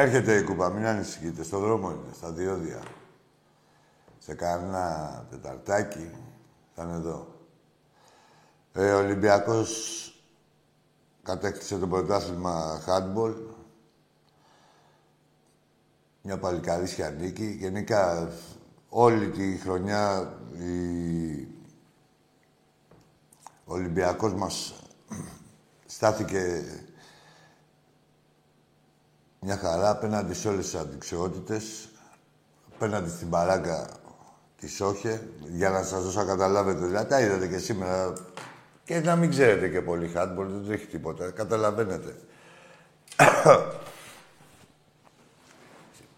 Έρχεται 0.00 0.36
η 0.36 0.42
κούπα, 0.42 0.70
μην 0.70 0.86
ανησυχείτε. 0.86 1.42
Στο 1.42 1.58
δρόμο 1.58 1.90
είναι, 1.90 2.12
στα 2.14 2.30
διόδια. 2.30 2.82
Σε 4.18 4.34
κανένα 4.34 5.26
τεταρτάκι 5.30 6.10
θα 6.74 6.82
είναι 6.82 6.92
εδώ. 6.92 7.26
Ε, 8.72 8.92
ο 8.92 8.98
Ολυμπιακός 8.98 9.72
κατέκτησε 11.22 11.78
το 11.78 11.86
πρωτάθλημα 11.88 12.82
handball. 12.86 13.34
Μια 16.22 16.38
παλικαρίσια 16.38 17.10
νίκη. 17.10 17.46
Γενικά, 17.46 18.32
όλη 18.88 19.30
τη 19.30 19.56
χρονιά 19.56 20.34
η... 20.52 21.40
ο 23.64 23.74
Ολυμπιακός 23.74 24.34
μας 24.34 24.74
στάθηκε 25.86 26.64
μια 29.40 29.56
χαρά 29.56 29.90
απέναντι 29.90 30.34
σε 30.34 30.48
όλες 30.48 30.64
τις 30.64 30.74
αντικσιότητες, 30.80 31.88
απέναντι 32.74 33.10
στην 33.10 33.30
παράγκα 33.30 33.88
της 34.60 34.74
Σόχε, 34.74 35.22
για 35.46 35.70
να 35.70 35.82
σας 35.82 36.02
δώσω 36.02 36.18
να 36.18 36.24
καταλάβετε. 36.24 36.86
Δηλαδή, 36.86 37.08
τα 37.08 37.20
είδατε 37.20 37.46
και 37.46 37.58
σήμερα. 37.58 38.12
Και 38.84 39.00
να 39.00 39.16
μην 39.16 39.30
ξέρετε 39.30 39.68
και 39.68 39.80
πολύ 39.80 40.12
handball, 40.16 40.46
δεν 40.46 40.64
τρέχει 40.66 40.86
τίποτα. 40.86 41.30
Καταλαβαίνετε. 41.30 42.14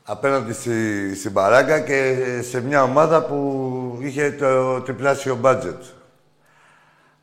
απέναντι 0.02 0.52
στη, 0.52 1.14
στην 1.14 1.32
παράγκα 1.32 1.80
και 1.80 2.16
σε 2.42 2.60
μια 2.60 2.82
ομάδα 2.82 3.24
που 3.24 3.98
είχε 4.00 4.30
το 4.30 4.80
τριπλάσιο 4.80 5.36
μπάτζετ. 5.36 5.82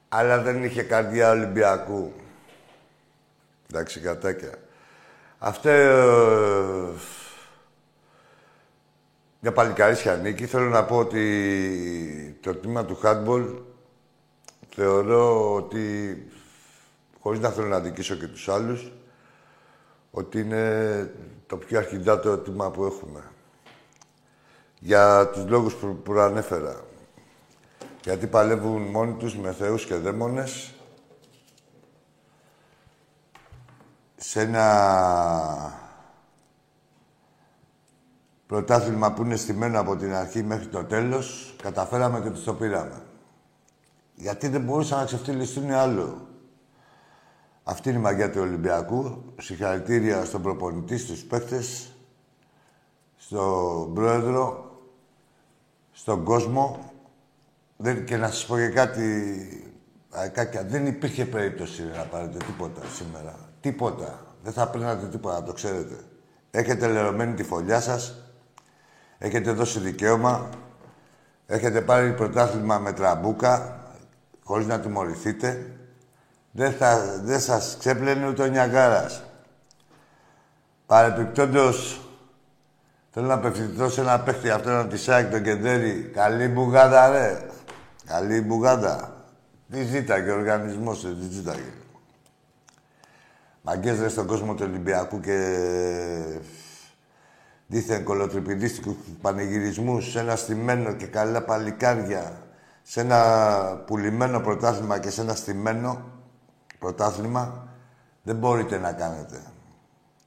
Αλλά 0.09 0.41
δεν 0.41 0.63
είχε 0.63 0.83
καρδιά 0.83 1.31
Ολυμπιακού. 1.31 2.11
Εντάξει, 3.69 3.99
κατάκια. 3.99 4.66
Αυτό... 5.39 5.69
Ε, 5.69 6.93
μια 9.39 9.51
παλικαρίσια 9.51 10.15
νίκη. 10.15 10.45
Θέλω 10.45 10.69
να 10.69 10.83
πω 10.83 10.97
ότι 10.97 12.37
το 12.41 12.55
τμήμα 12.55 12.85
του 12.85 12.99
handball 13.03 13.55
θεωρώ 14.69 15.53
ότι, 15.53 16.17
χωρίς 17.21 17.39
να 17.39 17.49
θέλω 17.49 17.67
να 17.67 17.79
δικήσω 17.79 18.15
και 18.15 18.27
τους 18.27 18.49
άλλους, 18.49 18.91
ότι 20.11 20.39
είναι 20.39 21.13
το 21.47 21.57
πιο 21.57 21.77
αρχιντάτο 21.77 22.37
τμήμα 22.37 22.71
που 22.71 22.85
έχουμε. 22.85 23.23
Για 24.79 25.29
τους 25.29 25.45
λόγους 25.45 25.73
που 25.73 25.95
προανέφερα. 25.95 26.85
Γιατί 28.03 28.27
παλεύουν 28.27 28.81
μόνοι 28.81 29.13
τους 29.13 29.35
με 29.35 29.51
θεούς 29.51 29.85
και 29.85 29.95
δαίμονες 29.95 30.76
σε 34.17 34.41
ένα 34.41 35.73
πρωτάθλημα 38.47 39.13
που 39.13 39.23
είναι 39.23 39.35
στημένο 39.35 39.79
από 39.79 39.95
την 39.95 40.13
αρχή 40.13 40.43
μέχρι 40.43 40.67
το 40.67 40.83
τέλος, 40.83 41.55
καταφέραμε 41.61 42.21
και 42.21 42.29
το 42.29 42.53
πήραμε. 42.53 43.01
Γιατί 44.15 44.47
δεν 44.47 44.61
μπορούσαν 44.61 44.99
να 44.99 45.05
ξεφτυλιστούν 45.05 45.71
άλλο. 45.71 46.27
Αυτή 47.63 47.89
είναι 47.89 47.97
η 47.97 48.01
μαγιά 48.01 48.31
του 48.31 48.41
Ολυμπιακού. 48.41 49.23
Συγχαρητήρια 49.39 50.25
στον 50.25 50.41
προπονητή, 50.41 50.97
στους 50.97 51.23
παίκτες, 51.23 51.91
στον 53.17 53.93
πρόεδρο, 53.93 54.71
στον 55.91 56.23
κόσμο. 56.23 56.93
Δεν, 57.77 58.05
και 58.05 58.17
να 58.17 58.27
σας 58.27 58.45
πω 58.45 58.55
και 58.55 58.69
κάτι, 58.69 59.67
Ακάκια, 60.09 60.63
δεν 60.63 60.85
υπήρχε 60.87 61.25
περίπτωση 61.25 61.83
να 61.83 62.03
πάρετε 62.03 62.37
τίποτα 62.37 62.81
σήμερα. 62.85 63.46
Τίποτα. 63.61 64.25
Δεν 64.43 64.53
θα 64.53 64.67
παίρνατε 64.67 65.07
τίποτα, 65.07 65.39
να 65.39 65.45
το 65.45 65.53
ξέρετε. 65.53 65.95
Έχετε 66.51 66.87
λερωμένη 66.87 67.33
τη 67.33 67.43
φωλιά 67.43 67.81
σας. 67.81 68.15
Έχετε 69.17 69.51
δώσει 69.51 69.79
δικαίωμα. 69.79 70.49
Έχετε 71.47 71.81
πάρει 71.81 72.13
πρωτάθλημα 72.13 72.77
με 72.77 72.93
τραμπούκα, 72.93 73.79
χωρίς 74.43 74.67
να 74.67 74.79
τιμωρηθείτε. 74.79 75.71
Δεν, 76.51 76.71
θα, 76.71 77.19
δεν 77.23 77.39
σας 77.39 77.75
ξέπλαινε 77.79 78.27
ούτε 78.27 78.43
ο 78.43 78.45
Νιαγκάρας. 78.45 79.23
Παρεπιπτόντως, 80.85 82.01
θέλω 83.11 83.25
να 83.27 83.33
απευθυνθώ 83.33 83.89
σε 83.89 84.01
ένα 84.01 84.19
παίχτη 84.19 84.49
αυτό 84.49 84.69
να 84.69 84.87
τη 84.87 84.97
σάκι 84.97 85.31
τον 85.31 85.43
Κεντέρι. 85.43 86.11
Καλή 86.13 86.47
μπουγάδα, 86.47 87.09
ρε. 87.09 87.45
Καλή 88.05 88.41
μπουγάδα. 88.41 89.25
Τι 89.71 89.83
ζήταγε 89.83 90.31
ο 90.31 90.35
οργανισμός, 90.35 91.01
τι 91.01 91.35
ζήταγε. 91.35 91.71
Μαγκές 93.69 94.11
στον 94.11 94.27
κόσμο 94.27 94.53
του 94.53 94.63
Ολυμπιακού 94.67 95.19
και 95.19 95.37
δίθεν 97.67 98.03
κολοτριπηδίστικους 98.03 98.95
πανηγυρισμούς 99.21 100.11
σε 100.11 100.19
ένα 100.19 100.35
στημένο 100.35 100.93
και 100.93 101.05
καλά 101.05 101.41
παλικάρια, 101.41 102.41
σε 102.81 103.01
ένα 103.01 103.83
πουλημένο 103.85 104.39
πρωτάθλημα 104.39 104.99
και 104.99 105.09
σε 105.09 105.21
ένα 105.21 105.35
στημένο 105.35 106.01
πρωτάθλημα, 106.79 107.67
δεν 108.23 108.35
μπορείτε 108.35 108.77
να 108.77 108.91
κάνετε. 108.91 109.41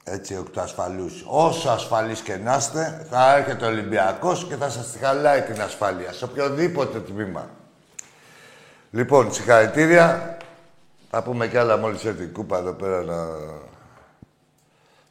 Έτσι, 0.05 0.37
οκτώ 0.37 0.61
ασφαλούς. 0.61 1.25
Όσο 1.27 1.69
ασφαλείς 1.69 2.21
και 2.21 2.37
να 2.37 2.57
είστε, 2.57 3.07
θα 3.11 3.37
έρχεται 3.37 3.65
ο 3.65 3.69
Ολυμπιακός 3.69 4.47
και 4.47 4.57
θα 4.57 4.71
σας 4.71 4.97
χαλάει 5.01 5.43
την 5.43 5.63
ασφάλεια, 5.63 6.13
σε 6.13 6.25
οποιοδήποτε 6.25 7.01
τμήμα. 7.01 7.51
Λοιπόν, 8.91 9.33
συγχαρητήρια. 9.33 10.39
Θα 11.13 11.23
πούμε 11.23 11.49
κι 11.49 11.57
άλλα 11.57 11.77
μόλις 11.77 12.05
έρθει 12.05 12.23
η 12.23 12.27
κούπα 12.27 12.59
εδώ 12.59 12.73
πέρα 12.73 13.03
να 13.03 13.27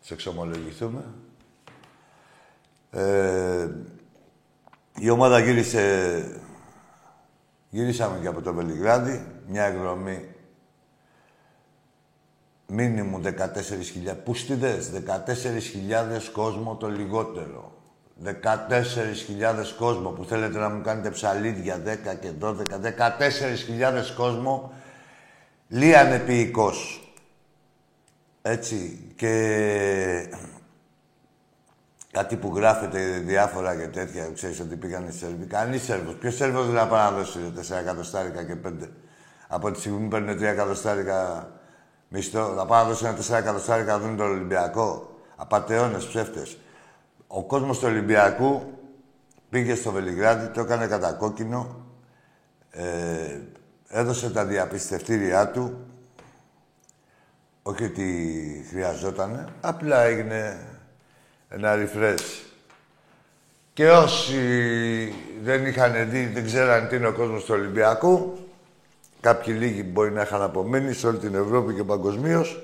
σε 0.02 0.14
εξομολογηθούμε. 0.14 1.04
Ε, 2.92 3.68
η 4.96 5.10
ομάδα 5.10 5.40
γύρισε... 5.40 6.42
Γυρίσαμε 7.70 8.20
και 8.20 8.28
από 8.28 8.42
το 8.42 8.54
Βελιγράδι. 8.54 9.26
Μια 9.48 9.64
εκδρομή 9.64 10.36
Μίνιμου 12.68 13.22
14.000. 13.24 13.30
Πουστιδές, 14.24 14.92
14.000 14.94 16.32
κόσμο 16.32 16.76
το 16.76 16.88
λιγότερο. 16.88 17.72
14.000 18.24 18.32
κόσμο 19.78 20.10
που 20.10 20.26
θέλετε 20.26 20.60
να 20.60 20.70
μου 20.70 20.82
κάνετε 20.82 21.10
ψαλίδια 21.10 21.82
10 21.86 22.20
και 22.20 22.32
12. 22.42 22.54
14.000 22.54 24.16
κόσμο 24.16 24.74
λίαν 25.70 26.12
επίοικος. 26.12 27.12
Έτσι. 28.42 29.12
Και 29.16 30.30
κάτι 32.12 32.36
που 32.36 32.52
γράφεται 32.56 33.20
διάφορα 33.20 33.76
και 33.76 33.88
τέτοια, 33.88 34.32
ξέρεις 34.34 34.60
ότι 34.60 34.76
πήγαν 34.76 35.08
οι 35.08 35.12
Σέρβοι. 35.12 35.46
Κανείς 35.46 35.84
Σέρβος. 35.84 36.16
Ποιος 36.16 36.36
Σέρβος 36.36 36.66
δεν 36.66 36.76
θα 36.76 36.88
πάει 36.88 37.12
να 37.12 37.18
δώσει 37.18 37.40
4 37.56 37.78
εκατοστάρικα 37.78 38.44
και 38.44 38.56
5. 38.56 38.90
Από 39.48 39.72
τη 39.72 39.80
στιγμή 39.80 40.00
που 40.00 40.08
παίρνει 40.08 40.34
3 40.34 40.42
εκατοστάρικα 40.42 41.52
μισθό, 42.08 42.54
θα 42.58 42.66
πάει 42.66 42.84
να 42.84 42.90
δώσει 42.90 43.06
ένα 43.06 43.16
4 43.16 43.38
εκατοστάρικα 43.38 43.92
να 43.92 44.00
δουν 44.00 44.18
τον 44.18 44.30
Ολυμπιακό. 44.30 45.18
Απατεώνες, 45.36 46.06
ψεύτες. 46.06 46.58
Ο 47.28 47.44
κόσμος 47.44 47.80
του 47.80 47.88
Ολυμπιακού 47.88 48.62
πήγε 49.50 49.76
στο 49.76 49.92
Βελιγράδι, 49.92 50.48
το 50.48 50.62
έκανε 50.62 50.88
κατά 50.88 51.14
κόκκινο, 51.14 51.86
ε, 52.72 53.40
έδωσε 53.90 54.30
τα 54.30 54.46
διαπιστευτήριά 54.46 55.50
του, 55.52 55.78
όχι 57.64 57.84
ότι 57.84 58.66
χρειαζότανε, 58.70 59.48
απλά 59.62 60.02
έγινε 60.02 60.68
ένα 61.50 61.76
refresh. 61.76 62.44
Και 63.74 63.90
όσοι 63.90 65.14
δεν 65.44 65.66
είχαν 65.66 66.10
δει, 66.10 66.26
δεν 66.26 66.46
ξέραν 66.46 66.88
τι 66.88 66.96
είναι 66.96 67.08
ο 67.08 67.14
κόσμος 67.14 67.44
του 67.44 67.54
Ολυμπιακού, 67.54 68.38
κάποιοι 69.22 69.56
λίγοι 69.58 69.84
μπορεί 69.92 70.12
να 70.12 70.22
είχαν 70.22 70.42
απομείνει 70.42 70.94
σε 70.94 71.08
όλη 71.08 71.18
την 71.18 71.36
Ευρώπη 71.36 71.74
και 71.74 71.84
παγκοσμίως, 71.84 72.64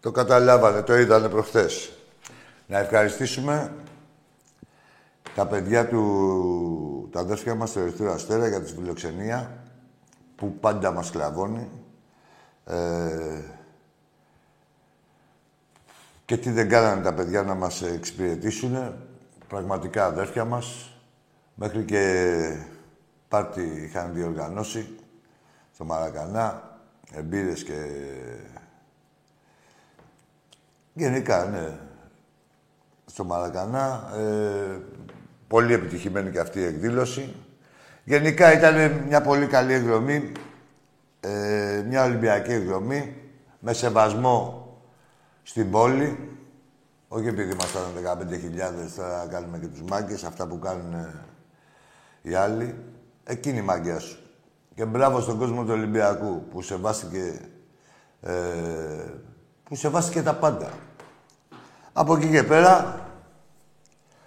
το 0.00 0.10
καταλάβανε, 0.10 0.82
το 0.82 0.96
είδανε 0.96 1.28
προχθές. 1.28 1.90
Να 2.66 2.78
ευχαριστήσουμε 2.78 3.72
τα 5.34 5.46
παιδιά 5.46 5.86
του, 5.86 7.08
τα 7.12 7.20
αδέρφια 7.20 7.54
μας 7.54 7.70
στο 7.70 7.80
Ερυθρό 7.80 8.12
Αστέρα 8.12 8.48
για 8.48 8.62
τη 8.62 8.72
φιλοξενία 8.72 9.65
που 10.36 10.58
πάντα 10.58 10.90
μας 10.92 11.10
κλαβώνει. 11.10 11.70
Ε, 12.64 13.40
και 16.24 16.36
τι 16.36 16.50
δεν 16.50 16.68
κάνανε 16.68 17.02
τα 17.02 17.14
παιδιά 17.14 17.42
να 17.42 17.54
μας 17.54 17.82
εξυπηρετήσουν. 17.82 18.94
Πραγματικά 19.48 20.04
αδέρφια 20.04 20.44
μας. 20.44 20.90
Μέχρι 21.54 21.84
και 21.84 22.64
πάρτι 23.28 23.62
είχαν 23.62 24.14
διοργανώσει 24.14 24.96
στο 25.74 25.84
Μαρακανά. 25.84 26.78
Εμπειρες 27.12 27.64
και... 27.64 27.86
Γενικά, 30.92 31.44
ναι. 31.44 31.78
Στο 33.06 33.24
Μαρακανά. 33.24 34.12
Ε, 34.16 34.80
πολύ 35.48 35.72
επιτυχημένη 35.72 36.30
και 36.30 36.40
αυτή 36.40 36.60
η 36.60 36.64
εκδήλωση. 36.64 37.34
Γενικά 38.08 38.52
ήταν 38.52 39.04
μια 39.06 39.20
πολύ 39.20 39.46
καλή 39.46 39.72
εκδρομή. 39.72 40.32
Ε, 41.20 41.84
μια 41.86 42.04
Ολυμπιακή 42.04 42.52
εκδρομή. 42.52 43.14
Με 43.58 43.72
σεβασμό 43.72 44.68
στην 45.42 45.70
πόλη. 45.70 46.38
Όχι 47.08 47.28
επειδή 47.28 47.52
ήμασταν 47.52 47.82
15.000, 48.04 48.86
θα 48.96 49.26
κάνουμε 49.30 49.58
και 49.58 49.66
τους 49.66 49.82
μάγκες, 49.82 50.24
αυτά 50.24 50.46
που 50.46 50.58
κάνουν 50.58 50.94
ε, 50.94 51.14
οι 52.22 52.34
άλλοι. 52.34 52.74
Εκείνη 53.24 53.58
η 53.58 53.62
μάγκια 53.62 53.98
σου. 53.98 54.18
Και 54.74 54.84
μπράβο 54.84 55.20
στον 55.20 55.38
κόσμο 55.38 55.64
του 55.64 55.72
Ολυμπιακού 55.72 56.48
που 56.50 56.62
σεβάστηκε, 56.62 57.40
ε, 58.20 58.32
που 59.62 59.76
σεβάστηκε 59.76 60.22
τα 60.22 60.34
πάντα. 60.34 60.70
Από 61.92 62.16
εκεί 62.16 62.30
και 62.30 62.42
πέρα, 62.42 63.00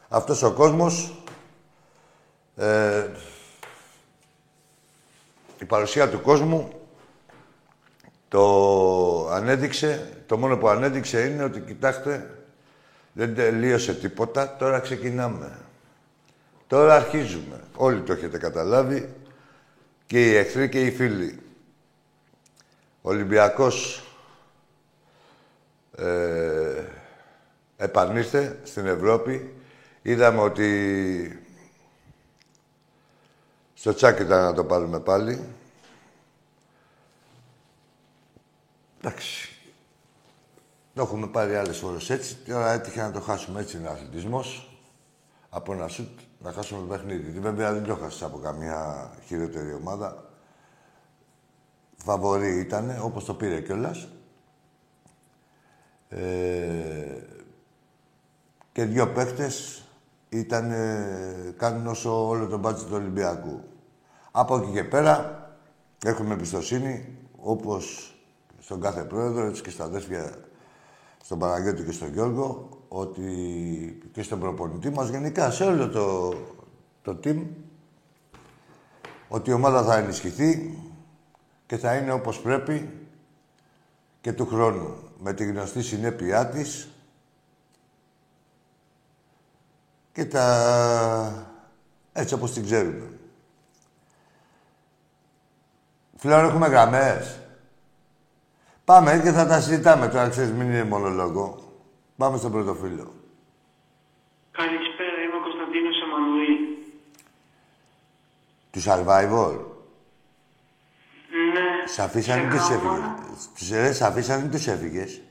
αυτός 0.09 0.43
ο 0.43 0.51
κόσμος, 0.51 1.23
ε, 2.55 3.07
η 5.59 5.65
παρουσία 5.65 6.09
του 6.09 6.21
κόσμου 6.21 6.71
το 8.27 9.29
ανέδειξε, 9.29 10.09
το 10.25 10.37
μόνο 10.37 10.57
που 10.57 10.67
ανέδειξε 10.67 11.25
είναι 11.25 11.43
ότι 11.43 11.59
κοιτάξτε, 11.59 12.35
δεν 13.13 13.35
τελείωσε 13.35 13.93
τίποτα, 13.93 14.55
τώρα 14.59 14.79
ξεκινάμε. 14.79 15.57
Τώρα 16.67 16.95
αρχίζουμε. 16.95 17.61
Όλοι 17.75 18.01
το 18.01 18.13
έχετε 18.13 18.37
καταλάβει, 18.37 19.09
και 20.09 20.29
οι 20.29 20.35
εχθροί 20.35 20.69
και 20.69 20.85
οι 20.85 20.91
φίλοι. 20.91 21.39
Ο 23.01 23.09
Ολυμπιακός 23.09 24.03
ε, 25.95 26.83
επανήρθε 27.77 28.59
στην 28.63 28.85
Ευρώπη. 28.85 29.53
Είδαμε 30.01 30.41
ότι 30.41 31.48
στο 33.79 33.93
τσάκι 33.93 34.21
ήταν 34.21 34.43
να 34.43 34.53
το 34.53 34.63
πάρουμε 34.63 34.99
πάλι. 34.99 35.43
Εντάξει. 39.01 39.49
Το 40.93 41.01
έχουμε 41.01 41.27
πάρει 41.27 41.55
άλλες 41.55 41.77
φορές 41.77 42.09
έτσι. 42.09 42.35
Τώρα 42.35 42.71
έτυχε 42.71 43.01
να 43.01 43.11
το 43.11 43.19
χάσουμε 43.19 43.59
έτσι 43.59 43.77
είναι 43.77 43.89
αθλητισμός. 43.89 44.79
Από 45.49 45.73
ένα 45.73 45.87
σουτ 45.87 46.19
να 46.39 46.51
χάσουμε 46.51 46.81
το 46.81 46.85
παιχνίδι. 46.85 47.39
Βέβαια 47.39 47.73
δεν 47.73 47.83
το 47.83 47.95
χάσει 47.95 48.23
από 48.23 48.37
καμία 48.37 49.11
χειρότερη 49.25 49.73
ομάδα. 49.73 50.29
Φαβορή 51.97 52.59
ήταν, 52.59 52.99
όπως 53.01 53.25
το 53.25 53.33
πήρε 53.33 53.61
κιόλας. 53.61 54.07
Ε, 56.09 57.23
και 58.71 58.83
δύο 58.83 59.11
παίχτες 59.11 59.83
ήταν, 60.29 60.71
κάνουν 61.57 61.87
όσο 61.87 62.27
όλο 62.27 62.47
το 62.47 62.57
μπάτσι 62.57 62.85
του 62.85 62.93
Ολυμπιακού. 62.93 63.68
Από 64.31 64.57
εκεί 64.57 64.71
και 64.71 64.83
πέρα 64.83 65.43
έχουμε 66.03 66.33
εμπιστοσύνη, 66.33 67.17
όπως 67.37 68.13
στον 68.59 68.81
κάθε 68.81 69.03
πρόεδρο, 69.03 69.45
έτσι 69.45 69.61
και 69.61 69.69
στα 69.69 69.83
αδέρφια, 69.83 70.37
στον 71.23 71.39
Παναγιώτη 71.39 71.83
και 71.83 71.91
στον 71.91 72.13
Γιώργο, 72.13 72.69
ότι 72.87 74.09
και 74.11 74.23
στον 74.23 74.39
προπονητή 74.39 74.89
μας 74.89 75.09
γενικά, 75.09 75.51
σε 75.51 75.63
όλο 75.63 75.89
το, 75.89 76.33
το 77.01 77.19
team, 77.23 77.43
ότι 79.27 79.49
η 79.49 79.53
ομάδα 79.53 79.83
θα 79.83 79.97
ενισχυθεί 79.97 80.77
και 81.65 81.77
θα 81.77 81.95
είναι 81.95 82.11
όπως 82.11 82.39
πρέπει 82.39 82.89
και 84.21 84.33
του 84.33 84.45
χρόνου. 84.45 84.95
Με 85.21 85.33
τη 85.33 85.45
γνωστή 85.45 85.81
συνέπειά 85.81 86.47
της 86.47 86.89
και 90.11 90.25
τα... 90.25 91.47
έτσι 92.13 92.33
όπως 92.33 92.53
την 92.53 92.63
ξέρουμε. 92.63 93.18
Φλέον 96.21 96.45
έχουμε 96.45 96.67
γραμμές. 96.67 97.39
Πάμε 98.85 99.21
και 99.23 99.31
θα 99.31 99.47
τα 99.47 99.61
συζητάμε 99.61 100.07
τώρα, 100.07 100.29
ξέρεις, 100.29 100.51
μην 100.51 100.67
είναι 100.67 100.83
μόνο 100.83 101.09
λόγο. 101.09 101.73
Πάμε 102.17 102.37
στο 102.37 102.49
πρώτο 102.49 102.73
φίλο. 102.73 103.13
Καλησπέρα, 104.51 105.21
είμαι 105.25 105.35
ο 105.35 105.41
Κωνσταντίνος 105.41 105.95
Εμμανουήλ. 106.01 106.57
Του 108.71 108.81
Survivor. 108.81 109.59
Ναι. 111.53 111.87
Σ' 111.93 111.99
αφήσανε 111.99 112.41
ή 112.41 112.47
τους 112.47 112.69
έφυγες; 112.69 113.49
Τους 113.55 113.69
ρε, 113.69 113.93
σ' 113.93 114.01
αφήσανε 114.01 114.45
ή 114.45 114.47
τους 114.47 114.67
έφυγες; 114.67 115.21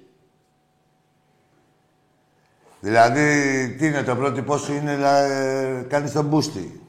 Δηλαδή, 2.80 3.74
τι 3.78 3.86
είναι 3.86 4.02
το 4.02 4.16
πρότυπό 4.16 4.56
σου 4.56 4.72
είναι 4.72 4.96
να 4.96 5.18
ε, 5.18 5.86
κάνεις 5.88 6.12
τον 6.12 6.24
μπούστι. 6.24 6.87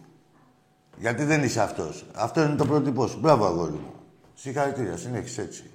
Γιατί 0.99 1.23
δεν 1.23 1.43
είσαι 1.43 1.61
αυτός. 1.61 2.05
Αυτό 2.15 2.41
είναι 2.41 2.55
το 2.55 2.65
πρότυπό 2.65 3.07
σου. 3.07 3.19
Μπράβο, 3.19 3.45
αγόρι 3.45 3.71
μου. 3.71 3.93
Συγχαρητήρια, 4.35 4.97
συνέχισε 4.97 5.41
έτσι. 5.41 5.69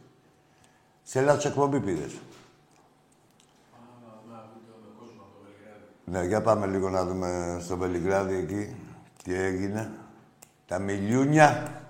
Σε 1.03 1.21
λάθος 1.21 1.45
εκπομπή 1.45 1.81
πήρες. 1.81 2.13
Ναι, 6.05 6.25
για 6.25 6.43
πάμε 6.43 6.67
λίγο 6.67 6.91
να 6.91 7.05
δούμε 7.05 7.59
στο 7.61 7.77
Βελιγράδι 7.77 8.35
εκεί 8.35 8.77
τι 9.23 9.35
έγινε. 9.35 9.91
Τα 10.67 10.79
μιλιούνια. 10.79 11.83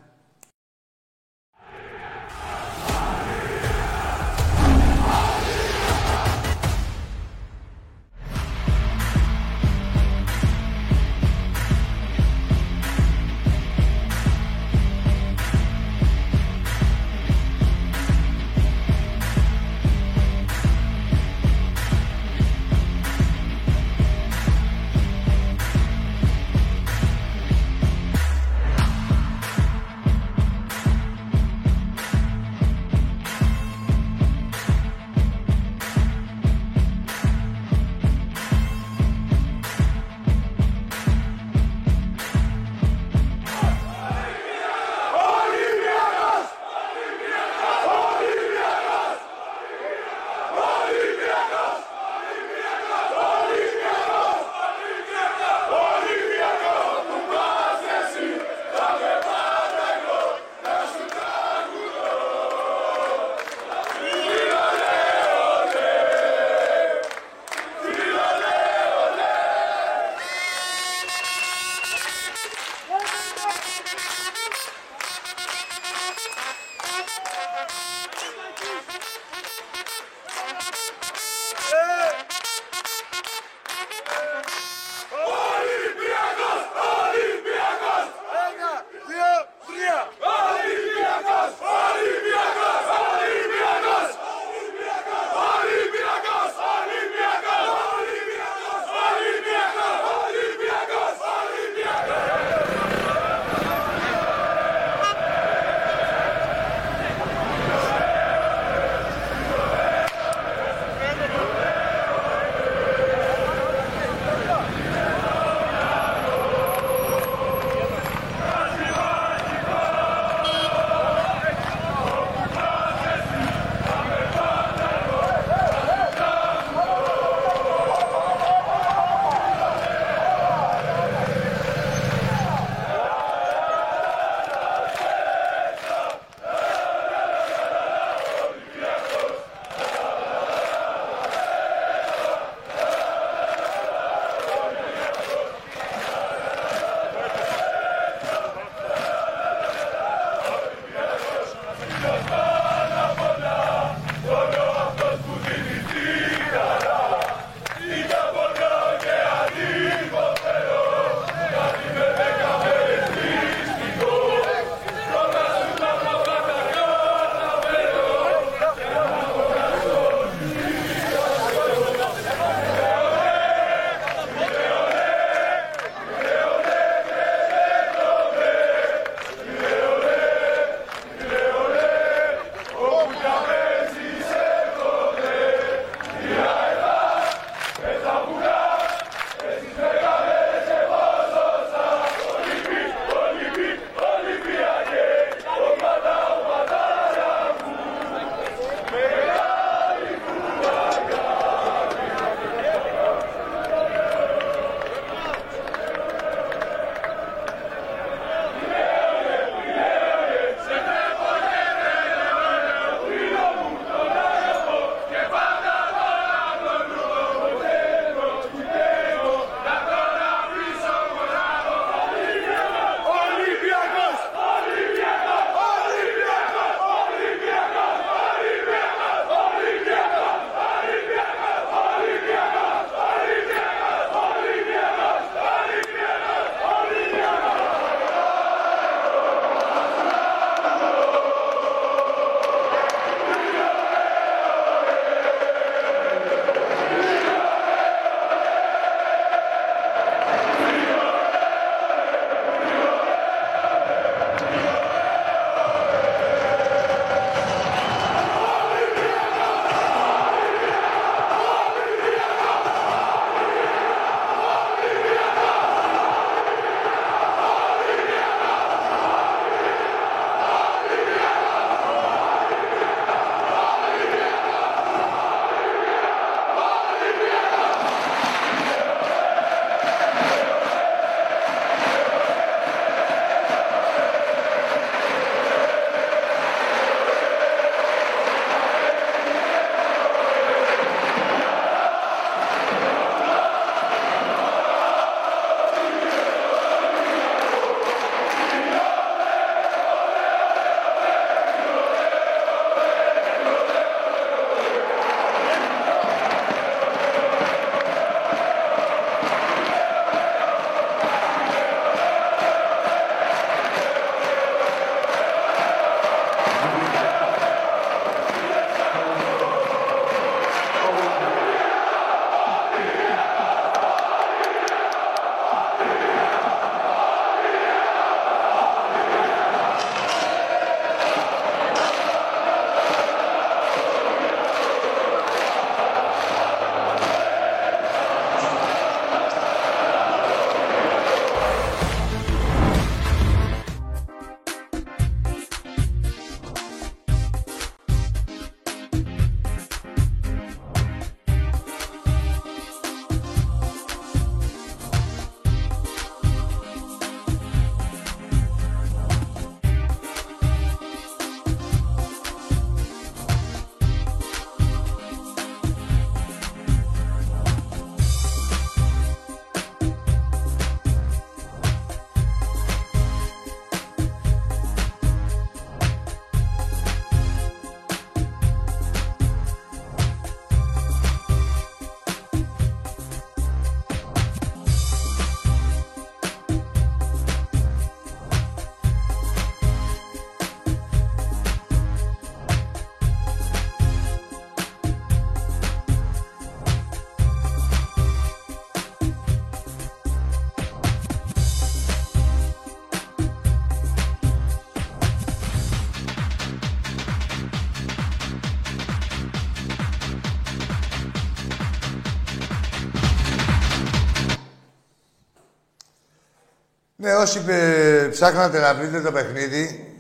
Όσοι 417.24 417.44
ε, 417.48 418.08
ψάχνατε 418.10 418.60
να 418.60 418.74
βρείτε 418.74 419.00
το 419.00 419.12
παιχνίδι 419.12 419.94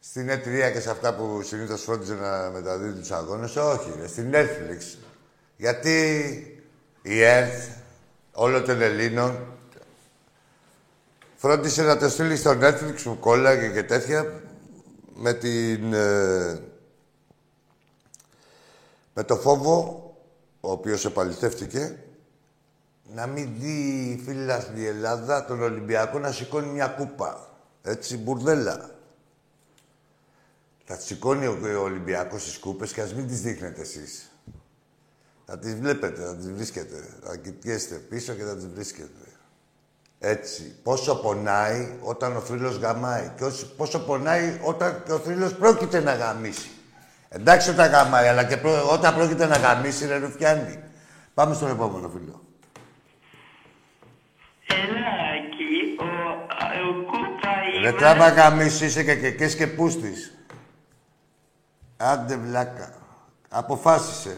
στην 0.00 0.30
E3 0.30 0.70
και 0.72 0.80
σε 0.80 0.90
αυτά 0.90 1.14
που 1.14 1.42
συνήθως 1.42 1.82
φρόντιζε 1.82 2.14
να 2.14 2.50
μεταδίδει 2.50 3.00
τους 3.00 3.10
αγώνες, 3.10 3.56
όχι, 3.56 3.92
ρε, 4.00 4.06
στην 4.06 4.32
Netflix. 4.34 4.98
Γιατί 5.56 5.90
η 7.02 7.22
ΕΡΤ, 7.22 7.60
όλο 8.32 8.62
των 8.62 8.80
Ελλήνων, 8.80 9.46
φρόντισε 11.36 11.82
να 11.82 11.96
το 11.96 12.08
στείλει 12.08 12.36
στο 12.36 12.58
Netflix 12.60 13.00
που 13.02 13.18
κόλλαγε 13.18 13.68
και 13.68 13.82
τέτοια 13.82 14.40
με 15.14 15.32
την... 15.32 15.92
Ε, 15.92 16.60
με 19.14 19.24
το 19.24 19.36
φόβο, 19.36 20.02
ο 20.60 20.70
οποίος 20.70 21.04
επαληθεύτηκε, 21.04 21.98
να 23.14 23.26
μην 23.26 23.48
δει 23.58 24.10
η 24.10 24.22
φίλη 24.24 24.86
Ελλάδα 24.86 25.44
τον 25.44 25.62
Ολυμπιακό 25.62 26.18
να 26.18 26.32
σηκώνει 26.32 26.66
μια 26.66 26.86
κούπα. 26.86 27.48
Έτσι, 27.82 28.16
μπουρδέλα. 28.16 28.90
Θα 30.84 30.96
σηκώνει 30.96 31.46
ο 31.46 31.82
Ολυμπιακός 31.82 32.44
τις 32.44 32.58
κούπες 32.58 32.92
και 32.92 33.00
ας 33.00 33.14
μην 33.14 33.26
τις 33.26 33.40
δείχνετε 33.40 33.80
εσείς. 33.80 34.30
Θα 35.46 35.58
τις 35.58 35.74
βλέπετε, 35.74 36.22
θα 36.22 36.36
τις 36.36 36.52
βρίσκετε. 36.52 37.08
Θα 37.22 37.36
κοιτιέστε 37.36 37.94
πίσω 37.94 38.32
και 38.32 38.42
θα 38.42 38.54
τις 38.54 38.66
βρίσκετε. 38.66 39.20
Έτσι. 40.18 40.74
Πόσο 40.82 41.16
πονάει 41.16 41.96
όταν 42.00 42.36
ο 42.36 42.40
θρύλος 42.40 42.76
γαμάει 42.76 43.32
και 43.36 43.44
πόσο 43.76 43.98
πονάει 43.98 44.60
όταν 44.64 45.02
και 45.04 45.12
ο 45.12 45.18
θρύλος 45.18 45.54
πρόκειται 45.54 46.00
να 46.00 46.14
γαμίσει. 46.14 46.70
Εντάξει 47.28 47.70
όταν 47.70 47.90
γαμάει, 47.90 48.26
αλλά 48.26 48.44
και 48.44 48.58
όταν 48.92 49.14
πρόκειται 49.14 49.46
να 49.46 49.56
γαμίσει, 49.56 50.06
ρε 50.06 50.16
Ρουφιάνη. 50.16 50.82
Πάμε 51.34 51.54
στον 51.54 51.70
επόμενο 51.70 52.08
φίλο. 52.08 52.45
Ελάκι, 54.66 55.96
ο, 55.98 56.04
ο 56.88 57.02
Κούπα 57.04 57.80
Ρε 57.82 57.92
τράβα 57.92 58.28
γαμίσει, 58.28 58.84
είσαι 58.84 59.04
και 59.04 59.16
κεκές 59.16 59.56
και 59.56 59.66
πούστης. 59.66 60.34
Άντε 61.96 62.36
βλάκα. 62.36 62.94
Αποφάσισε. 63.48 64.36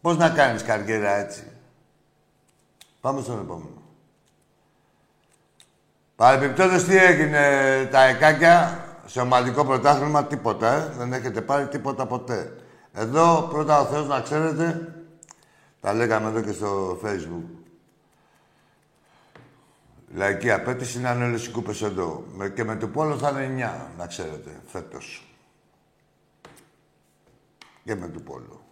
Πώς 0.00 0.16
να 0.16 0.30
κάνεις 0.30 0.62
καριέρα 0.62 1.16
έτσι; 1.16 1.42
Πάμε 3.00 3.20
στον 3.22 3.40
επόμενο. 3.40 3.82
Παρεμπιπτόντως 6.16 6.84
τι 6.84 6.96
έγινε 6.96 7.40
τα 7.90 8.02
εκάκια; 8.02 8.84
Σε 9.06 9.20
ομαδικό 9.20 9.64
πρωτάθλημα, 9.64 10.24
τίποτα, 10.24 10.74
ε. 10.74 10.92
Δεν 10.96 11.12
έχετε 11.12 11.40
πάρει 11.40 11.68
τίποτα 11.68 12.06
ποτέ. 12.06 12.56
Εδώ, 12.92 13.48
πρώτα 13.50 13.80
ο 13.80 13.84
Θεός 13.84 14.06
να 14.06 14.20
ξέρετε, 14.20 14.94
τα 15.80 15.92
λέγαμε 15.92 16.28
εδώ 16.28 16.40
και 16.40 16.52
στο 16.52 17.00
facebook. 17.04 17.61
Λαϊκή 20.14 20.50
απέτηση 20.50 21.00
να 21.00 21.12
είναι 21.12 21.24
όλες 21.24 21.46
οι 21.46 21.50
κούπες 21.50 21.82
εδώ. 21.82 22.24
Και 22.54 22.64
με 22.64 22.76
το 22.76 22.88
πόλο 22.88 23.18
θα 23.18 23.42
είναι 23.42 23.64
9, 23.94 23.98
να 23.98 24.06
ξέρετε, 24.06 24.60
φέτος. 24.66 25.36
Και 27.84 27.94
με 27.94 28.08
του 28.08 28.22
πόλο. 28.22 28.64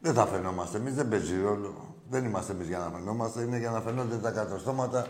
Δεν 0.00 0.14
θα 0.14 0.26
φαινόμαστε 0.26 0.76
εμείς, 0.76 0.94
δεν 0.94 1.08
παίζει 1.08 1.40
ρόλο. 1.40 1.96
Δεν 2.10 2.24
είμαστε 2.24 2.52
εμείς 2.52 2.66
για 2.68 2.78
να 2.78 2.90
φαινόμαστε, 2.90 3.42
είναι 3.42 3.58
για 3.58 3.70
να 3.70 3.80
φαινόνται 3.80 4.16
τα 4.16 4.30
καταστώματα 4.30 5.06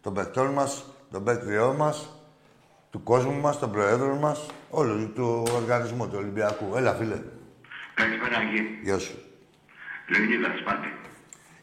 των 0.00 0.14
παιχτών 0.14 0.46
μας, 0.46 0.84
των 1.10 1.24
παίκτριών 1.24 1.76
μας, 1.76 2.08
του 2.90 3.02
κόσμου 3.02 3.40
μας, 3.40 3.58
των 3.58 3.72
προέδρων 3.72 4.18
μας, 4.18 4.46
όλου 4.70 5.12
του 5.12 5.46
οργανισμού 5.54 6.08
του 6.08 6.16
Ολυμπιακού. 6.16 6.76
Έλα, 6.76 6.94
φίλε. 6.94 7.22
Καλησπέρα, 7.94 8.36
Αγί. 8.36 8.80
Γεια 8.82 8.98
σου. 8.98 9.18
Λεωνίδας 10.08 10.58
Σπάτη. 10.58 10.88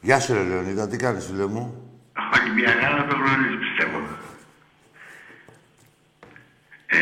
Γεια 0.02 0.20
σου, 0.20 0.34
ρε 0.34 0.44
Λεωνίδα. 0.44 0.88
Τι 0.88 0.98
κάνεις, 0.98 1.26
φίλε 1.26 1.46
μου; 1.46 1.87
Ολυμπιακά 2.36 2.90
να 2.90 3.06
το 3.06 3.16
γνωρίζεις, 3.16 3.58
πιστεύω. 3.64 4.00
Ε, 6.88 7.00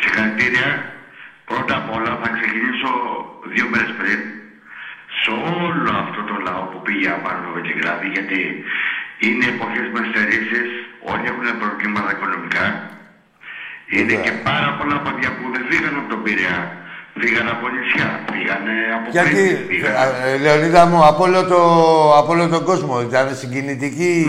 συγχαρητήρια. 0.00 0.68
Πρώτα 1.44 1.76
απ' 1.76 1.90
όλα 1.96 2.18
θα 2.22 2.28
ξεκινήσω 2.36 2.90
δύο 3.52 3.66
μέρες 3.68 3.92
πριν 3.98 4.18
σε 5.22 5.30
όλο 5.30 5.90
αυτό 6.04 6.20
το 6.22 6.36
λαό 6.46 6.62
που 6.70 6.82
πήγε 6.82 7.08
απάνω 7.10 7.40
το 7.46 7.52
Βελιγράδι, 7.52 8.08
γιατί 8.16 8.64
είναι 9.18 9.46
εποχές 9.54 9.86
με 9.94 10.00
στερήσεις, 10.08 10.68
όλοι 11.00 11.26
έχουν 11.26 11.58
προβλήματα 11.58 12.10
οικονομικά. 12.10 12.66
Είναι 13.86 14.14
Βέβαια. 14.14 14.22
και 14.24 14.32
πάρα 14.32 14.70
πολλά 14.78 14.98
παιδιά 15.04 15.30
που 15.36 15.44
δεν 15.52 15.66
φύγαν 15.68 15.96
από 15.96 16.08
τον 16.08 16.22
Πειραιά. 16.22 16.58
Φύγαν 17.20 17.48
από 17.48 17.66
νησιά, 17.74 18.08
φύγανε 18.32 18.74
από 18.96 19.06
Γιατί, 19.10 19.30
Κρήτη, 19.30 19.64
φύγανε- 19.74 20.14
ε, 20.26 20.32
ε, 20.32 20.38
Λεωνίδα 20.38 20.86
μου, 20.86 21.04
από 21.04 21.22
όλο, 21.22 21.44
το, 21.44 21.58
από 22.18 22.32
όλο 22.32 22.48
τον 22.48 22.64
κόσμο 22.64 23.00
ήταν 23.00 23.34
συγκινητική 23.36 24.26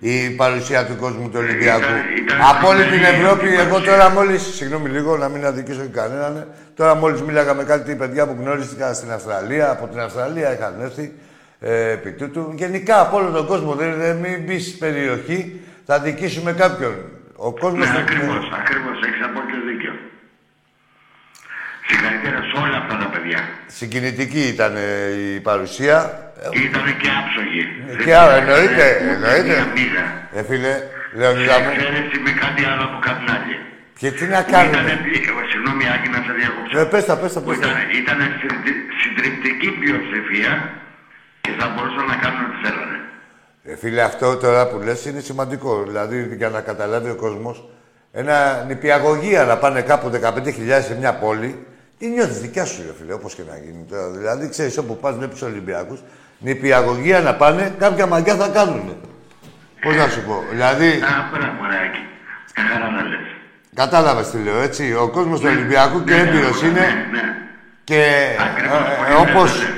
η 0.00 0.30
παρουσία 0.30 0.86
του 0.86 0.96
κόσμου 0.96 1.28
του 1.28 1.38
Ολυμπιακού. 1.44 1.80
Ήταν- 1.82 2.16
ήταν 2.24 2.38
από 2.52 2.68
όλη 2.68 2.82
την 2.82 2.92
σημαντική 2.92 3.20
Ευρώπη, 3.22 3.46
η 3.48 3.54
εγώ 3.54 3.68
παρουσία. 3.68 3.90
τώρα 3.92 4.10
μόλι. 4.10 4.38
Συγγνώμη 4.38 4.88
λίγο, 4.88 5.16
να 5.16 5.28
μην 5.28 5.46
αδικήσω 5.46 5.80
και 5.80 5.94
κανέναν. 6.00 6.36
ε. 6.36 6.46
Τώρα 6.76 6.94
μόλις 6.94 7.22
μίλαγα 7.22 7.54
με 7.54 7.64
κάτι 7.64 7.94
παιδιά 7.94 8.26
που 8.26 8.36
γνώριστηκα 8.40 8.92
στην 8.94 9.12
Αυστραλία, 9.12 9.70
από 9.70 9.86
την 9.86 10.00
Αυστραλία 10.00 10.52
είχαν 10.54 10.74
έρθει 10.82 11.12
ε, 11.60 11.90
επί 11.90 12.10
τούτου. 12.12 12.52
Γενικά 12.56 13.00
από 13.00 13.16
όλο 13.16 13.30
τον 13.30 13.46
κόσμο, 13.46 13.74
δεν, 13.74 13.94
δεν 13.98 14.16
μην 14.16 14.42
μπεις 14.46 14.66
στην 14.66 14.78
περιοχή, 14.78 15.60
θα 15.86 15.98
δικήσουμε 15.98 16.52
κάποιον. 16.52 16.94
Ο 17.36 17.50
κόσμος. 17.52 17.88
Ναι, 17.90 17.98
ακριβώς, 17.98 18.42
ακριβώς, 18.60 18.96
έχεις 19.06 19.22
απόλυτο 19.24 19.30
δίκιο. 19.30 19.31
Συγχαρητήρια 21.92 22.42
σε 22.50 22.54
όλα 22.64 22.76
αυτά 22.82 22.94
τα 23.02 23.08
παιδιά. 23.12 23.40
Συγκινητική 23.78 24.42
ήταν 24.54 24.72
ε, 24.76 24.86
η 25.36 25.40
παρουσία. 25.48 25.96
Ε, 26.44 26.60
Ήταν 26.68 26.84
και 27.00 27.08
άψογοι. 27.20 27.62
Και 28.04 28.14
άρα, 28.22 28.34
εννοείται, 28.42 28.86
εννοείται. 29.14 29.54
Μία 29.56 29.66
μίγα. 29.76 30.04
Ε, 30.38 30.42
φίλε, 30.48 30.72
Λεωνίδα 31.20 31.56
μου, 31.62 31.70
Εξαίρεση 31.74 32.16
με 32.26 32.30
κάτι 32.44 32.62
άλλο 32.70 32.82
από 32.88 32.98
κάτι 33.08 33.24
άλλο. 33.34 33.54
και 34.00 34.10
τι 34.16 34.24
να 34.34 34.38
Ήταν, 34.38 34.52
κάνουμε. 34.54 34.92
συγγνώμη 35.52 35.84
Άκη 35.94 36.08
να 36.16 36.20
σε 36.26 36.32
διακόψω. 36.38 36.74
Ε, 36.78 36.84
πες 36.92 37.04
τα, 37.08 37.14
πες 37.20 37.32
τα, 37.32 37.40
Που 37.40 37.48
πες 37.48 37.58
τα. 37.58 37.66
ήταν, 37.68 37.78
ήταν 38.02 38.18
συντρι- 38.40 38.84
συντριπτική 39.02 39.68
πλειοψηφία 39.80 40.52
και 41.44 41.50
θα 41.58 41.66
μπορούσαν 41.72 42.04
να 42.12 42.16
κάνουν 42.22 42.40
ό,τι 42.48 42.58
θέλανε. 42.64 42.98
Ε, 43.70 43.76
φίλε, 43.82 44.02
αυτό 44.10 44.26
τώρα 44.44 44.60
που 44.68 44.76
λες 44.86 45.00
είναι 45.06 45.20
σημαντικό. 45.20 45.72
Δηλαδή, 45.88 46.16
για 46.40 46.48
να 46.48 46.60
καταλάβει 46.60 47.10
ο 47.10 47.14
κόσμος, 47.24 47.56
ένα 48.12 48.36
νηπιαγωγία 48.68 49.44
να 49.44 49.56
πάνε 49.62 49.80
κάπου 49.90 50.08
15.000 50.10 50.82
σε 50.88 50.94
μια 51.00 51.12
πόλη, 51.14 51.66
τι 52.02 52.08
νιώθεις 52.08 52.40
δικιά 52.40 52.64
σου, 52.64 52.82
ρε 52.86 52.92
φίλε, 53.00 53.12
όπως 53.12 53.34
και 53.34 53.42
να 53.50 53.56
γίνει 53.56 53.84
τώρα. 53.90 54.08
Δηλαδή, 54.10 54.48
ξέρεις, 54.48 54.78
όπου 54.78 54.96
πας, 54.96 55.16
βλέπεις 55.16 55.42
Ολυμπιακούς, 55.42 56.00
νηπιαγωγία 56.38 57.20
να 57.20 57.34
πάνε, 57.34 57.74
κάποια 57.78 58.06
μαγιά 58.06 58.34
θα 58.36 58.48
κάνουν. 58.48 58.96
Πώς 59.82 59.96
να 59.96 60.08
σου 60.08 60.20
πω, 60.26 60.44
δηλαδή, 60.50 60.86
Α, 60.88 61.28
πέρα 61.32 61.56
μωράκι. 61.60 62.00
Καθαρά 62.52 62.90
να 62.90 63.02
λες. 63.02 63.18
κατάλαβες 63.74 64.30
τι 64.30 64.38
λέω, 64.38 64.60
έτσι. 64.60 64.94
Ο 64.94 65.08
κόσμος 65.08 65.40
του 65.40 65.46
Ναι. 65.46 65.52
Ολυμπιακού 65.52 66.04
και 66.04 66.12
Ναι, 66.14 66.20
έμπειρος 66.20 66.62
ναι, 66.62 66.68
είναι 66.68 66.80
Ναι, 66.80 66.86
ναι. 66.86 67.22
και 67.84 68.04
Ακριβώς, 68.40 68.78
ε, 68.78 68.94
πολύ 68.96 69.10
ε, 69.10 69.14
ωραία 69.14 69.30
όπως... 69.34 69.50
τα 69.58 69.58
λες. 69.58 69.68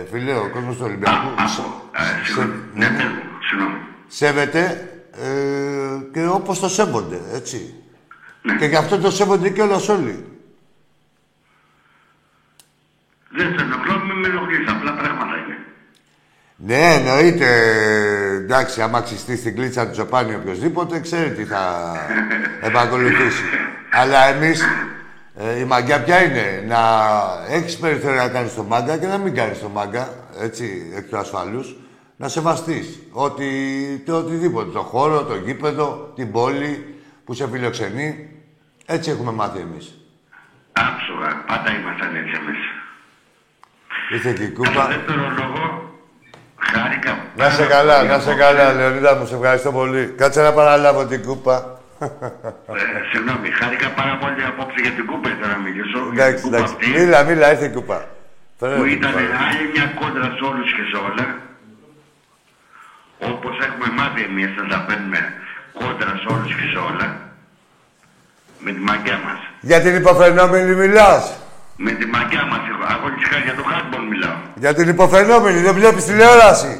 Ε, 0.00 0.04
φίλε, 0.12 0.34
ο 0.34 0.50
κόσμος 0.52 0.76
του 0.76 0.82
Α, 0.84 0.86
Ολυμπιακού 0.86 1.26
από, 1.38 1.48
σε- 1.48 1.60
α, 1.92 2.02
συγγνώμη. 2.24 2.52
Ναι, 2.74 2.86
πες 2.86 3.04
μου, 3.04 3.22
συγγνώμη. 3.48 3.74
σέβεται 4.08 4.88
ε, 5.22 5.26
και 6.12 6.26
όπως 6.26 6.60
το 6.60 6.68
σέβονται, 6.68 7.20
έτσι. 7.34 7.74
Ναι. 8.42 8.54
Και 8.56 8.64
γι' 8.64 8.76
αυτό 8.76 8.98
το 8.98 9.10
σέβονται 9.10 9.48
και 9.48 9.62
όλος 9.62 9.88
όλοι. 9.88 10.24
Δεν 13.36 13.54
σε 13.56 13.64
ενοχλώ, 13.64 13.98
μην 14.06 14.16
με 14.16 14.28
ενοχλείς, 14.28 14.68
απλά 14.68 14.92
πράγματα 14.92 15.36
είναι. 15.36 15.58
Ναι, 16.56 16.94
εννοείται. 16.94 17.48
Εντάξει, 18.34 18.82
άμα 18.82 19.00
ξυστεί 19.00 19.36
στην 19.36 19.54
κλίτσα 19.54 19.84
του 19.86 19.90
Τζοπάνι 19.90 20.34
οποιοδήποτε, 20.34 21.00
ξέρει 21.00 21.32
τι 21.32 21.44
θα 21.44 21.92
επακολουθήσει. 22.68 23.42
Αλλά 23.90 24.26
εμείς, 24.26 24.62
ε, 25.36 25.58
η 25.58 25.64
μαγκιά 25.64 26.02
ποια 26.02 26.24
είναι, 26.24 26.64
να 26.66 26.78
έχεις 27.48 27.78
περιθώρια 27.78 28.22
να 28.22 28.28
κάνεις 28.28 28.54
το 28.54 28.62
μάγκα 28.62 28.96
και 28.98 29.06
να 29.06 29.18
μην 29.18 29.34
κάνεις 29.34 29.60
το 29.60 29.68
μάγκα, 29.68 30.08
έτσι, 30.40 30.92
εκ 30.96 31.08
του 31.08 31.18
ασφαλούς, 31.18 31.76
να 32.16 32.28
σεβαστείς 32.28 33.00
ότι, 33.12 33.48
το 34.06 34.16
οτιδήποτε, 34.16 34.70
το 34.70 34.80
χώρο, 34.80 35.24
το 35.24 35.36
γήπεδο, 35.36 36.12
την 36.14 36.32
πόλη 36.32 36.94
που 37.24 37.34
σε 37.34 37.48
φιλοξενεί, 37.48 38.28
έτσι 38.86 39.10
έχουμε 39.10 39.32
μάθει 39.32 39.58
εμείς. 39.58 39.94
Άψογα, 40.72 41.44
πάντα 41.46 41.74
ήμασταν 41.74 42.16
έτσι 42.16 42.40
εμείς. 42.42 42.81
Ήρθε 44.12 44.32
και 44.32 44.42
η 44.42 44.48
Κατά 44.48 44.68
κούπα. 44.70 44.86
δεύτερο 44.86 45.24
λόγο, 45.40 45.62
χάρηκα. 46.72 47.12
Να 47.36 47.50
σε 47.50 47.62
πάρα 47.62 47.74
καλά, 47.74 47.96
πολύ 47.96 48.08
να 48.08 48.18
σε 48.18 48.30
από- 48.30 48.38
καλά, 48.40 48.72
Λεωνίδα 48.72 49.14
μου, 49.16 49.26
σε 49.26 49.34
ευχαριστώ 49.34 49.72
πολύ. 49.72 50.14
Κάτσε 50.16 50.42
να 50.42 50.52
παραλάβω 50.52 51.06
την 51.06 51.22
κούπα. 51.26 51.56
Ε, 52.00 52.08
Συγγνώμη, 53.12 53.48
χάρηκα 53.60 53.88
πάρα 54.00 54.14
πολύ 54.22 54.44
απόψε 54.50 54.78
για 54.82 54.90
την 54.90 55.06
κούπα, 55.06 55.28
ήθελα 55.34 55.52
να 55.56 55.60
μιλήσω. 55.66 55.98
για 55.98 56.10
την 56.10 56.18
Εντάξει, 56.20 56.42
κούπα 56.42 56.56
εντάξει. 56.56 56.74
αυτή, 56.74 56.88
Μίλα, 56.98 57.22
μίλα, 57.28 57.50
ήρθε 57.52 57.64
η 57.64 57.70
κούπα. 57.76 57.98
Φέρε 58.58 58.74
Που 58.76 58.82
την 58.82 58.92
ήταν 58.92 59.12
κούπα. 59.12 59.36
άλλη 59.48 59.62
μια 59.74 59.86
κόντρα 60.00 60.26
σε 60.36 60.42
όλους 60.50 60.68
και 60.76 60.84
σε 60.90 60.96
όλα. 61.08 61.26
Όπως 63.32 63.54
έχουμε 63.66 63.86
μάθει 63.98 64.22
εμείς 64.30 64.50
να 64.60 64.64
τα 64.72 64.78
παίρνουμε 64.86 65.20
κόντρα 65.78 66.12
σε 66.22 66.26
όλους 66.34 66.50
και 66.58 66.66
σε 66.72 66.78
όλα. 66.90 67.06
Με 68.64 68.70
τη 68.72 68.80
μαγιά 68.88 69.18
μας. 69.26 69.40
Για 69.60 69.80
την 69.80 69.94
υποφαινόμενη 69.96 70.74
μιλάς. 70.74 71.22
Με 71.84 71.90
τη 71.98 72.06
μαγιά 72.14 72.42
μας, 72.50 72.62
εγώ 72.70 72.84
αγωνιστικά 72.94 73.36
για 73.46 73.54
το 73.58 73.62
χάντμπολ 73.70 74.02
μιλάω. 74.12 74.36
Για 74.62 74.74
την 74.74 74.88
υποφαινόμενη, 74.88 75.58
δεν 75.66 75.74
βλέπεις 75.74 76.04
τηλεόραση. 76.04 76.72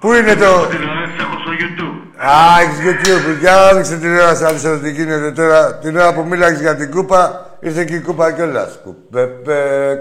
Πού 0.00 0.12
είναι 0.12 0.34
το... 0.42 0.50
Τηλεόραση 0.74 1.16
έχω 1.24 1.36
στο 1.44 1.52
YouTube. 1.60 1.96
Α, 2.30 2.32
έχεις 2.62 2.78
YouTube. 2.86 3.38
Για 3.40 3.54
άνοιξε 3.68 3.96
την 3.98 4.12
ώρα 4.18 4.34
σαν 4.34 4.60
να 4.62 4.78
τι 4.78 4.90
γίνεται 4.90 5.30
τώρα. 5.32 5.74
Την 5.78 5.96
ώρα 5.96 6.14
που 6.14 6.26
μίλαγες 6.30 6.60
για 6.60 6.76
την 6.76 6.90
κούπα, 6.90 7.46
ήρθε 7.60 7.84
και 7.84 7.94
η 7.94 8.00
κούπα 8.00 8.32
κιόλας. 8.32 8.78
Κούπε, 8.84 9.26
πε, 9.26 9.54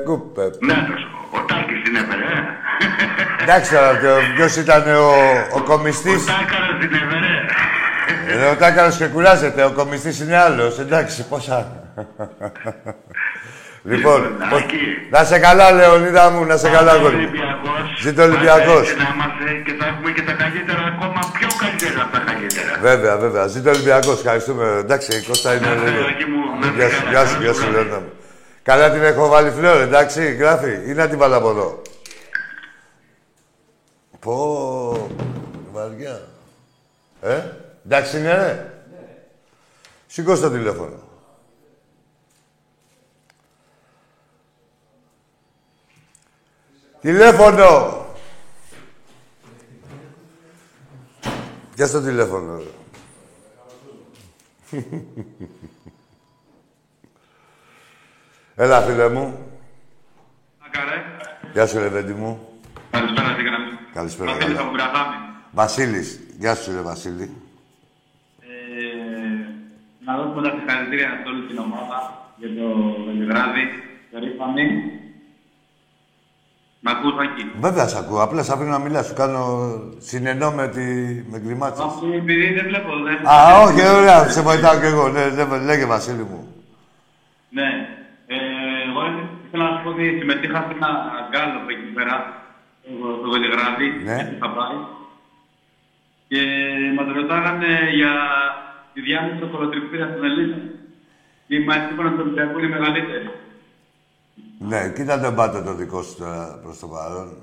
κούπε. 0.06 0.42
Ναι, 0.42 0.74
το- 0.74 1.38
ο 1.38 1.40
Τάκης 1.50 1.82
την 1.84 1.96
έφερε, 1.96 2.24
ε. 2.24 3.44
Εντάξει 3.44 3.72
τώρα, 3.74 3.92
ποιος 4.36 4.56
ήταν 4.56 4.84
ο, 4.96 5.08
ο 5.56 5.58
Ο 5.58 5.62
κομιστής. 5.62 6.26
Τάκαρας 6.26 6.76
την 6.80 6.94
έφερε. 6.94 8.46
Ε, 8.46 8.50
ο 8.52 8.56
Τάκαρος 8.56 8.98
και 8.98 9.06
κουράζεται, 9.06 9.64
ο 9.64 9.72
κομιστής 9.72 10.20
είναι 10.20 10.38
άλλος. 10.38 10.80
Εντάξει, 10.80 11.28
πόσα. 11.28 11.68
Λοιπόν, 13.84 14.22
Λοιπόν, 14.22 14.38
πώς- 14.50 14.62
Άκη. 14.62 14.78
να 15.10 15.24
σε 15.24 15.40
καλά, 15.40 15.72
Λεωνίδα 15.72 16.30
μου, 16.30 16.46
να 16.46 16.58
σε 16.58 16.70
καλά, 16.70 16.92
Ζήτω 16.94 17.06
ο 17.06 17.10
γόρι. 17.10 17.16
μου. 17.16 17.22
Ολυμπιακός. 17.22 18.00
Ζήτω 18.02 18.22
ο 18.22 18.26
Ολυμπιακός. 18.26 18.66
Πάντα 18.68 18.80
έτσι 18.82 18.96
Να 18.96 19.10
είμαστε 19.14 19.46
και 19.66 19.74
θα 19.80 19.86
έχουμε 19.88 20.12
και 20.12 20.22
τα 20.22 20.34
καλύτερα, 20.34 20.82
ακόμα 20.94 21.20
πιο 21.38 21.48
καλύτερα 21.64 22.02
από 22.04 22.12
τα 22.18 22.20
καλύτερα. 22.20 22.78
Βέβαια, 22.82 23.18
βέβαια. 23.18 23.48
Ζήτω 23.48 23.70
Ολυμπιακός, 23.70 24.18
ευχαριστούμε. 24.18 24.66
Εντάξει, 24.84 25.18
η 25.18 25.22
Κώστα 25.28 25.54
είναι... 25.56 25.66
Να 25.68 25.74
είστε 25.74 25.92
καλά, 25.92 26.06
Άκη 26.08 26.26
μου. 26.26 26.42
Να 26.60 26.66
είστε 26.68 26.78
Γεια 26.78 26.90
σου, 26.90 27.02
καλά, 27.04 27.12
γεια 27.12 27.26
σου, 27.26 27.34
καλά, 27.34 27.44
γεια 27.44 27.54
σου, 27.54 27.60
καλά. 27.62 27.72
Λεωνίδα 27.76 28.00
μου. 28.00 28.12
Καλά 28.64 28.92
την 28.92 29.04
έχω 29.04 29.28
βάλει 29.28 29.50
φλέο, 29.52 29.78
εντάξει, 29.80 30.34
γράφει. 30.34 30.74
Ή 30.86 30.94
να 30.94 31.08
την 31.08 31.18
βάλω 31.18 31.36
από 31.38 31.50
εδώ. 31.50 31.82
Πω, 34.20 35.10
βαριά. 35.72 36.22
Ε, 37.22 37.40
εντάξει 37.86 38.18
είναι, 38.18 38.34
ρε. 38.36 38.74
Σηκώ 40.08 40.38
το 40.38 40.50
τηλέφωνο. 40.52 41.09
Τηλέφωνο! 47.02 47.98
Πιάσ' 51.76 51.92
το 51.92 52.02
τηλέφωνο. 52.02 52.58
ρε; 52.58 52.64
Έλα, 58.56 58.82
φίλε 58.82 59.10
μου. 59.10 59.38
Καρέ. 60.72 61.04
Γεια 61.54 61.68
σου, 61.68 61.78
Λεβέντη 61.80 62.14
μου. 62.14 62.60
Καλησπέρα, 62.92 63.34
τι 63.36 63.44
γραμμή. 63.44 63.70
Καλησπέρα, 63.94 64.32
Βασίλης 64.32 64.56
καλά. 64.56 64.68
από 64.68 64.72
Βραδάμι. 64.72 65.16
Βασίλης. 65.52 66.20
Γεια 66.38 66.56
σου, 66.56 66.72
ρε 66.72 66.82
Βασίλη. 66.82 67.32
Ε, 68.42 68.46
να 70.06 70.18
δώσουμε 70.18 70.42
τα 70.50 70.56
συγχαρητήρια 70.60 71.20
σε 71.24 71.30
όλη 71.30 71.48
την 71.48 71.58
ομάδα 71.58 72.00
για 72.38 72.48
το 72.48 72.68
Βελιγράδι. 73.06 73.64
Περήφανη. 74.12 74.64
Μ' 76.82 76.88
ακούς, 76.90 77.14
Άκη. 77.24 77.52
Βέβαια, 77.60 77.88
σ' 77.88 77.96
ακούω. 77.96 78.22
Απλά 78.22 78.44
σ' 78.44 78.50
αφήνω 78.50 78.70
να 78.70 78.80
μιλάς. 78.80 79.06
Σου 79.08 79.14
κάνω 79.14 79.44
συνεννό 79.98 80.52
με, 80.52 80.68
τη... 80.68 80.84
με 81.32 81.38
γκριμάτσες. 81.40 81.86
Αυτό 81.86 82.06
επειδή 82.22 82.54
δεν 82.54 82.66
βλέπω, 82.66 82.90
δεν... 83.08 83.18
Α, 83.28 83.62
όχι, 83.66 83.82
ωραία. 84.00 84.30
Σε 84.30 84.42
βοηθάω 84.42 84.80
κι 84.80 84.86
εγώ. 84.86 85.08
Ναι, 85.10 85.26
ναι, 85.26 85.58
λέγε, 85.58 85.86
Βασίλη 85.86 86.24
μου. 86.32 86.42
Ναι. 87.50 87.70
Ε, 88.28 88.36
εγώ 88.88 89.02
ήθελα 89.48 89.64
να 89.70 89.78
σου 89.78 89.84
πω 89.84 89.90
ότι 89.90 90.16
συμμετείχα 90.20 90.60
σε 90.68 90.74
ένα 90.78 90.90
γκάλωπ 91.30 91.70
εκεί 91.70 91.90
πέρα, 91.98 92.16
στο- 92.84 93.16
στο 93.20 93.28
Βελιγράδι, 93.34 93.88
Ναι. 94.08 94.16
γιατί 94.16 94.36
θα 94.44 94.50
πάει. 94.58 94.78
Και 96.32 96.42
μας 96.98 97.08
ρωτάγανε 97.18 97.72
για 98.00 98.14
τη 98.94 99.00
διάμεση 99.08 99.36
του 99.42 99.50
κολοτριπτήρα 99.54 100.06
στην 100.12 100.24
Ελλάδα. 100.30 100.60
Η 101.56 101.58
μαθήμα 101.68 102.04
του 102.14 102.22
Ολυμπιακού 102.24 102.56
είναι 102.60 102.74
μεγαλύτερη. 102.78 103.30
Ναι, 104.60 104.92
κοίτα 104.96 105.20
τον 105.20 105.36
πάτο 105.36 105.62
το 105.62 105.74
δικό 105.74 106.02
σου 106.02 106.16
τώρα 106.16 106.60
προς 106.64 106.80
το 106.80 106.88
παρόν. 106.88 107.38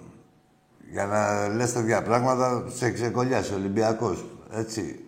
Για 0.91 1.07
να 1.07 1.49
λες 1.49 1.73
τέτοια 1.73 2.03
πράγματα, 2.03 2.65
σε 2.75 2.91
ξεκολλιάσει 2.91 3.53
ο 3.53 3.57
Ολυμπιακός. 3.57 4.25
Έτσι. 4.53 5.01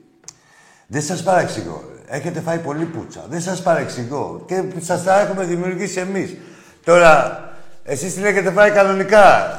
Δεν 0.86 1.02
σας 1.02 1.22
παρεξηγώ. 1.22 1.82
Έχετε 2.06 2.40
φάει 2.40 2.58
πολύ 2.58 2.84
πουτσα. 2.84 3.24
Δεν 3.28 3.40
σας 3.40 3.62
παρεξηγώ. 3.62 4.44
Και 4.46 4.64
σας 4.78 5.04
τα 5.04 5.20
έχουμε 5.20 5.44
δημιουργήσει 5.44 6.00
εμείς. 6.00 6.36
Τώρα, 6.84 7.42
εσείς 7.84 8.14
την 8.14 8.24
έχετε 8.24 8.50
φάει 8.50 8.70
κανονικά; 8.70 9.58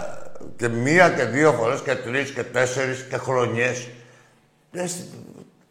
Και 0.56 0.68
μία 0.68 1.10
και 1.10 1.24
δύο 1.24 1.52
φορές 1.52 1.82
και 1.82 1.96
τρεις 1.96 2.32
και 2.32 2.44
τέσσερις 2.44 3.08
και 3.10 3.18
χρονιές. 3.18 3.88
Λες, 4.72 5.06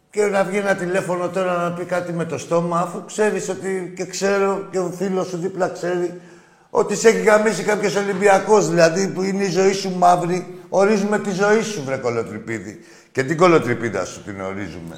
Και 0.09 0.25
να 0.25 0.43
βγει 0.43 0.57
ένα 0.57 0.75
τηλέφωνο 0.75 1.29
τώρα 1.29 1.57
να 1.57 1.73
πει 1.73 1.85
κάτι 1.85 2.13
με 2.13 2.25
το 2.25 2.37
στόμα, 2.37 2.79
αφού 2.79 3.05
ξέρεις 3.05 3.49
ότι 3.49 3.93
και 3.95 4.05
ξέρω 4.05 4.67
και 4.71 4.79
ο 4.79 4.93
φίλος 4.97 5.27
σου 5.27 5.37
δίπλα 5.37 5.67
ξέρει 5.67 6.21
ότι 6.69 6.95
σε 6.95 7.07
έχει 7.07 7.21
γαμίσει 7.21 7.63
κάποιος 7.63 7.95
Ολυμπιακός, 7.95 8.69
δηλαδή 8.69 9.07
που 9.07 9.23
είναι 9.23 9.43
η 9.43 9.49
ζωή 9.49 9.73
σου 9.73 9.97
μαύρη. 9.97 10.59
Ορίζουμε 10.69 11.19
τη 11.19 11.31
ζωή 11.31 11.61
σου, 11.61 11.83
βρε 11.83 11.97
κολοτριπίδη. 11.97 12.79
Και 13.11 13.23
την 13.23 13.37
κολοτριπίδα 13.37 14.05
σου 14.05 14.23
την 14.23 14.41
ορίζουμε. 14.41 14.95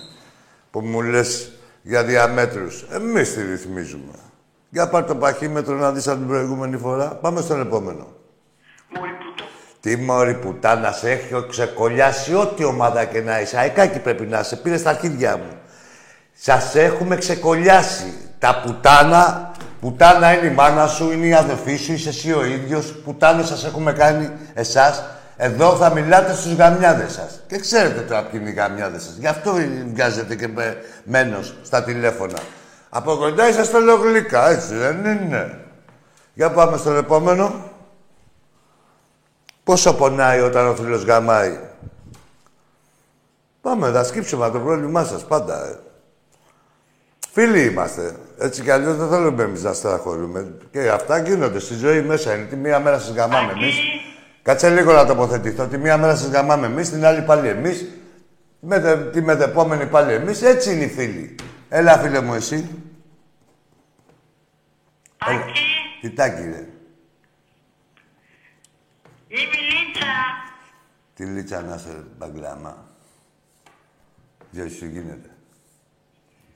Που 0.71 0.79
μου 0.81 1.01
λες 1.01 1.51
για 1.81 2.03
διαμέτρους. 2.03 2.85
Εμείς 2.91 3.33
τη 3.33 3.41
ρυθμίζουμε. 3.41 4.13
Για 4.69 4.89
πάρ' 4.89 5.03
το 5.03 5.15
παχύμετρο 5.15 5.75
να 5.75 5.91
δεις 5.91 6.07
από 6.07 6.17
την 6.17 6.27
προηγούμενη 6.27 6.77
φορά. 6.77 7.07
Πάμε 7.07 7.41
στον 7.41 7.61
επόμενο. 7.61 8.07
Μωρή 8.95 9.11
πουτό. 9.11 9.43
Τι 9.79 9.95
μωρή 9.95 10.33
πουτάνα 10.33 10.91
σε 10.91 11.11
έχει 11.11 11.45
ξεκολλιάσει 11.49 12.35
ό,τι 12.35 12.63
ομάδα 12.63 13.05
και 13.05 13.21
να 13.21 13.41
είσαι. 13.41 13.57
Αεκάκι 13.57 13.99
πρέπει 13.99 14.25
να 14.25 14.39
είσαι. 14.39 14.55
Πήρε 14.55 14.77
στα 14.77 14.89
αρχίδια 14.89 15.37
μου. 15.37 15.57
Σας 16.33 16.75
έχουμε 16.75 17.15
ξεκολλιάσει. 17.15 18.13
Τα 18.39 18.61
πουτάνα, 18.65 19.50
πουτάνα 19.81 20.33
είναι 20.37 20.47
η 20.47 20.53
μάνα 20.53 20.87
σου, 20.87 21.11
είναι 21.11 21.25
η 21.25 21.33
αδερφή 21.33 21.75
σου, 21.75 21.93
είσαι 21.93 22.09
εσύ 22.09 22.33
ο 22.33 22.45
ίδιος. 22.45 22.93
Πουτάνες 23.03 23.47
σας 23.47 23.65
έχουμε 23.65 23.93
κάνει 23.93 24.31
εσάς. 24.53 25.03
Εδώ 25.37 25.75
θα 25.75 25.89
μιλάτε 25.89 26.33
στους 26.33 26.53
γαμιάδες 26.53 27.11
σας. 27.13 27.43
Και 27.47 27.57
ξέρετε 27.59 27.99
τώρα 28.01 28.23
ποιοι 28.23 28.39
είναι 28.41 28.49
οι 28.49 28.53
γαμιάδες 28.53 29.03
σας. 29.03 29.15
Γι' 29.19 29.27
αυτό 29.27 29.53
βγάζετε 29.93 30.35
και 30.35 30.47
με 30.47 30.77
μένος 31.03 31.55
στα 31.63 31.83
τηλέφωνα. 31.83 32.39
Από 32.89 33.15
κοντά 33.15 33.49
είσαστε 33.49 33.79
λογλικά, 33.79 34.49
έτσι 34.49 34.75
δεν 34.75 35.05
είναι. 35.05 35.59
Για 36.33 36.51
πάμε 36.51 36.77
στον 36.77 36.97
επόμενο. 36.97 37.69
Πόσο 39.63 39.93
πονάει 39.95 40.39
όταν 40.39 40.67
ο 40.67 40.75
φίλος 40.75 41.03
γαμάει; 41.03 41.59
Πάμε, 43.61 43.91
θα 43.91 44.03
σκύψουμε 44.03 44.49
το 44.49 44.59
πρόβλημά 44.59 45.03
σας 45.03 45.25
πάντα. 45.25 45.65
ε. 45.65 45.79
Φίλοι 47.31 47.63
είμαστε. 47.65 48.15
Έτσι 48.43 48.61
κι 48.61 48.69
αλλιώς 48.71 48.95
δεν 48.95 49.09
θέλουμε 49.09 49.43
εμείς 49.43 49.63
να 49.63 49.73
στραχωρούμε. 49.73 50.57
Και 50.71 50.89
αυτά 50.89 51.17
γίνονται 51.17 51.59
στη 51.59 51.73
ζωή 51.73 52.01
μέσα. 52.01 52.35
Είναι 52.35 52.45
τη 52.45 52.55
μία 52.55 52.79
μέρα 52.79 52.99
σας 52.99 53.15
γαμάμε 53.15 53.51
εμείς. 53.51 53.75
Κάτσε 54.41 54.69
λίγο 54.69 54.93
να 54.93 55.05
τοποθετηθώ. 55.05 55.67
Τη 55.67 55.77
μία 55.77 55.97
μέρα 55.97 56.15
σας 56.15 56.29
γαμάμε 56.29 56.65
εμείς, 56.65 56.89
την 56.89 57.05
άλλη 57.05 57.21
πάλι 57.21 57.47
εμείς. 57.47 57.87
Μετε, 58.59 59.09
τη 59.09 59.21
μετεπόμενη 59.21 59.85
πάλι 59.87 60.13
εμείς. 60.13 60.41
Έτσι 60.41 60.73
είναι 60.73 60.83
οι 60.83 60.87
φίλοι. 60.87 61.35
Έλα, 61.69 61.97
φίλε 61.97 62.21
μου, 62.21 62.33
εσύ. 62.33 62.69
Έλα. 65.27 65.39
Άκη, 65.39 65.59
Τι 66.01 66.09
τάκι, 66.11 66.41
ρε. 66.41 66.67
είμαι 69.27 69.57
η 69.57 69.71
Λίτσα. 69.71 70.07
Τη 71.13 71.23
λίτσα 71.25 71.61
να 71.61 71.77
σε 71.77 72.03
μπαγκλάμα. 72.17 72.85
Γεια 74.51 74.69
σου 74.69 74.85
γίνεται. 74.85 75.29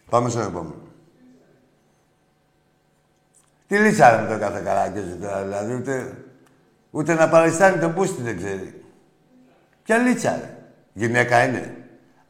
Πάμε 0.09 0.29
στον 0.29 0.41
επόμενο. 0.41 0.84
Τι 3.67 3.77
λίτσα 3.77 4.15
ρε 4.15 4.21
με 4.21 4.27
το 4.27 4.39
κάθε 4.39 4.61
καράκιόζη 4.61 5.15
τώρα, 5.15 5.41
δηλαδή 5.43 5.73
ούτε, 5.73 6.17
ούτε 6.89 7.13
να 7.13 7.29
παριστάνει 7.29 7.79
τον 7.79 7.93
πούστη 7.93 8.21
δεν 8.21 8.37
ξέρει. 8.37 8.83
Ποια 9.83 9.97
λίτσα 9.97 10.31
ρε. 10.31 10.57
Γυναίκα 10.93 11.43
είναι. 11.45 11.77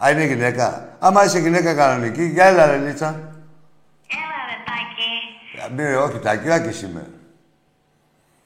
Α, 0.03 0.11
είναι 0.11 0.23
γυναίκα. 0.23 0.97
Άμα 0.99 1.23
είσαι 1.23 1.39
γυναίκα 1.39 1.73
κανονική, 1.73 2.23
για 2.23 2.45
έλα 2.45 2.65
ρε 2.65 2.77
λίτσα. 2.77 3.07
Έλα 4.07 4.39
ρε 4.49 4.57
Τάκη. 4.65 5.83
Α, 5.83 5.89
Μη, 5.89 5.93
όχι, 5.93 6.19
τακιάκης 6.19 6.81
είμαι. 6.81 7.09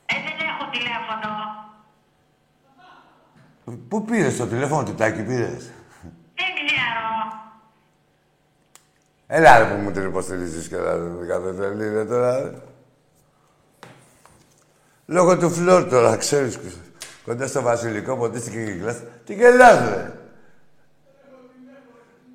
Ε, 0.06 0.13
δεν 0.13 0.47
έχω 0.47 0.69
τηλέφωνο. 0.71 1.30
Πού 3.88 4.06
πήρες 4.06 4.38
το 4.38 4.47
τηλέφωνο, 4.47 4.84
τι 4.84 4.93
τάκι 4.93 5.21
πήρες; 5.21 5.71
Δεν 6.36 6.52
ξέρω. 6.65 7.08
Έλα 9.28 9.58
ρε 9.58 9.65
που 9.65 9.82
μου 9.82 9.91
την 9.91 10.06
υποστηρίζεις 10.06 10.67
και 10.67 10.75
να 10.75 11.25
κάθε 11.28 11.54
τρελή 11.54 11.89
ρε 11.89 12.06
τώρα. 12.06 12.54
Ρε. 15.10 15.13
Λόγω 15.13 15.38
του 15.38 15.50
φλόρ 15.50 15.89
τώρα, 15.89 16.17
ξέρεις. 16.17 16.60
Κοντά 17.26 17.48
στο 17.48 17.62
βασιλικό, 17.62 18.17
ποτίστηκε 18.17 18.63
και 18.63 18.72
γελάς. 18.72 19.04
Τι 19.26 19.34
γελάς 19.34 19.89
ρε. 19.89 20.13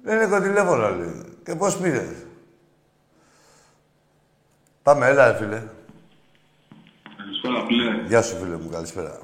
Δεν 0.03 0.21
έχω 0.21 0.41
τηλέφωνο 0.41 0.89
λέει. 0.89 1.23
Και 1.45 1.55
πώς 1.55 1.77
πήρες. 1.77 2.09
Πάμε, 4.83 5.07
έλα 5.07 5.33
ρε 5.33 5.37
φίλε. 5.37 5.63
Καλησπέρα, 7.17 7.65
φίλε. 7.67 8.07
Γεια 8.07 8.23
σου 8.23 8.37
φίλε 8.37 8.57
μου, 8.57 8.69
καλησπέρα. 8.69 9.19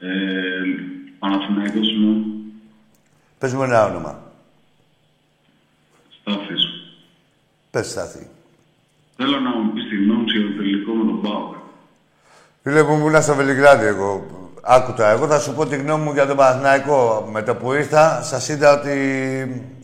Ε, 0.00 0.08
Παναθηναϊκός 1.18 1.92
μου, 1.98 2.24
Πες 3.38 3.54
μου 3.54 3.62
ένα 3.62 3.84
όνομα. 3.84 4.32
Στάθης. 6.20 6.62
Πες 7.70 7.90
Στάθη. 7.90 8.28
Θέλω 9.16 9.40
να 9.40 9.56
μου 9.56 9.72
πεις 9.72 9.88
τη 9.88 9.96
γνώμη 9.96 10.30
σου 10.30 10.38
για 10.38 10.48
το 10.50 10.56
τελικό 10.56 10.92
με 10.92 11.04
τον 11.04 11.20
Πάοκ. 11.22 11.57
Φίλε 12.68 12.82
μου, 12.82 12.94
ήμουνα 12.94 13.20
στο 13.20 13.34
Βελιγράδι 13.34 13.86
εγώ. 13.86 14.26
Άκου 14.62 14.92
τώρα, 14.92 15.10
εγώ 15.10 15.26
θα 15.26 15.38
σου 15.38 15.54
πω 15.54 15.66
τη 15.66 15.76
γνώμη 15.76 16.04
μου 16.04 16.12
για 16.12 16.26
τον 16.26 16.36
Παναθηναϊκό. 16.36 17.28
Με 17.32 17.42
το 17.42 17.54
που 17.54 17.72
ήρθα, 17.72 18.22
σας 18.22 18.48
είδα 18.48 18.78
ότι 18.78 18.92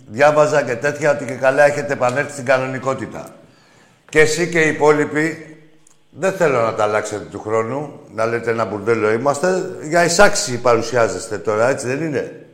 διάβαζα 0.06 0.62
και 0.62 0.74
τέτοια 0.74 1.10
ότι 1.10 1.24
και 1.24 1.32
καλά 1.32 1.64
έχετε 1.64 1.92
επανέλθει 1.92 2.32
στην 2.32 2.44
κανονικότητα. 2.44 3.26
Και 4.08 4.20
εσύ 4.20 4.48
και 4.48 4.60
οι 4.60 4.68
υπόλοιποι, 4.68 5.56
δεν 6.10 6.32
θέλω 6.32 6.60
να 6.60 6.74
τα 6.74 6.82
αλλάξετε 6.82 7.24
του 7.24 7.40
χρόνου, 7.40 8.00
να 8.14 8.26
λέτε 8.26 8.50
ένα 8.50 8.64
μπουρδέλο 8.64 9.12
είμαστε. 9.12 9.76
Για 9.88 10.04
εισάξη 10.04 10.60
παρουσιάζεστε 10.60 11.38
τώρα, 11.38 11.68
έτσι 11.68 11.86
δεν 11.86 12.02
είναι; 12.02 12.46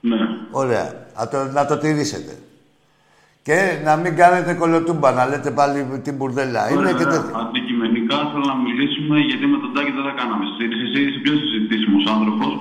Ναι. 0.00 0.16
Ωραία. 0.50 0.92
Να 1.18 1.28
το, 1.28 1.44
να 1.52 1.66
το 1.66 1.78
τηρήσετε. 1.78 2.32
Και 3.42 3.78
να 3.84 3.96
μην 3.96 4.16
κάνετε 4.16 4.54
κολοτούμπα, 4.54 5.12
να 5.12 5.26
λέτε 5.26 5.50
πάλι 5.50 6.00
την 6.02 6.14
μπουρδέλα. 6.14 6.70
Είναι 6.70 6.92
και 6.92 7.04
Ωραία. 7.04 7.24
Τέτοια. 8.06 8.16
Αντικειμενικά 8.16 8.16
θέλω 8.32 8.46
να 8.52 8.58
μιλήσουμε 8.66 9.16
γιατί 9.28 9.44
με 9.52 9.58
τον 9.62 9.70
Τάκη 9.74 9.90
δεν 9.98 10.04
θα 10.08 10.14
κάναμε 10.20 10.42
συζήτηση. 10.50 10.82
Εσύ 10.88 10.98
είσαι 11.06 11.20
πιο 11.24 11.34
συζητήσιμο 11.42 11.98
άνθρωπος; 12.16 12.52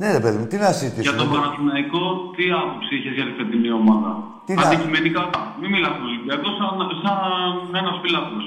Ναι, 0.00 0.08
ρε 0.16 0.20
παιδί 0.24 0.36
μου, 0.40 0.46
τι 0.50 0.56
να 0.64 0.68
Για 0.70 0.78
συζητήσουμε. 0.80 1.18
τον 1.22 1.28
Παναθηναϊκό, 1.34 2.02
τι 2.36 2.44
άποψη 2.62 2.92
είχες 2.98 3.14
για 3.18 3.26
τη 3.28 3.32
φετινή 3.38 3.70
ομάδα; 3.82 4.10
Τι 4.46 4.52
να- 4.54 4.62
Αντικειμενικά, 4.68 5.22
μην 5.60 5.68
μιλάς 5.74 5.92
στον 5.96 6.06
Ολυμπιακό 6.10 6.48
σαν, 6.58 6.72
σαν 7.02 7.18
ένας 7.80 7.96
φιλάθλο. 8.02 8.42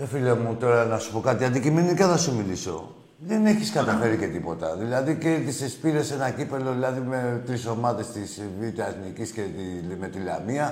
Ρε 0.00 0.06
φίλε 0.12 0.34
μου, 0.42 0.50
τώρα 0.62 0.80
να 0.92 0.98
σου 1.02 1.08
πω 1.14 1.20
κάτι. 1.28 1.42
Αντικειμενικά 1.50 2.04
θα 2.12 2.18
σου 2.24 2.30
μιλήσω. 2.38 2.76
Δεν 3.30 3.46
έχεις 3.46 3.70
καταφέρει 3.78 4.16
και 4.16 4.26
τίποτα. 4.26 4.76
Δηλαδή 4.76 5.18
κέρδισε, 5.22 5.66
πήρε 5.82 6.00
ένα 6.16 6.30
κύπελο 6.30 6.72
δηλαδή 6.72 7.00
με 7.08 7.42
τρεις 7.46 7.66
ομάδες 7.66 8.06
της 8.12 8.42
Β' 8.60 8.78
Εθνικής 8.78 9.30
και 9.30 9.40
τη, 9.40 9.96
με 10.00 10.08
τη 10.08 10.18
Λαμία. 10.18 10.66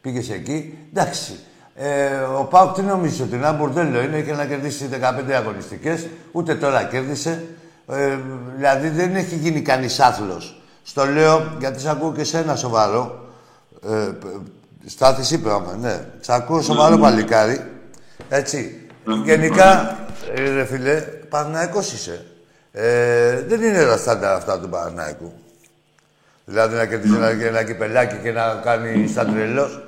Πήγες 0.00 0.30
εκεί. 0.30 0.78
Εντάξει. 0.92 1.32
Ε, 1.78 2.16
ο 2.38 2.44
Πάουκ 2.44 2.74
τι 2.74 2.82
νομίζει 2.82 3.22
ότι 3.22 3.34
είναι 3.34 3.46
ένα 3.46 3.56
μπουρδέλο 3.56 4.00
είναι 4.02 4.20
και 4.20 4.32
να 4.32 4.44
κερδίσει 4.44 4.88
15 5.28 5.32
αγωνιστικές. 5.32 6.06
Ούτε 6.32 6.54
τώρα 6.54 6.84
κέρδισε. 6.84 7.44
Ε, 7.88 8.18
δηλαδή 8.56 8.88
δεν 8.88 9.16
έχει 9.16 9.34
γίνει 9.34 9.60
κανείς 9.60 10.00
άθλος. 10.00 10.60
Στο 10.82 11.06
λέω 11.06 11.56
γιατί 11.58 11.80
σε 11.80 11.90
ακούω 11.90 12.12
και 12.12 12.24
σε 12.24 12.38
ένα 12.38 12.56
σοβαρό. 12.56 13.28
Ε, 13.88 14.10
Στάθης 14.86 15.30
είπαμε, 15.30 15.76
ναι. 15.80 16.04
Σ' 16.20 16.28
ακούω 16.28 16.62
σοβαρό 16.62 16.98
παλικάρι. 16.98 17.60
Έτσι. 18.28 18.88
Γενικά, 19.24 19.98
ε, 20.34 20.50
ρε 20.50 20.64
φίλε, 20.64 21.00
Παναθηναϊκός 21.28 21.92
είσαι. 21.92 22.24
Ε, 22.72 23.42
δεν 23.42 23.62
είναι 23.62 23.84
τα 23.84 23.96
στάνταρ 23.96 24.34
αυτά 24.34 24.60
του 24.60 24.68
Παναθηναϊκού. 24.68 25.32
Δηλαδή 26.44 26.76
να 26.76 26.86
κερδίσει 26.86 27.14
ένα, 27.14 27.28
ένα 27.28 27.62
κυπελάκι 27.62 28.16
και 28.22 28.32
να 28.32 28.60
κάνει 28.64 29.08
σαν 29.08 29.32
τρελός. 29.32 29.85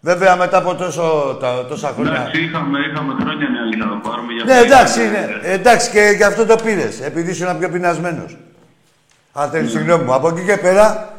Βέβαια 0.00 0.36
μετά 0.36 0.56
από 0.58 0.74
τόσο, 0.74 1.36
τα, 1.40 1.66
τόσα 1.66 1.88
χρόνια... 1.88 2.12
Εντάξει, 2.12 2.42
είχαμε, 2.42 2.78
είχαμε 2.92 3.14
χρόνια 3.20 3.50
μια 3.50 3.60
λίγα 3.62 3.84
να 3.84 3.90
το 4.00 4.08
πάρουμε. 4.08 4.32
για 4.32 4.44
Ναι, 4.44 4.52
αυτό 4.52 4.64
εντάξει, 4.64 5.00
είχαμε- 5.02 5.18
είναι. 5.18 5.52
Εντάξει, 5.52 5.90
και 5.90 6.12
γι' 6.16 6.22
αυτό 6.24 6.46
το 6.46 6.56
πήρες. 6.56 7.00
Επειδή 7.00 7.30
ήσουν 7.30 7.58
πιο 7.58 7.68
πεινασμένος. 7.68 8.36
Αν 9.32 9.50
θέλεις, 9.50 9.70
συγγνώμη 9.70 10.04
μου. 10.04 10.14
Από 10.14 10.28
εκεί 10.28 10.44
και 10.44 10.56
πέρα. 10.56 11.12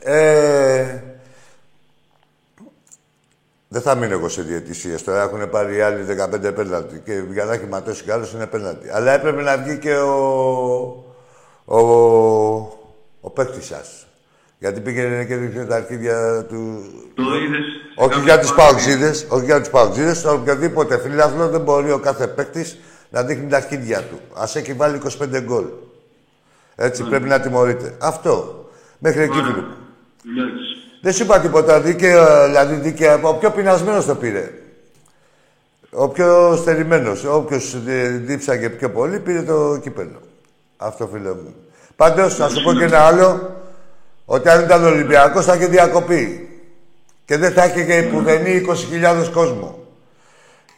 Ε, 0.00 1.00
δεν 3.68 3.82
θα 3.82 3.94
μείνω 3.94 4.12
εγώ 4.12 4.28
σε 4.28 4.42
διαιτησίες. 4.42 5.04
Τώρα 5.04 5.22
έχουν 5.22 5.50
πάρει 5.50 5.76
οι 5.76 5.80
άλλοι 5.80 6.02
15 6.02 6.54
πέναλτι. 6.54 7.02
Και 7.04 7.12
για 7.32 7.44
να 7.44 7.52
έχει 7.52 7.66
ματώσει 7.66 8.02
κι 8.02 8.10
άλλος 8.10 8.32
είναι 8.32 8.46
πέναλτι. 8.46 8.90
Αλλά 8.90 9.12
έπρεπε 9.12 9.42
να 9.42 9.56
βγει 9.58 9.78
και 9.78 9.94
ο. 9.96 11.04
ο, 11.64 11.78
ο 13.20 13.30
παίκτης 13.30 13.66
σας. 13.66 14.06
Γιατί 14.58 14.80
πήγαινε 14.80 15.24
και 15.24 15.36
δείχνει 15.36 15.66
τα 15.66 15.76
αρχίδια 15.76 16.44
του, 16.48 16.84
Το 17.14 17.22
είδες. 17.22 17.64
όχι 17.96 18.20
για 18.20 18.38
του 18.40 18.54
παοξίδες, 18.54 19.26
όχι 19.28 19.44
για 19.44 19.60
του 19.62 19.70
παοξίδες. 19.70 20.18
Στο 20.18 20.32
οποιοδήποτε 20.32 20.98
φιλάθλο 20.98 21.48
δεν 21.48 21.60
μπορεί 21.60 21.90
ο 21.92 21.98
κάθε 21.98 22.26
παίκτης 22.26 22.78
να 23.10 23.22
δείχνει 23.22 23.48
τα 23.48 23.56
αρχίδια 23.56 24.02
του. 24.02 24.20
Α 24.34 24.44
έχει 24.54 24.72
βάλει 24.72 24.96
25 24.96 25.40
γκολ. 25.40 25.64
Έτσι 26.76 27.02
πρέπει 27.02 27.28
να 27.28 27.40
τιμωρείται. 27.40 27.94
Αυτό. 27.98 28.64
Μέχρι 28.98 29.22
εκεί 29.22 29.32
φίλε. 29.36 29.46
μου. 29.48 29.64
Εντάξει. 30.30 30.64
Δεν 31.00 31.12
σου 31.12 31.22
είπα 31.22 31.40
τίποτα 31.40 31.80
δίκαια, 31.80 32.46
δηλαδή 32.46 32.74
δίκαια. 32.74 33.20
Ο 33.22 33.34
πιο 33.34 33.50
πεινασμένος 33.50 34.06
το 34.06 34.14
πήρε. 34.14 34.50
Ο 35.90 36.08
πιο 36.08 36.56
στερημένος. 36.56 37.24
Όποιος 37.24 37.76
δίψαγε 38.24 38.68
πιο 38.68 38.90
πολύ 38.90 39.18
πήρε 39.20 39.42
το 39.42 39.78
κύπελο. 39.82 40.20
Αυτό 40.76 41.06
φίλε 41.12 41.28
μου. 41.28 41.54
Πάντως, 41.96 42.38
να 42.38 42.48
σου 42.48 42.62
πω 42.62 42.72
και 42.72 42.84
ένα 42.84 42.98
άλλο. 43.00 43.56
Ότι 44.30 44.48
αν 44.48 44.64
ήταν 44.64 44.84
Ολυμπιακός 44.84 45.44
θα 45.44 45.54
είχε 45.54 45.66
διακοπή. 45.66 46.48
Και 47.24 47.36
δεν 47.36 47.52
θα 47.52 47.64
είχε 47.64 47.84
και 47.84 48.08
πουδενή 48.12 48.62
20.000 49.22 49.28
κόσμο. 49.32 49.78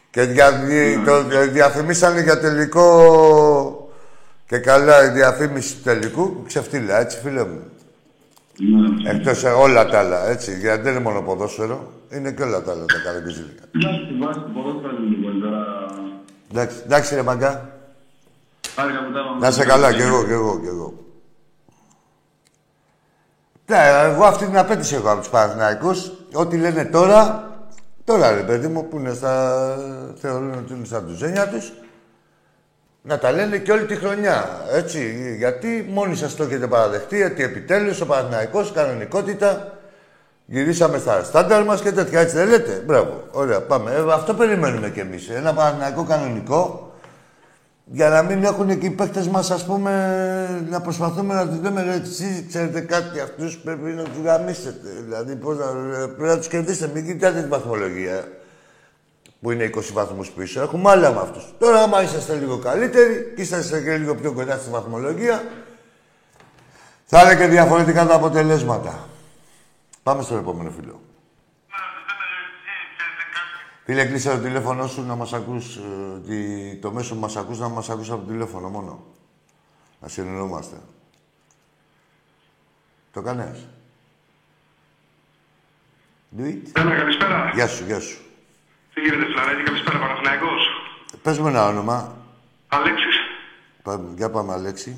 Και 0.09 0.21
δια, 0.21 0.51
δι- 0.51 1.05
το 1.05 1.23
διαφημίσανε 1.51 2.21
για 2.21 2.39
τελικό. 2.39 3.89
Και 4.47 4.57
καλά 4.57 5.05
η 5.05 5.09
διαφήμιση 5.09 5.75
του 5.75 5.81
τελικού. 5.83 6.43
Ξεφτύλα, 6.47 6.99
έτσι 6.99 7.19
φίλε 7.23 7.43
μου. 7.45 7.59
Ναι. 8.57 9.09
Εκτός 9.11 9.43
ε, 9.43 9.49
όλα 9.49 9.85
τα 9.85 9.99
άλλα, 9.99 10.29
έτσι. 10.29 10.57
Γιατί 10.57 10.81
δεν 10.81 10.91
είναι 10.93 11.01
μόνο 11.01 11.21
ποδόσφαιρο. 11.21 11.91
Είναι 12.13 12.31
και 12.31 12.43
όλα 12.43 12.61
τα 12.61 12.71
άλλα 12.71 12.85
τα 12.85 12.99
καραμπιζίλικα. 13.05 13.63
Εντάξει, 13.75 13.99
τη 14.07 14.13
βάση 14.25 14.39
του 14.39 14.51
ποδόσφαιρα 14.53 14.93
είναι 14.99 15.15
λίγο 15.15 15.45
τώρα. 15.45 15.65
Εντάξει, 16.51 16.77
εντάξει 16.85 17.15
ρε 17.15 17.21
μαγκά. 17.21 17.69
Χάρηκα 18.75 19.05
που 19.05 19.11
τα 19.11 19.19
είπαμε. 19.19 19.39
Να 19.39 19.47
είσαι 19.47 19.65
καλά, 19.65 19.93
κι 19.93 20.01
εγώ, 20.01 20.23
κι 20.25 20.31
εγώ, 20.31 20.59
κι 20.59 20.67
εγώ. 20.67 20.93
Ναι, 23.71 24.11
εγώ 24.13 24.23
αυτή 24.23 24.45
την 24.45 24.57
απέτηση 24.57 24.95
έχω 24.95 25.09
από 25.09 25.19
τους 25.19 25.29
Παναθηναϊκούς. 25.29 26.11
Ό,τι 26.33 26.57
λένε 26.57 26.85
τώρα, 26.85 27.49
τώρα 28.03 28.31
ρε 28.31 28.41
παιδί 28.41 28.67
μου 28.67 28.87
που 28.87 28.97
είναι 28.97 29.13
στα... 29.13 29.75
θεωρούν 30.21 30.51
ότι 30.51 30.73
είναι 30.73 30.85
στα 30.85 31.01
τουζένια 31.01 31.47
τους, 31.47 31.73
να 33.01 33.17
τα 33.17 33.31
λένε 33.31 33.57
και 33.57 33.71
όλη 33.71 33.85
τη 33.85 33.95
χρονιά, 33.95 34.45
έτσι. 34.71 35.35
Γιατί 35.37 35.89
μόνοι 35.89 36.15
σας 36.15 36.35
το 36.35 36.43
έχετε 36.43 36.67
παραδεχτεί, 36.67 37.23
ότι 37.23 37.43
επιτέλους 37.43 38.01
ο 38.01 38.05
Παναθηναϊκός, 38.05 38.71
κανονικότητα, 38.71 39.71
γυρίσαμε 40.45 40.97
στα 40.97 41.23
στάνταρ 41.23 41.63
μας 41.63 41.81
και 41.81 41.91
τέτοια, 41.91 42.19
έτσι 42.19 42.35
δεν 42.35 42.47
λέτε. 42.47 42.83
Μπράβο, 42.85 43.23
ωραία, 43.31 43.61
πάμε. 43.61 43.91
Ε, 43.91 44.13
αυτό 44.13 44.33
περιμένουμε 44.33 44.89
κι 44.89 44.99
εμείς. 44.99 45.29
Ένα 45.29 45.53
Παναθηναϊκό 45.53 46.03
κανονικό, 46.03 46.90
για 47.93 48.09
να 48.09 48.21
μην 48.21 48.43
έχουν 48.43 48.79
και 48.79 48.85
οι 48.85 48.89
παίκτες 48.89 49.27
μας, 49.27 49.51
ας 49.51 49.65
πούμε, 49.65 50.65
να 50.69 50.81
προσπαθούμε 50.81 51.33
να 51.33 51.47
τους 51.47 51.61
λέμε, 51.61 51.83
ρε, 51.83 51.93
εσείς 51.93 52.45
ξέρετε 52.47 52.81
κάτι, 52.81 53.19
αυτούς 53.19 53.57
πρέπει 53.57 53.89
να 53.89 54.03
τους 54.03 54.23
γαμίσετε. 54.23 54.89
Δηλαδή, 55.03 55.35
πώς 55.35 55.57
να, 55.57 55.65
ε, 55.65 56.05
πρέπει 56.05 56.21
να 56.21 56.37
τους 56.37 56.47
κερδίσετε. 56.47 56.91
Μην 56.93 57.05
κοιτάτε 57.05 57.41
τη 57.41 57.47
βαθμολογία, 57.47 58.27
που 59.41 59.51
είναι 59.51 59.63
20 59.63 59.93
βαθμούς 59.93 60.29
πίσω. 60.29 60.61
Έχουμε 60.61 60.89
άλλα 60.89 61.11
με 61.11 61.19
αυτούς. 61.19 61.53
Τώρα, 61.59 61.81
άμα 61.81 62.03
είσαστε 62.03 62.35
λίγο 62.35 62.57
καλύτεροι 62.57 63.33
και 63.35 63.41
είσαστε 63.41 63.81
και 63.81 63.97
λίγο 63.97 64.15
πιο 64.15 64.33
κοντά 64.33 64.57
στη 64.57 64.69
βαθμολογία, 64.69 65.43
θα 67.05 67.21
είναι 67.21 67.35
και 67.35 67.47
διαφορετικά 67.47 68.05
τα 68.05 68.15
αποτελέσματα. 68.15 69.07
Πάμε 70.03 70.21
στο 70.21 70.35
επόμενο 70.35 70.71
φίλο. 70.79 71.01
Φίλε, 73.85 74.05
κλείσε 74.05 74.29
το 74.35 74.37
τηλέφωνο 74.43 74.87
σου 74.87 75.01
να 75.05 75.15
μας 75.15 75.33
ακούς, 75.33 75.75
ε, 75.75 76.19
τη- 76.27 76.75
το 76.75 76.91
μέσο 76.91 77.13
που 77.13 77.19
μας 77.19 77.35
ακούς, 77.35 77.59
να 77.59 77.67
μας 77.67 77.89
ακούς 77.89 78.09
από 78.11 78.21
το 78.25 78.31
τηλέφωνο 78.31 78.69
μόνο. 78.69 79.03
Να 80.01 80.07
συνεννοούμαστε. 80.07 80.75
Το 83.13 83.21
κάνες; 83.21 83.67
Do 86.37 86.41
it. 86.43 86.61
Έλα, 86.79 86.95
καλησπέρα. 86.95 87.51
Γεια 87.53 87.67
σου, 87.67 87.83
γεια 87.85 87.99
σου. 87.99 88.17
Τι 88.93 89.01
γίνεται, 89.01 89.25
Φλαρέτη, 89.33 89.63
καλησπέρα, 89.63 89.99
Παναθηναϊκός. 89.99 90.61
Πες 91.21 91.37
μου 91.39 91.47
ένα 91.47 91.67
όνομα. 91.67 92.15
Αλέξης, 92.67 93.15
Πάμε, 93.83 94.13
για 94.17 94.29
πάμε, 94.29 94.53
Αλέξη. 94.53 94.97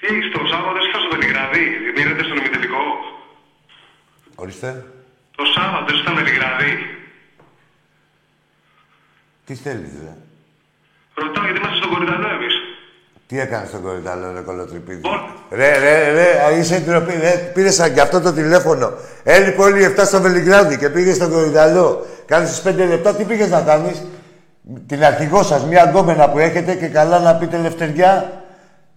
τι 0.00 0.06
έχεις 0.06 0.30
το 0.32 0.46
Σάββατο, 0.46 0.76
είσαι 0.78 0.90
στο 1.00 1.16
Βελιγραδί, 1.16 1.64
δίνετε 1.96 2.22
στον 2.24 2.36
ημιτελικό. 2.36 2.82
Ορίστε. 4.34 4.92
Το 5.36 5.44
Σάββατο 5.44 5.92
είσαι 5.94 6.02
στο 6.02 6.14
Βελιγραδί. 6.14 6.72
Τι 9.50 9.56
θέλεις, 9.56 9.90
ρε. 10.04 10.12
Ρωτάω 11.14 11.44
γιατί 11.44 11.58
είμαστε 11.58 11.76
στον 11.76 11.90
Κορυδαλό 11.90 12.28
εμείς. 12.36 12.54
Τι 13.26 13.40
έκανες 13.40 13.68
στον 13.68 13.82
κορυδαλό, 13.82 14.32
ρε 14.32 14.40
κολοτρυπίδι. 14.40 15.00
Όλα. 15.04 15.34
Ρε, 15.50 15.78
ρε, 15.78 16.12
ρε, 16.12 16.44
α, 16.44 16.50
είσαι 16.50 16.78
ντροπή. 16.78 17.12
Ρε, 17.12 17.50
πήρες 17.54 17.74
σαν 17.74 17.94
και 17.94 18.00
αυτό 18.00 18.20
το 18.20 18.32
τηλέφωνο. 18.32 18.92
Έλειπε 19.22 19.62
όλοι 19.62 19.82
οι 19.82 19.84
7 19.84 20.06
στο 20.06 20.20
Βελιγράδι 20.20 20.78
και 20.78 20.88
πήγες 20.88 21.16
στον 21.16 21.30
κορυδαλό. 21.30 22.06
Κάνεις 22.26 22.62
5 22.62 22.86
λεπτά, 22.86 23.14
τι 23.14 23.24
πήγες 23.24 23.50
να 23.50 23.60
κάνεις; 23.60 24.02
Την 24.86 25.04
αρχηγό 25.04 25.42
σας, 25.42 25.64
μια 25.64 25.84
γκόμενα 25.84 26.30
που 26.30 26.38
έχετε 26.38 26.74
και 26.74 26.86
καλά 26.86 27.18
να 27.18 27.34
πείτε 27.34 27.56
ελευθεριά 27.56 28.42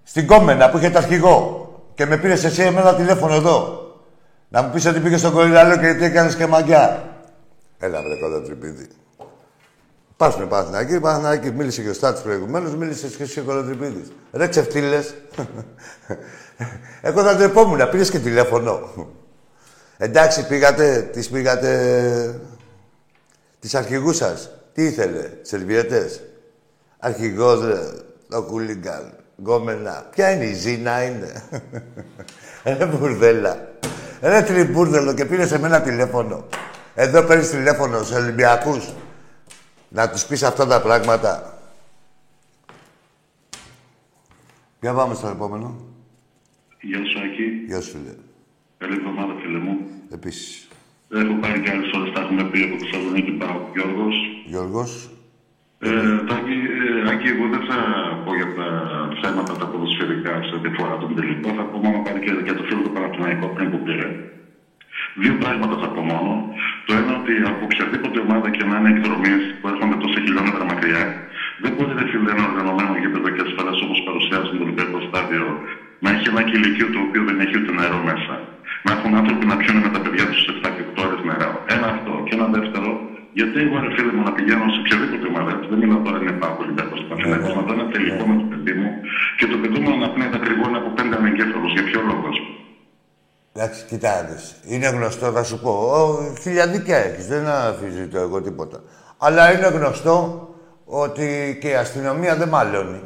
στην 0.04 0.28
κόμενα 0.28 0.70
που 0.70 0.78
έχετε 0.78 0.98
αρχηγό. 0.98 1.38
Και 1.96 2.06
με 2.06 2.18
πήρες 2.18 2.44
εσύ 2.44 2.62
εμένα 2.62 2.96
τηλέφωνο 2.96 3.34
εδώ. 3.34 3.88
Να 4.50 4.62
μου 4.62 4.70
πεις 4.74 4.86
ότι 4.86 5.00
πήγες 5.00 5.20
στον 5.20 5.32
κορυδαλό 5.32 5.78
και 5.78 5.94
τι 5.94 6.04
έκανες 6.04 6.36
και 6.36 6.48
μαγιά. 6.48 7.04
Έλα, 7.80 8.02
βρε 8.02 8.16
κολοτρυπίδι. 8.20 8.88
Πα 10.18 10.36
με 10.40 10.46
Παναθηναϊκή, 10.46 11.00
Παναθηναϊκή. 11.00 11.52
Μίλησε 11.52 11.82
και 11.82 11.90
ο 11.90 11.94
Στάτης 11.94 12.22
προηγουμένως, 12.22 12.76
μίλησε 12.76 13.08
και 13.08 13.24
εσύ 13.24 13.40
ο 13.40 13.44
Κολοτριπίδη. 13.44 14.04
Ρε 14.32 14.48
ξεφτύλες. 14.48 15.14
Εγώ 17.02 17.24
θα 17.24 17.36
το 17.36 17.44
επόμουν, 17.44 17.90
πήρε 17.90 18.04
και 18.04 18.20
τηλέφωνο. 18.20 18.90
Εντάξει, 19.98 20.48
πήγατε, 20.48 21.10
τις 21.14 21.30
πήγατε 21.30 22.42
τις 23.60 23.76
αρχηγούς 23.76 24.16
σας. 24.16 24.50
Τι 24.74 24.84
ήθελε, 24.84 25.30
σερβιέτες; 25.42 26.22
Αρχηγός, 27.00 27.66
ρε, 27.66 27.80
το 28.30 28.42
κούλιγκαν. 28.42 29.14
Γκόμενα. 29.42 30.06
Ποια 30.12 30.32
είναι 30.32 30.44
η 30.44 30.54
Ζήνα 30.54 31.04
είναι; 31.04 31.44
Ρε 32.64 32.86
μπουρδέλα. 32.86 33.68
Ρε 34.22 34.42
τριμπούρδελο 34.42 35.14
και 35.14 35.26
πήρες 35.26 35.48
σε 35.48 35.60
μένα 35.60 35.82
τηλέφωνο. 35.82 36.46
Εδώ 36.96 37.22
παίρνεις 37.22 37.50
τηλέφωνο 37.50 38.04
σε 38.04 38.16
Ολυμπιακούς. 38.16 38.94
Να 39.96 40.10
τους 40.10 40.26
πεις 40.26 40.44
αυτά 40.44 40.68
τα 40.68 40.82
πράγματα. 40.82 41.32
Για 44.82 44.94
πάμε 44.94 45.14
στο 45.14 45.28
επόμενο. 45.28 45.68
Γεια 46.82 47.02
σου, 47.10 47.20
Άκη. 47.26 47.48
Γεια 47.68 47.82
σου, 47.82 47.92
φίλε. 47.92 48.14
Καλή 48.78 48.96
εβδομάδα, 49.00 49.34
φίλε 49.42 49.60
μου. 49.66 49.76
Επίσης. 50.18 50.68
Έχω 51.22 51.34
πάρει 51.42 51.60
και 51.62 51.70
άλλες 51.74 51.92
ώρες, 51.98 52.10
τα 52.14 52.20
έχουμε 52.22 52.44
πει 52.52 52.60
από 52.68 52.76
Θεσσαλονίκη, 52.82 53.32
πάω 53.32 53.56
ο 53.66 53.70
Γιώργος. 53.76 54.16
Γιώργος. 54.52 54.92
Ε, 55.80 55.90
Τάκη, 56.30 56.58
ε, 57.06 57.12
Άκη, 57.12 57.28
εγώ 57.34 57.46
δεν 57.54 57.64
θα 57.70 57.80
πω 58.24 58.32
για 58.40 58.50
τα 58.58 58.68
θέματα 59.22 59.54
τα 59.62 59.66
ποδοσφαιρικά 59.72 60.34
σε 60.48 60.54
ό,τι 60.58 60.70
φορά 60.78 60.98
τον 60.98 61.16
τελικό. 61.16 61.50
Θα 61.58 61.64
πω 61.70 61.78
μόνο 61.86 61.98
πάλι 62.06 62.20
και 62.26 62.32
για 62.48 62.56
το 62.58 62.64
φίλο 62.68 62.82
του 62.86 62.94
Παναθηναϊκού 62.96 63.48
πριν 63.56 63.68
που 63.72 63.80
πήρε. 63.86 64.08
Δύο 65.22 65.36
πράγματα 65.42 65.76
θα 65.82 65.88
πω 65.96 66.02
μόνο. 66.14 66.32
Το 66.86 66.94
ένα 67.00 67.12
ότι 67.20 67.34
από 67.52 67.62
οποιαδήποτε 67.68 68.18
ομάδα 68.20 68.50
και 68.56 68.64
να 68.70 68.76
είναι 68.78 68.90
εκδρομής 68.90 69.42
που 69.60 69.68
έρχονται 69.72 69.96
τόσα 70.04 70.20
χιλιόμετρα 70.26 70.64
μακριά, 70.72 71.04
δεν 71.64 71.72
μπορεί 71.74 71.94
να 72.00 72.06
φίλε 72.10 72.30
ένα 72.36 72.44
οργανωμένο 72.50 72.92
γήπεδο 73.02 73.28
και 73.34 73.42
ασφαλές 73.46 73.78
όπως 73.86 74.00
παρουσιάζουν 74.08 74.58
το 74.58 74.64
Ολυμπιακό 74.66 74.98
Στάδιο 75.08 75.44
να 76.04 76.10
έχει 76.14 76.28
ένα 76.34 76.42
κηλικείο 76.50 76.88
το 76.90 77.00
οποίο 77.06 77.22
δεν 77.28 77.40
έχει 77.44 77.56
ούτε 77.60 77.72
νερό 77.80 78.00
μέσα. 78.10 78.34
Να 78.86 78.92
έχουν 78.96 79.16
άνθρωποι 79.20 79.46
να 79.46 79.56
πιούν 79.56 79.78
με 79.86 79.90
τα 79.90 80.00
παιδιά 80.04 80.26
τους 80.32 80.42
7 80.54 80.70
και 80.74 80.82
8 80.96 81.04
ώρες 81.08 81.20
νερό. 81.30 81.52
Ένα 81.76 81.88
αυτό. 81.94 82.12
Και 82.26 82.34
ένα 82.38 82.48
δεύτερο, 82.56 82.90
γιατί 83.40 83.58
εγώ 83.60 83.80
ρε 83.80 83.90
φίλε 83.96 84.12
μου 84.16 84.24
να 84.28 84.32
πηγαίνω 84.32 84.66
σε 84.74 84.80
οποιαδήποτε 84.84 85.26
ομάδα, 85.32 85.50
έτσι 85.56 85.68
δεν 85.72 85.78
μιλάω 85.82 86.00
τώρα 86.06 86.18
είναι 86.22 86.32
πάω 86.42 86.54
Ολυμπιακό 86.64 86.96
Παναθηναϊκό, 87.08 87.50
να 87.58 87.62
δω 87.66 87.74
ένα 87.78 87.86
τελικό 87.94 88.24
με 88.30 88.36
το 88.36 88.46
παιδί 88.50 88.74
μου 88.80 88.90
και 89.38 89.48
το 89.52 89.58
παιδί 89.62 89.80
μου 89.80 89.98
να 90.04 90.10
πνέει 90.14 90.30
τα 90.36 90.38
κρυγόνα 90.38 90.78
από 90.78 90.90
πέντε 90.98 91.16
ανεγκέφαλους. 91.16 91.72
Για 91.76 91.84
ποιο 91.84 92.00
λόγο, 92.10 92.26
ας 92.28 92.38
πούμε. 92.38 92.43
Εντάξει, 93.56 93.84
κοιτάξτε. 93.88 94.38
Είναι 94.68 94.88
γνωστό, 94.90 95.32
θα 95.32 95.44
σου 95.44 95.60
πω. 95.60 95.70
Ο, 95.72 96.34
χιλιαδίκια 96.42 96.98
έχεις, 96.98 97.28
δεν 97.28 97.48
αφήσει 97.48 98.08
το 98.08 98.18
εγώ 98.20 98.42
τίποτα. 98.42 98.84
Αλλά 99.18 99.54
είναι 99.54 99.68
γνωστό 99.68 100.48
ότι 100.86 101.58
και 101.62 101.68
η 101.70 101.74
αστυνομία 101.74 102.36
δεν 102.36 102.48
μαλώνει. 102.50 103.02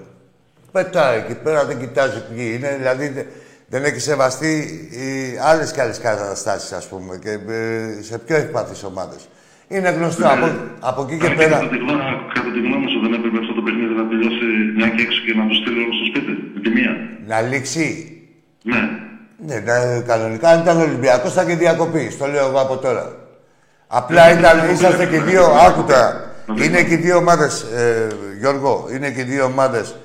Πετάει 0.72 1.18
εκεί 1.18 1.36
πέρα, 1.36 1.66
δεν 1.66 1.80
κοιτάζει 1.80 2.24
ποιοι 2.30 2.52
είναι. 2.56 2.76
Δηλαδή 2.78 3.08
δε- 3.08 3.24
δεν 3.68 3.84
έχει 3.84 4.00
σεβαστεί 4.00 4.54
οι 4.92 5.38
άλλες 5.42 5.72
και 5.72 5.82
άλλες 5.82 6.00
καταστάσεις, 6.00 6.72
ας 6.72 6.88
πούμε, 6.88 7.20
και 7.24 7.30
ε, 7.54 8.02
σε 8.02 8.18
πιο 8.18 8.36
ευπαθείς 8.36 8.84
ομάδες. 8.84 9.28
Είναι 9.68 9.90
γνωστό. 9.90 10.28
Από, 10.28 10.48
από 10.80 11.02
εκεί 11.02 11.18
και 11.18 11.26
Άκη, 11.28 11.36
πέρα... 11.36 11.58
Κατά 11.58 11.70
τη 11.70 11.78
γνώμη, 11.78 12.02
κατά 12.34 12.52
τη 12.54 12.60
γνώμη 12.60 12.90
σου, 12.92 13.00
δεν 13.02 13.14
έπρεπε 13.14 13.38
αυτό 13.38 13.54
το 13.54 13.62
παιχνίδι 13.62 13.94
να 13.94 14.08
τελειώσει 14.08 14.46
μια 14.76 14.90
και 14.90 15.02
έξω 15.02 15.20
και 15.26 15.34
να 15.34 15.48
του 15.48 15.56
στείλει 15.56 15.80
όλο 15.84 15.94
στο 16.00 16.06
σπίτι. 16.12 16.32
Με 16.54 16.60
τη 16.62 16.70
μία; 16.70 16.92
Να 17.28 17.42
λήξει. 17.42 17.86
Ναι. 18.64 18.82
Ναι, 19.46 19.56
ναι, 19.56 20.00
κανονικά 20.00 20.50
αν 20.50 20.60
ήταν 20.60 20.82
Ολυμπιακός 20.82 21.34
θα 21.34 21.46
και 21.46 21.56
διακοπή. 21.56 22.16
Το 22.20 22.26
λέω 22.26 22.48
εγώ 22.48 22.60
από 22.60 22.78
τώρα. 22.78 23.16
Απλά 23.88 24.32
ήταν, 24.40 24.70
είσαστε 24.70 25.06
και 25.06 25.22
δύο, 25.22 25.46
άκουτα. 25.46 26.26
Είναι 26.64 26.84
και 26.84 26.98
δύο 26.98 27.18
ομάδες, 27.18 27.62
ε, 27.62 28.08
Γιώργο, 28.40 28.88
είναι 28.92 29.10
και 29.10 29.24
δύο 29.24 29.46
ομάδες 29.46 29.96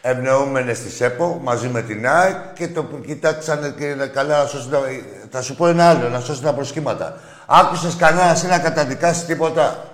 ευνοούμενες 0.00 0.80
της 0.80 1.00
ΕΠΟ 1.00 1.40
μαζί 1.44 1.68
με 1.68 1.82
την 1.82 2.08
ΑΕΚ 2.08 2.36
και 2.54 2.68
το 2.68 2.82
κοιτάξανε 3.06 3.74
και 3.78 3.84
είναι 3.84 4.06
καλά 4.06 4.42
να 4.42 4.46
σώσουν 4.46 4.70
τα... 4.70 4.80
Θα 5.30 5.42
σου 5.42 5.54
πω 5.54 5.66
ένα 5.66 5.88
άλλο, 5.88 6.08
να 6.08 6.20
σώσουν 6.20 6.44
τα 6.44 6.52
προσχήματα. 6.52 7.20
Άκουσες 7.46 7.96
κανένα 7.96 8.30
εσύ 8.30 8.46
να 8.46 8.58
καταδικάσεις 8.58 9.24
τίποτα; 9.24 9.84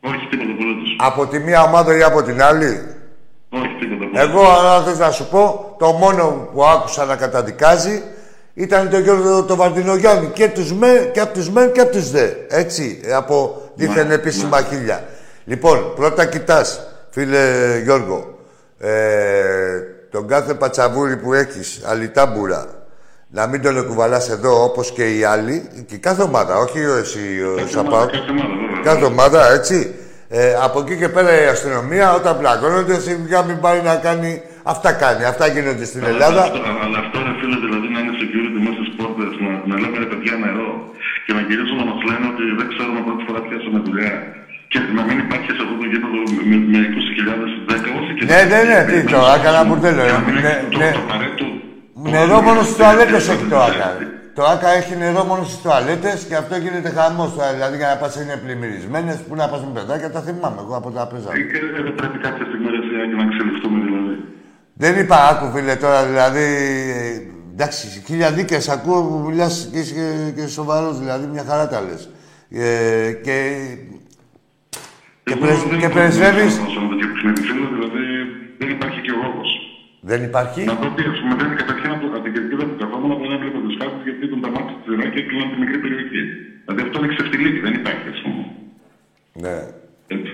Όχι 0.00 0.26
τίποτα 0.30 0.50
απολύτω. 0.52 1.04
από 1.04 1.26
τη 1.26 1.38
μία 1.38 1.62
ομάδα 1.62 1.96
ή 1.96 2.02
από 2.02 2.22
την 2.22 2.42
άλλη; 2.42 2.94
Όχι 3.54 3.76
τίποτα 3.80 4.04
απολύτω. 4.04 4.20
Εγώ, 4.20 4.48
αν 4.76 4.84
θες 4.84 4.98
να 4.98 5.10
σου 5.10 5.28
πω, 5.28 5.74
το 5.78 5.86
μόνο 5.92 6.48
που 6.54 6.64
άκουσα 6.64 7.04
να 7.04 7.16
καταδικάζει 7.16 8.02
ήταν 8.54 8.90
το 8.90 8.98
Γιώργο 8.98 9.42
το 9.42 9.56
Βαρδινογιάννη. 9.56 10.26
Και 10.26 10.48
τους 10.48 10.72
με, 10.72 11.10
και 11.12 11.20
από 11.20 11.34
τους 11.34 11.50
μεν 11.50 11.72
και 11.72 11.80
από 11.80 11.90
τους 11.92 12.10
δε. 12.10 12.28
Έτσι, 12.48 13.00
ε, 13.04 13.14
από 13.14 13.62
δίθεν 13.74 14.06
Ναι, 14.06 14.14
επίσημα 14.14 14.62
χίλια. 14.62 15.04
Λοιπόν, 15.44 15.92
πρώτα 15.94 16.24
κοιτάς, 16.26 16.80
φίλε 17.10 17.38
Γιώργο, 17.84 18.38
ε, 18.78 18.92
τον 20.10 20.26
κάθε 20.28 20.54
πατσαβούρι 20.54 21.16
που 21.16 21.32
έχεις, 21.32 21.80
αλιτάμπουρα, 21.84 22.66
να 23.28 23.46
μην 23.46 23.62
τον 23.62 23.86
κουβαλάς 23.86 24.30
εδώ 24.30 24.64
όπως 24.64 24.90
και 24.90 25.16
οι 25.16 25.24
άλλοι, 25.24 25.68
και 25.86 25.96
κάθε 25.96 26.22
ομάδα, 26.22 26.56
όχι 26.58 26.78
εσύ 26.78 27.42
ο 27.52 27.54
Κάθε 27.56 27.68
Σαπάου. 27.68 27.92
ομάδα, 27.92 28.10
κάθε 28.10 28.30
ομάδα, 28.30 28.48
βέβαια. 28.66 28.82
Κάθε 28.82 29.04
ομάδα, 29.04 29.52
έτσι. 29.52 29.94
Ε, 30.40 30.44
από 30.66 30.76
εκεί 30.82 30.94
και 31.00 31.08
πέρα 31.16 31.30
η 31.44 31.46
αστυνομία, 31.54 32.06
όταν 32.18 32.32
πλακώνονται, 32.40 32.96
σιγά 33.06 33.40
μην 33.48 33.58
πάει 33.64 33.80
να 33.88 33.94
κάνει. 34.06 34.30
Αυτά 34.72 34.90
κάνει, 35.02 35.22
αυτά 35.32 35.44
γίνονται 35.54 35.84
στην 35.90 36.02
Ελλάδα. 36.12 36.42
Αυτό, 36.46 36.60
αλλά 36.84 36.98
αυτό 37.04 37.16
ρε 37.26 37.34
φίλε, 37.38 37.56
δηλαδή 37.64 37.86
να 37.94 37.98
είναι 38.02 38.14
security 38.22 38.60
μέσα 38.66 38.80
στι 38.86 38.92
πόρτες, 39.00 39.32
να, 39.44 39.50
να 39.70 39.74
λέμε 39.80 39.96
ρε 40.02 40.08
παιδιά 40.10 40.34
νερό 40.44 40.70
και 41.24 41.32
να 41.36 41.40
γυρίζουν 41.46 41.76
να 41.82 41.86
μας 41.90 42.00
λένε 42.08 42.24
ότι 42.32 42.44
δεν 42.58 42.66
ξέρουμε 42.72 43.00
πρώτη 43.06 43.22
φορά 43.26 43.40
πιάσαμε 43.46 43.78
δουλειά. 43.88 44.14
Και 44.70 44.78
να 44.98 45.02
μην 45.06 45.16
υπάρχει 45.24 45.48
σε 45.56 45.60
αυτό 45.64 45.74
το 45.80 45.86
γήπεδο 45.92 46.20
με, 46.48 46.56
με 46.72 46.78
20.000 46.96 47.48
10 47.70 47.88
όσοι 47.98 48.10
και 48.16 48.22
Ναι, 48.32 48.40
ναι, 48.50 48.60
ναι, 48.70 48.78
τι, 48.88 48.96
το 49.12 49.18
άκα 49.34 49.50
μπουρδέλο, 49.66 50.02
Για 50.08 50.16
να 50.18 50.22
μην 50.26 50.34
ναι, 50.44 50.52
έχει 50.54 50.66
το, 50.74 50.78
ναι. 50.82 50.90
το 50.96 51.02
απαραίτητο. 51.06 51.46
Νερό 52.14 52.36
μόνος 52.46 52.64
στι 52.66 52.74
τουαλέτε 52.78 53.16
έχει 53.32 53.46
το 53.52 53.58
ΑΚΑ. 53.68 53.88
Το 54.34 54.42
ΑΚΑ 54.44 54.68
έχει 54.68 54.96
νερό 54.96 55.24
μόνο 55.24 55.42
στις 55.44 55.60
τουαλέτες 55.62 56.24
και 56.28 56.36
αυτό 56.36 56.56
γίνεται 56.56 56.88
χαμός. 56.96 57.32
Δηλαδή 57.54 57.76
για 57.76 57.88
να 57.88 57.96
πας 57.96 58.14
είναι 58.20 58.36
πλημμυρισμένες, 58.44 59.16
που 59.28 59.34
να 59.34 59.48
πας 59.48 59.60
με 59.64 59.70
παιδάκια, 59.74 60.10
τα 60.10 60.20
θυμάμαι 60.20 60.60
εγώ 60.64 60.76
από 60.76 60.90
τα 60.90 61.06
παίζα. 61.06 61.30
Ε, 61.32 61.40
και 61.52 61.58
δεν 61.84 61.94
πρέπει 61.94 62.18
κάποια 62.26 62.44
στιγμή 62.48 62.68
ρε 62.74 62.80
φίλε, 62.88 63.04
και 63.10 63.16
να 63.20 63.24
εξελιχθούμε 63.28 63.78
δηλαδή. 63.86 64.14
Δεν 64.82 64.92
είπα 65.00 65.16
άκου 65.30 65.46
φίλε 65.56 65.74
τώρα, 65.76 66.00
δηλαδή. 66.10 66.46
ε, 67.00 67.32
Εντάξει, 67.56 68.02
χίλια 68.06 68.30
δίκαια 68.38 68.60
ακούω 68.76 69.00
που 69.08 69.16
μιλά 69.28 69.46
και 69.72 69.78
είσαι 69.78 69.94
και, 69.98 70.06
και 70.40 70.46
σοβαρός, 70.58 70.98
δηλαδή 71.02 71.24
μια 71.34 71.44
χαρά 71.48 71.68
τα 71.68 71.78
λες. 71.86 72.02
Ε, 72.50 73.12
και 73.24 73.36
Και 75.26 75.32
Εγώ 75.36 75.40
πρεσ- 75.44 75.66
δεν 75.70 75.78
και 75.78 75.84
έχω 75.84 75.94
πρεσβεύεις- 75.98 76.56
πρόβλημα 76.60 76.82
με 76.90 76.94
τέτοιο 77.00 77.08
παιχνίδι, 77.12 77.40
φίλε, 77.48 77.66
δηλαδή 77.76 78.04
δεν 78.60 78.68
υπάρχει 78.76 78.98
και 79.04 79.12
ο 79.16 79.18
λόγος. 79.24 79.48
δεν 80.10 80.20
υπάρχει; 80.28 80.60
Να 80.70 80.76
πω 80.80 80.86
ότι 80.92 81.02
ας 81.14 81.18
πούμε 81.20 81.34
δεν 81.40 81.48
καταρχήν 81.60 81.90
από 81.96 82.04
από 82.16 82.22
την 82.26 82.32
κερκίδα 82.36 82.64
που 82.68 82.76
καθόμουν 82.82 83.12
δεν 83.22 83.30
έβλεπα 83.36 83.58
τους 83.64 83.74
χάρτες 83.80 84.02
γιατί 84.06 84.22
ήταν 84.28 84.40
τα 84.96 85.02
μάτια 85.02 85.10
στη 85.10 85.10
σειρά 85.10 85.10
και 85.10 85.20
έκλειναν 85.20 85.48
τη 85.50 85.56
μικρή 85.62 85.78
περιοχή. 85.78 86.22
Δηλαδή 86.64 86.82
αυτό 86.86 86.98
είναι 86.98 87.14
ξεφτιλίκι, 87.14 87.60
δεν 87.66 87.74
υπάρχει 87.80 88.08
ας 88.14 88.20
πούμε. 88.22 88.42
Ναι. 89.44 89.56
Έτσι. 90.06 90.32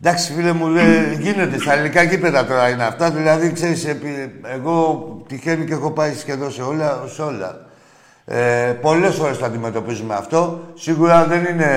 Εντάξει, 0.00 0.32
φίλε 0.32 0.52
μου, 0.52 0.68
δεν 0.72 1.20
γίνεται. 1.20 1.58
Στα 1.58 1.72
ελληνικά 1.72 2.02
γήπεδα 2.02 2.46
τώρα 2.46 2.68
είναι 2.68 2.84
αυτά. 2.84 3.10
Δηλαδή, 3.10 3.52
ξέρεις, 3.52 3.88
επί- 3.88 4.46
εγώ 4.56 4.76
τυχαίνει 5.28 5.64
και 5.64 5.72
έχω 5.72 5.90
πάει 5.90 6.12
σχεδόν 6.12 6.50
σε 6.50 6.62
όλα. 6.62 7.04
Σε 7.06 7.22
όλα. 7.22 7.50
Ε, 8.24 8.72
πολλές 8.80 9.14
φορές 9.14 9.38
το 9.38 9.44
αντιμετωπίζουμε 9.44 10.14
αυτό. 10.14 10.60
Σίγουρα 10.74 11.26
δεν 11.26 11.44
είναι 11.44 11.70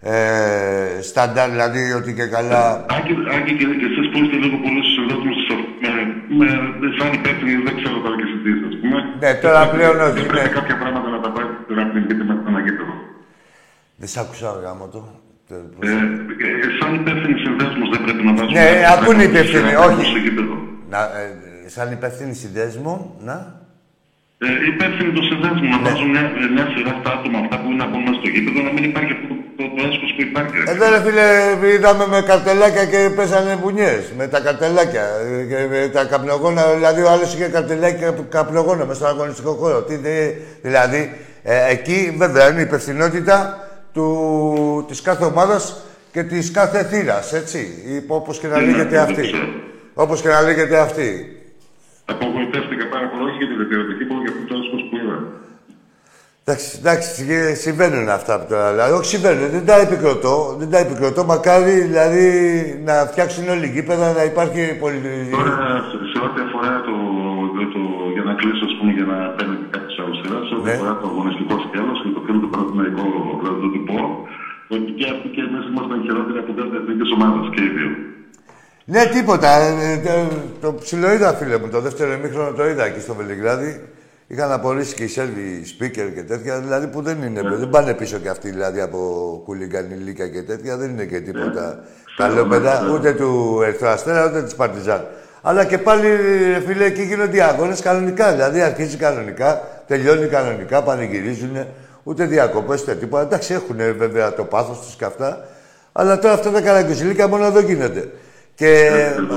ε, 0.00 1.02
σταντάρ, 1.02 1.50
δηλαδή 1.50 1.92
ότι 1.92 2.14
και 2.14 2.26
καλά... 2.26 2.86
Άκη, 2.98 3.12
Άκη 3.36 3.52
και, 3.58 3.64
και 3.64 3.86
εσείς 3.90 4.06
που 4.10 4.18
είστε 4.22 4.36
λίγο 4.36 4.56
πολύ 4.64 4.82
συνδέσμους 4.94 5.38
με, 6.38 6.48
με, 6.80 6.86
σαν 6.98 7.10
υπεύθυνοι, 7.18 7.52
δεν 7.66 7.74
ξέρω 7.78 7.96
τώρα 8.04 8.16
και 8.18 8.26
εσείς 8.28 8.38
τι 8.42 8.48
είστε, 8.52 8.66
ας 8.72 8.76
πούμε. 8.80 8.98
Ναι, 9.22 9.30
τώρα 9.44 9.62
πλέον 9.74 9.96
όχι, 10.06 10.18
Δεν 10.20 10.26
πρέπει 10.32 10.50
ναι. 10.52 10.58
κάποια 10.58 10.76
πράγματα 10.82 11.08
να 11.16 11.20
τα 11.24 11.30
πάει 11.34 11.43
τώρα 11.94 12.00
να 12.00 12.06
την 12.06 12.06
πείτε 12.08 12.24
με 12.24 12.50
ένα 12.50 12.60
γήπεδο. 12.66 12.94
Δεν 14.00 14.08
σ' 14.12 14.16
άκουσα, 14.22 14.48
γάμο 14.64 14.86
το. 14.94 15.00
Ε, 15.50 15.54
ε, 15.54 16.68
σαν 16.80 16.90
υπεύθυνοι 17.00 17.36
συνδέσμους 17.44 17.88
δεν 17.92 18.00
πρέπει 18.04 18.22
να 18.28 18.32
βάζουμε... 18.36 18.58
Ναι, 18.60 18.66
κάποια 18.70 18.90
ακούνε 18.96 19.22
οι 19.22 19.28
πράγματα 19.28 19.38
υπεύθυνοι, 19.38 19.70
στο 19.72 19.82
όχι. 19.88 20.04
στο 20.12 20.18
γήπεδο. 20.24 20.54
Να, 20.92 21.00
ε, 21.20 21.68
σαν 21.74 21.86
υπεύθυνη 21.98 22.34
συνδέσμο, 22.42 22.92
να. 23.28 23.36
Ε, 24.46 24.46
υπεύθυνοι 24.72 25.10
των 25.16 25.24
συνδέσμων 25.30 25.68
Ναι. 25.70 25.76
να 25.76 25.78
βάζουν 25.86 26.08
μια, 26.14 26.24
μια 26.56 26.66
σειρά 26.72 26.92
στα 27.00 27.10
άτομα 27.16 27.38
αυτά 27.42 27.56
που 27.60 27.66
είναι 27.70 27.80
να 27.82 27.86
μπουν 27.90 28.02
μέσα 28.06 28.18
στο 28.20 28.28
γήπεδο 28.34 28.58
να 28.68 28.72
μην 28.76 28.84
υπάρχει 28.90 29.12
αυτό 29.16 29.26
το, 29.30 29.34
το, 29.58 29.64
το 29.76 29.80
έσχος 29.88 30.10
που 30.16 30.22
υπάρχει. 30.28 30.54
ρε. 30.60 30.64
Εδώ 30.72 30.84
ρε 30.94 31.00
φίλε, 31.06 31.26
είδαμε 31.74 32.04
με 32.14 32.18
καρτελάκια 32.30 32.84
και 32.92 33.00
πέσανε 33.16 33.52
μπουνιές. 33.60 34.02
Με 34.18 34.24
τα 34.32 34.38
καρτελάκια. 34.46 35.04
ε, 35.24 35.42
Και 35.50 35.58
με 35.72 35.78
τα 35.96 36.02
καπνογόνα, 36.12 36.62
δηλαδή 36.78 37.00
ο 37.06 37.08
άλλος 37.14 37.28
είχε 37.34 37.46
καρτελάκια 37.56 38.10
και 38.12 38.22
καπνογόνα 38.36 38.82
μέσα 38.88 38.98
στον 39.00 39.08
αγωνιστικό 39.14 39.52
χώρο. 39.60 39.78
Τι, 39.88 39.94
δε- 40.04 40.32
δηλαδή, 40.68 41.00
ε, 41.46 41.70
εκεί 41.70 42.14
βέβαια 42.18 42.48
είναι 42.50 42.60
η 42.60 42.62
υπευθυνότητα 42.62 43.58
του, 43.92 44.84
της 44.88 45.02
κάθε 45.02 45.24
ομάδας 45.24 45.82
και 46.12 46.22
της 46.22 46.50
κάθε 46.50 46.84
θύρας, 46.84 47.32
έτσι. 47.32 47.58
Ή 47.86 48.04
Όπως 48.06 48.38
και 48.38 48.46
να 48.46 48.60
Ναι, 48.60 48.66
λέγεται 48.66 48.94
ναι, 48.96 48.98
αυτή. 48.98 49.14
το 49.14 49.20
ξέρω. 49.22 49.46
Όπως 49.94 50.20
και 50.20 50.28
να 50.28 50.40
λέγεται 50.42 50.78
αυτή. 50.78 51.08
Απογοητεύτηκα 52.04 52.86
πάρα 52.88 53.08
πολύ 53.08 53.22
όχι 53.30 53.36
για 53.38 53.46
τη 53.46 53.54
διατηρητική, 53.54 54.04
μόνο 54.10 54.20
για 54.24 54.32
αυτό 54.32 54.44
το 54.54 54.60
έσχος 54.62 54.82
που 54.90 54.96
είδα. 54.96 55.16
Εντάξει, 56.46 56.68
εντάξει, 56.80 57.26
ε, 57.28 57.54
συμβαίνουν 57.54 58.08
αυτά 58.08 58.40
που 58.40 58.46
τώρα 58.48 58.72
λέω. 58.72 58.96
Όχι, 58.96 59.08
συμβαίνουν, 59.14 59.50
δεν 59.50 59.64
τα 59.66 59.76
επικροτώ. 59.86 60.56
Δεν 60.58 60.70
τα 60.70 60.78
επικροτώ. 60.78 61.24
Μακάρι 61.24 61.70
δηλαδή 61.80 62.26
να 62.84 62.94
φτιάξουν 63.10 63.48
όλοι 63.48 63.66
γήπεδα, 63.74 64.12
να 64.12 64.22
υπάρχει 64.24 64.76
πολύ. 64.80 65.28
Τώρα, 65.30 65.52
σε, 65.90 65.96
σε 66.12 66.18
ό,τι 66.26 66.40
αφορά 66.46 66.72
το, 66.86 66.92
το, 66.92 66.92
το, 66.92 66.92
για 66.92 67.10
να 67.10 67.13
κλείσω, 68.44 68.64
ας 68.70 68.74
πούμε, 68.78 68.90
για 68.98 69.06
να 69.12 69.16
παίρνει 69.36 69.56
και 69.60 69.68
κάποιος 69.74 69.96
άλλος 70.02 70.16
σειράς, 70.20 70.42
σε 70.48 70.52
ό,τι 70.56 70.64
Ναι. 70.68 70.74
αφορά 70.76 70.92
το 71.02 71.06
αγωνιστικό 71.12 71.54
σκέλος 71.66 71.98
και 72.02 72.10
το 72.16 72.20
φίλο 72.24 72.38
του 72.42 72.50
Παναθηναϊκού, 72.52 73.06
δηλαδή 73.40 73.58
το 73.64 73.68
τυπό, 73.74 74.00
ότι 74.74 74.90
και 74.98 75.06
αυτοί 75.14 75.26
και 75.34 75.42
εμείς 75.48 75.64
ήμασταν 75.70 75.96
χειρότεροι 76.04 76.38
από 76.42 76.50
τέτοιες 76.56 76.78
εθνικές 76.80 77.08
ομάδες 77.16 77.44
και 77.54 77.62
οι 77.66 77.70
δύο. 77.76 77.90
Ναι, 78.92 79.02
τίποτα. 79.16 79.50
Ε, 79.64 79.68
ε, 79.92 79.96
το, 80.06 80.14
το 80.64 80.68
ψηλό 80.82 81.08
είδα, 81.14 81.28
φίλε 81.38 81.56
μου. 81.60 81.68
Το 81.76 81.80
δεύτερο 81.86 82.10
ημίχρονο 82.18 82.50
το 82.58 82.64
είδα 82.70 82.84
εκεί 82.90 83.00
στο 83.06 83.14
Βελιγράδι. 83.14 83.72
Είχαν 84.26 84.52
απορρίσει 84.52 84.94
και 84.94 85.04
οι 85.04 85.06
Σέρβοι 85.16 85.48
speaker 85.72 86.06
και 86.14 86.22
τέτοια, 86.22 86.60
δηλαδή 86.60 86.86
που 86.86 87.00
δεν 87.02 87.22
είναι. 87.22 87.40
Δεν 87.42 87.70
πάνε 87.70 87.94
πίσω 87.94 88.18
κι 88.18 88.28
αυτοί 88.28 88.50
δηλαδή 88.50 88.80
από 88.80 88.98
κουλιγκανιλίκα 89.44 90.28
και 90.28 90.42
τέτοια. 90.42 90.76
Δεν 90.76 90.90
είναι 90.90 91.04
και 91.04 91.20
τίποτα 91.20 91.78
παλαιοπαιδά 92.16 92.90
ούτε 92.92 93.12
του 93.12 93.60
Ερυθρού 93.64 93.88
Αστέρα 93.88 94.28
ούτε 94.28 94.42
της 94.42 94.54
Παρτιζάν. 94.54 95.04
Αλλά 95.46 95.64
και 95.64 95.78
πάλι, 95.78 96.16
ρε 96.52 96.60
φίλε, 96.66 96.84
εκεί 96.84 97.02
γίνονται 97.02 97.36
οι 97.36 97.40
αγώνες 97.40 97.80
κανονικά. 97.80 98.32
Δηλαδή 98.32 98.60
αρχίζει 98.60 98.96
κανονικά, 98.96 99.62
τελειώνει 99.86 100.26
κανονικά, 100.26 100.82
πανηγυρίζουν. 100.82 101.66
Ούτε 102.02 102.24
διακοπές 102.24 102.80
ούτε 102.80 102.94
τίποτα. 102.94 103.22
Εντάξει, 103.22 103.54
έχουν 103.54 103.76
βέβαια 103.76 104.34
το 104.34 104.44
πάθος 104.44 104.80
τους 104.80 104.94
και 104.94 105.04
αυτά. 105.04 105.48
Αλλά 105.92 106.18
τώρα 106.18 106.34
αυτά 106.34 106.50
τα 106.50 106.60
καραγκιουζιλίκα 106.60 107.28
μόνο 107.28 107.44
εδώ 107.44 107.60
γίνονται. 107.60 108.08
Και, 108.54 108.90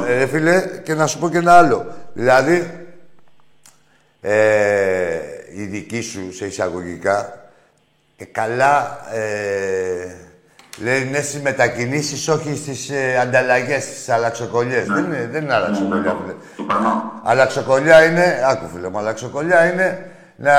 ρε 0.08 0.26
φίλε, 0.26 0.64
και 0.84 0.94
να 0.94 1.08
σου 1.08 1.20
πω 1.20 1.30
και 1.30 1.38
ένα 1.38 1.58
άλλο. 1.58 1.86
Δηλαδή, 2.14 2.88
ε, 4.22 4.34
η 5.56 5.64
δική 5.64 6.02
σου 6.02 6.34
σε 6.34 6.46
εισαγωγικά 6.46 7.50
και 8.18 8.26
καλά 8.26 9.00
ε, 9.14 10.27
λέει 10.84 11.04
ναι 11.12 11.22
στις 11.22 11.42
μετακινήσεις, 11.42 12.28
όχι 12.28 12.56
στις 12.56 12.90
ε, 12.90 13.18
ανταλλαγές, 13.22 13.84
στις 13.84 14.10
αλλαξοκολλιές. 14.10 14.86
Δεν 14.86 15.04
είναι, 15.04 15.30
δεν 15.32 15.44
είναι 15.44 15.54
αλλαξοκολλιά, 15.54 16.18
φίλε. 16.22 16.64
Αλλαξοκολλιά 17.24 18.04
είναι, 18.06 18.42
άκου 18.50 18.68
φίλε 18.74 18.90
μου, 18.90 18.98
αλλαξοκολλιά 18.98 19.72
είναι 19.72 20.06
να, 20.36 20.54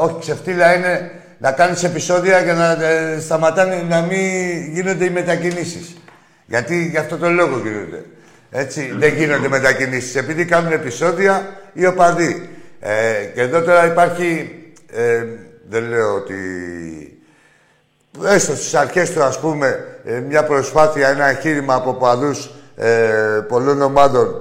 όχι 0.00 0.16
ξεφτύλα 0.20 0.74
είναι 0.74 1.10
να 1.38 1.52
κάνεις 1.52 1.84
επεισόδια 1.84 2.40
για 2.40 2.54
να 2.54 2.84
ε, 2.84 3.20
σταματάνε, 3.20 3.84
να 3.88 4.00
μην 4.00 4.72
γίνονται 4.72 5.04
οι 5.04 5.10
μετακινήσεις. 5.10 5.96
Γιατί 6.46 6.86
γι' 6.86 6.96
αυτό 6.96 7.16
το 7.16 7.30
λόγο 7.30 7.58
γίνονται. 7.58 8.04
Έτσι, 8.50 8.92
δεν 8.98 9.14
γίνονται 9.14 9.48
μετακινήσεις. 9.48 10.16
Επειδή 10.16 10.44
κάνουν 10.44 10.72
επεισόδια 10.72 11.56
οι 11.72 11.86
οπαδοί. 11.86 12.48
Ε, 12.80 13.24
και 13.34 13.40
εδώ 13.40 13.62
τώρα 13.62 13.86
υπάρχει, 13.86 14.50
ε, 14.92 15.24
δεν 15.68 15.82
λέω 15.82 16.14
ότι... 16.14 16.36
Έστω 18.20 18.52
στις 18.56 18.74
αρχές 18.74 19.10
του, 19.12 19.22
ας 19.22 19.38
πούμε, 19.40 19.84
ε, 20.04 20.20
μια 20.20 20.44
προσπάθεια, 20.44 21.08
ένα 21.08 21.28
εγχείρημα 21.28 21.74
από 21.74 21.94
παδούς 21.94 22.50
ε, 22.76 22.88
πολλών 23.48 23.82
ομάδων, 23.82 24.40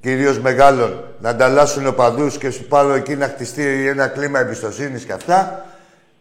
κυρίως 0.00 0.38
μεγάλων, 0.38 1.04
να 1.20 1.28
ανταλλάσσουν 1.28 1.86
οπαδούς 1.86 2.38
και 2.38 2.50
σου 2.50 2.64
πάρω 2.64 2.92
εκεί 2.92 3.16
να 3.16 3.26
χτιστεί 3.26 3.86
ένα 3.88 4.06
κλίμα 4.06 4.38
εμπιστοσύνης 4.38 5.04
και 5.04 5.12
αυτά. 5.12 5.64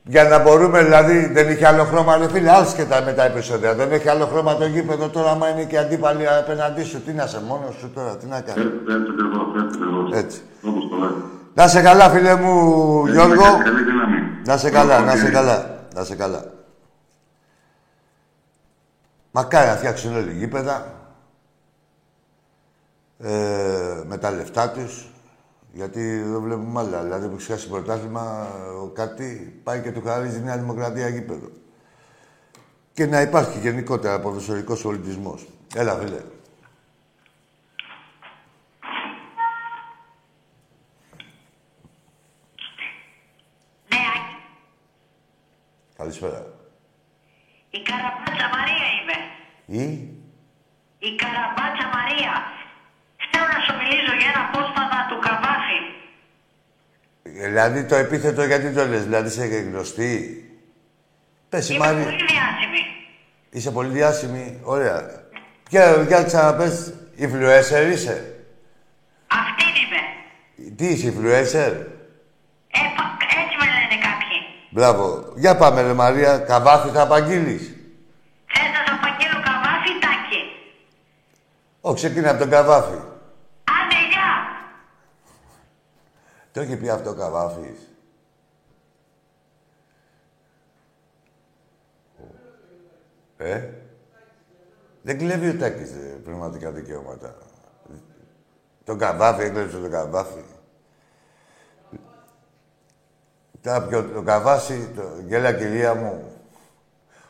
Για 0.03 0.23
να 0.23 0.39
μπορούμε, 0.39 0.84
δηλαδή, 0.84 1.30
δεν 1.34 1.49
είχε 1.49 1.67
άλλο 1.67 1.84
χρώμα, 1.84 2.17
ρε 2.17 2.28
φίλε, 2.28 2.49
άσχετα 2.49 3.01
με 3.05 3.11
τα 3.11 3.25
επεισόδια. 3.25 3.73
Δεν 3.73 3.91
έχει 3.91 4.09
άλλο 4.09 4.25
χρώμα 4.25 4.55
το 4.55 4.65
γήπεδο 4.65 5.09
τώρα, 5.09 5.32
άμα 5.32 5.49
είναι 5.49 5.63
και 5.63 5.78
αντίπαλοι 5.78 6.28
απέναντί 6.28 6.84
σου. 6.84 7.01
Τι 7.01 7.11
να 7.11 7.25
σε 7.25 7.41
μόνος 7.47 7.75
σου 7.80 7.91
τώρα, 7.95 8.15
τι 8.17 8.25
να 8.25 8.41
κάνεις; 8.41 8.71
Έτσι. 10.13 10.41
Να 11.53 11.67
σε 11.67 11.82
καλά, 11.82 12.09
φίλε 12.09 12.36
μου, 12.36 13.07
Γιώργο. 13.07 13.45
Να 14.45 14.57
σε 14.57 14.69
καλά, 14.69 14.99
να 14.99 15.15
σε 15.15 15.30
καλά. 15.30 15.75
Να 15.95 16.03
σε 16.03 16.15
καλά. 16.15 16.43
Μακάρι 19.38 19.68
να 19.68 19.76
φτιάξουν 19.76 20.16
όλοι 20.16 20.34
γήπεδα. 20.34 20.96
Ε, 23.20 24.04
με 24.06 24.18
τα 24.18 24.32
λεφτά 24.32 24.72
τους. 24.72 25.12
Γιατί 25.74 26.22
δεν 26.22 26.42
βλέπουμε 26.42 26.80
άλλα. 26.80 27.04
Δηλαδή, 27.04 27.28
που 27.28 27.36
ξεχάσει 27.36 27.70
πρωτάθλημα, 27.70 28.50
ο 28.84 28.88
κάτι 28.88 29.60
πάει 29.64 29.82
και 29.82 29.92
του 29.92 30.02
χαρίζει 30.06 30.42
Νέα 30.42 30.58
Δημοκρατία 30.58 31.08
γήπεδο. 31.08 31.50
Και 32.94 33.06
να 33.06 33.22
υπάρχει 33.22 33.60
γενικότερα 33.60 34.20
ποδοσφαιρικός 34.20 34.82
πολιτισμός. 34.82 35.48
Έλα, 35.76 35.96
φίλε. 35.96 36.22
Ναι, 43.90 43.98
Άκη. 44.16 44.36
Καλησπέρα. 45.98 46.57
Η 47.70 47.80
Καραμπάτσα 47.89 48.47
Μαρία 48.55 48.88
είμαι. 48.97 49.18
Ή, 49.84 49.86
Η 51.07 51.15
Καραμπάτσα 51.22 51.86
Μαρία. 51.95 52.34
Θέλω 53.32 53.47
να 53.55 53.59
σου 53.65 53.74
μιλήσω 53.80 54.13
για 54.20 54.30
ένα 54.34 54.41
απόσπασμα 54.47 54.99
του 55.09 55.20
Καβάφη. 55.26 55.80
δηλαδή 57.24 57.86
το 57.86 57.95
επίθετο 57.95 58.43
γιατί 58.43 58.74
το 58.74 58.86
λες, 58.86 59.03
δηλαδή 59.03 59.28
είσαι 59.28 59.45
γνωστή. 59.45 60.41
Πες 61.49 61.70
η 61.70 61.74
Είμαι 61.76 61.86
Μάρη, 61.86 62.03
πολύ 62.03 62.15
διάσημη. 62.15 62.82
είσαι 63.49 63.72
πολύ 63.72 63.89
διάσημη, 63.89 64.59
ωραία. 64.63 65.26
Για, 65.70 66.01
για 66.07 66.24
ξαναπες, 66.24 66.93
influencer 67.20 67.91
είσαι. 67.91 68.36
Αυτή 69.28 69.63
είμαι. 69.63 70.01
Τι 70.76 70.86
είσαι, 70.88 71.07
influencer; 71.18 71.72
Ε, 72.78 72.80
πα- 72.95 73.18
έτσι 73.41 73.55
με 73.59 73.65
λένε 73.65 73.97
κάποιοι. 74.07 74.38
Μπράβο. 74.78 75.34
Για 75.36 75.57
πάμε, 75.57 75.82
ρε 75.82 75.93
Μαρία, 75.93 76.38
καβάφι 76.38 76.89
θα 76.89 77.01
απαγγείλεις. 77.01 77.61
Θες 78.45 78.69
να 78.73 78.86
σου 78.86 78.93
απαγγείλω 78.99 79.41
Καβάφη 79.43 79.89
ή 79.89 79.99
Τάκη. 79.99 80.41
Ω, 81.82 81.93
ξεκινά 81.93 82.30
από 82.30 82.39
τον 82.39 82.49
καβάφι. 82.49 82.93
Άντε, 82.93 83.99
γεια. 84.09 84.30
Το 86.51 86.59
έχει 86.61 86.78
πει 86.78 86.89
αυτό 86.89 87.09
ο 87.09 87.13
καβάφης. 87.13 87.80
Ε, 93.38 93.69
δεν 95.01 95.17
κλέβει 95.17 95.49
ο 95.49 95.57
Τάκης 95.57 95.91
ε, 95.91 96.19
πνευματικά 96.23 96.71
δικαιώματα. 96.71 97.36
Τον 98.84 98.97
καβάφι, 98.97 99.43
έκλεψε 99.43 99.78
τον 99.78 99.91
καβάφι. 99.91 100.43
Τώρα 103.68 103.82
πιο 103.82 104.03
το 104.03 104.22
καβάσι, 104.22 104.91
το 104.95 105.01
γέλα 105.28 105.53
κυρία 105.53 105.93
μου. 105.93 106.32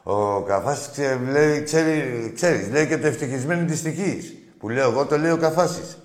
Ο 0.03 0.41
Καφάσης 0.41 0.91
ξέρει, 0.91 1.25
λέει, 1.25 1.63
ξέρει, 1.63 2.31
ξέρεις, 2.35 2.69
λέει 2.69 2.88
και 2.88 2.97
το 2.97 3.07
ευτυχισμένο 3.07 3.65
της 3.65 3.81
τυχής. 3.81 4.33
Που 4.59 4.69
λέω 4.69 4.91
εγώ, 4.91 5.05
το 5.05 5.17
λέει 5.17 5.31
ο 5.31 5.38
Καφάσης. 5.38 5.97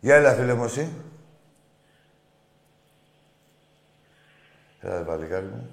Για 0.00 0.14
έλα, 0.14 0.34
φίλε 0.34 0.54
μου, 0.54 0.64
εσύ. 0.64 0.92
Έλα, 4.80 4.98
ρε 4.98 5.04
παλικάρι 5.04 5.46
μου. 5.46 5.70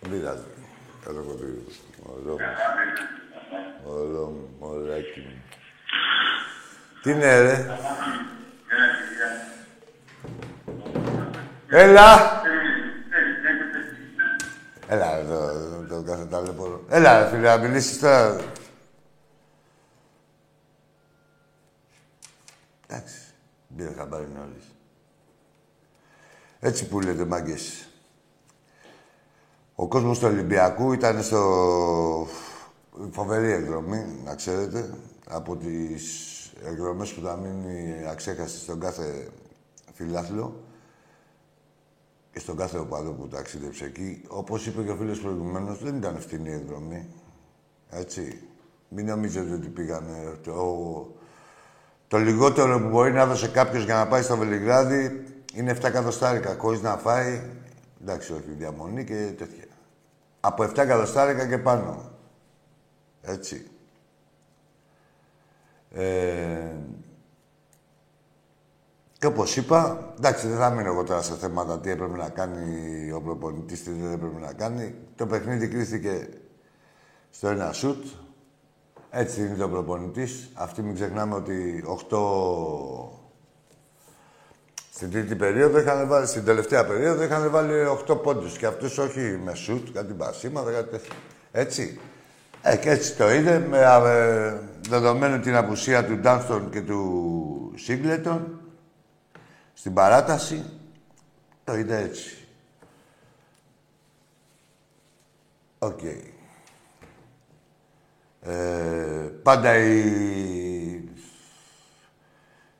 Δεν 0.00 0.10
πειράζει. 0.10 0.42
Κάτω 1.04 1.20
από 1.20 1.28
το 1.28 1.44
μωρό 2.06 2.32
μου. 2.32 2.38
Μωρό 3.84 4.26
μου, 4.26 4.48
μωράκι 4.60 5.20
μου. 5.20 5.42
Τι 7.02 7.10
είναι, 7.10 7.40
ρε; 7.40 7.78
Έλα! 11.68 12.40
Έλα, 14.88 15.16
ρε, 15.16 15.24
το, 15.24 15.86
το 15.88 16.02
κάθε 16.02 16.24
ταλαιπωρό. 16.24 16.84
Έλα, 16.88 17.18
ρε, 17.18 17.28
φίλε, 17.28 17.48
να 17.48 17.56
μιλήσεις 17.56 17.98
τώρα. 17.98 18.36
Εντάξει, 22.86 23.16
πήρε 23.76 23.92
χαμπάρι 23.96 24.28
νωρίς. 24.34 24.64
Έτσι 26.60 26.88
που 26.88 27.00
λέτε, 27.00 27.24
μάγκες. 27.24 27.88
Ο 29.74 29.88
κόσμος 29.88 30.18
του 30.18 30.26
Ολυμπιακού 30.26 30.92
ήταν 30.92 31.22
στο... 31.22 32.28
Φοβερή 33.10 33.52
εκδρομή, 33.52 34.20
να 34.24 34.34
ξέρετε, 34.34 34.90
από 35.28 35.56
τις 35.56 36.41
εκδρομές 36.66 37.12
που 37.12 37.20
θα 37.20 37.36
μείνει 37.36 38.06
αξέχαστη 38.08 38.58
στον 38.58 38.80
κάθε 38.80 39.28
φιλάθλο 39.92 40.60
και 42.32 42.38
στον 42.38 42.56
κάθε 42.56 42.78
οπαδό 42.78 43.12
που 43.12 43.28
ταξίδεψε 43.28 43.84
εκεί. 43.84 44.22
Όπως 44.28 44.66
είπε 44.66 44.82
και 44.82 44.90
ο 44.90 44.96
φίλος 44.96 45.20
προηγουμένως, 45.20 45.82
δεν 45.82 45.96
ήταν 45.96 46.20
φτηνή 46.20 46.50
η 46.50 46.52
εκδρομή. 46.52 47.06
Έτσι. 47.90 48.42
Μην 48.88 49.06
νομίζετε 49.06 49.54
ότι 49.54 49.68
πήγανε... 49.68 50.38
Το, 50.42 51.16
το 52.08 52.18
λιγότερο 52.18 52.80
που 52.80 52.88
μπορεί 52.88 53.12
να 53.12 53.26
δώσει 53.26 53.48
κάποιος 53.48 53.84
για 53.84 53.94
να 53.94 54.06
πάει 54.06 54.22
στο 54.22 54.36
Βελιγράδι 54.36 55.24
είναι 55.54 55.76
7 55.80 55.84
εκατοστάρικα, 55.84 56.56
χωρίς 56.58 56.82
να 56.82 56.96
φάει. 56.96 57.42
Εντάξει, 58.02 58.32
όχι, 58.32 58.50
διαμονή 58.58 59.04
και 59.04 59.32
τέτοια. 59.38 59.64
Από 60.40 60.62
7 60.62 60.78
εκατοστάρικα 60.78 61.46
και 61.46 61.58
πάνω. 61.58 62.10
Έτσι. 63.22 63.70
Ε, 65.94 66.76
και 69.18 69.26
όπως 69.26 69.56
είπα, 69.56 70.12
εντάξει, 70.18 70.48
δεν 70.48 70.56
θα 70.56 70.70
μείνω 70.70 70.90
εγώ 70.92 71.04
τώρα 71.04 71.22
σε 71.22 71.34
θέματα 71.34 71.80
τι 71.80 71.90
έπρεπε 71.90 72.16
να 72.16 72.28
κάνει 72.28 73.12
ο 73.12 73.20
προπονητής, 73.20 73.82
τι 73.82 73.90
δεν 73.90 74.12
έπρεπε 74.12 74.40
να 74.40 74.52
κάνει. 74.52 74.94
Το 75.16 75.26
παιχνίδι 75.26 75.68
κρίθηκε 75.68 76.28
στο 77.30 77.48
ένα 77.48 77.72
σουτ. 77.72 78.04
Έτσι 79.10 79.40
είναι 79.40 79.54
το 79.54 79.68
προπονητής. 79.68 80.50
Αυτοί 80.54 80.82
μην 80.82 80.94
ξεχνάμε 80.94 81.34
ότι 81.34 81.84
8 82.10 82.18
Στην 84.92 85.10
τρίτη 85.10 85.36
περίοδο 85.36 85.78
είχαν 85.78 86.08
βάλει, 86.08 86.26
στην 86.26 86.44
τελευταία 86.44 86.86
περίοδο 86.86 87.22
είχαν 87.22 87.50
βάλει 87.50 87.86
8 88.08 88.22
πόντους 88.22 88.56
και 88.56 88.66
αυτούς 88.66 88.98
όχι 88.98 89.20
με 89.20 89.54
σουτ, 89.54 89.88
κάτι 89.92 90.12
μπασίματα, 90.12 90.70
κάτι 90.70 90.90
τέτοιο. 90.90 91.14
Έτσι. 91.52 92.00
Ε, 92.62 92.76
και 92.76 92.90
έτσι 92.90 93.16
το 93.16 93.30
είδε, 93.30 93.58
με 93.58 93.78
ε, 93.78 94.58
δεδομένου 94.88 95.40
την 95.40 95.54
απουσία 95.54 96.04
του 96.04 96.16
Ντάνστον 96.16 96.70
και 96.70 96.80
του 96.80 97.72
Σίγκλετον, 97.76 98.60
στην 99.72 99.94
παράταση, 99.94 100.64
το 101.64 101.74
είδε 101.74 101.98
έτσι. 101.98 102.36
Οκ. 105.78 106.00
Ε, 108.40 109.30
πάντα 109.42 109.76
η... 109.76 109.98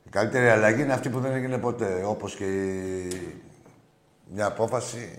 η 0.03 0.11
καλύτερη 0.11 0.49
αλλαγή 0.49 0.83
είναι 0.83 0.93
αυτή 0.93 1.09
που 1.09 1.21
δεν 1.21 1.33
έγινε 1.33 1.59
ποτέ. 1.59 2.05
Όπως 2.05 2.35
και 2.35 2.45
η... 2.45 3.43
μια 4.33 4.47
απόφαση, 4.47 5.19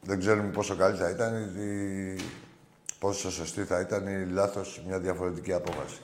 δεν 0.00 0.18
ξέρουμε 0.18 0.50
πόσο 0.50 0.76
καλή 0.76 0.96
θα 0.96 1.10
ήταν, 1.10 1.34
η... 1.58 2.43
πόσο 2.98 3.30
σωστή 3.30 3.64
θα 3.64 3.80
ήταν 3.80 4.06
η 4.06 4.26
λάθος 4.26 4.82
μια 4.86 4.98
διαφορετική 4.98 5.52
απόφαση. 5.52 6.00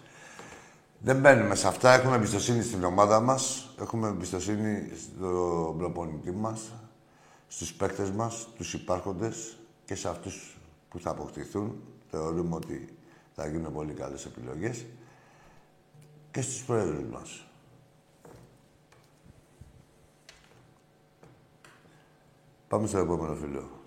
Δεν 0.98 1.20
μπαίνουμε 1.20 1.54
σε 1.54 1.66
αυτά. 1.68 1.92
Έχουμε 1.92 2.16
εμπιστοσύνη 2.16 2.62
στην 2.62 2.84
ομάδα 2.84 3.20
μας. 3.20 3.74
Έχουμε 3.80 4.08
εμπιστοσύνη 4.08 4.90
στον 4.96 5.78
προπονητή 5.78 6.30
μας, 6.30 6.72
στους 7.48 7.72
παίκτες 7.72 8.10
μας, 8.10 8.48
τους 8.56 8.74
υπάρχοντες 8.74 9.56
και 9.84 9.94
σε 9.94 10.08
αυτούς 10.08 10.58
που 10.88 11.00
θα 11.00 11.10
αποκτηθούν. 11.10 11.82
Θεωρούμε 12.10 12.54
ότι 12.54 12.96
θα 13.34 13.46
γίνουν 13.46 13.72
πολύ 13.72 13.92
καλές 13.92 14.24
επιλογές 14.24 14.84
και 16.30 16.40
στους 16.40 16.62
πρόεδρους 16.62 17.04
μας. 17.10 17.44
Πάμε 22.68 22.86
στο 22.86 22.98
επόμενο 22.98 23.34
φίλο. 23.34 23.79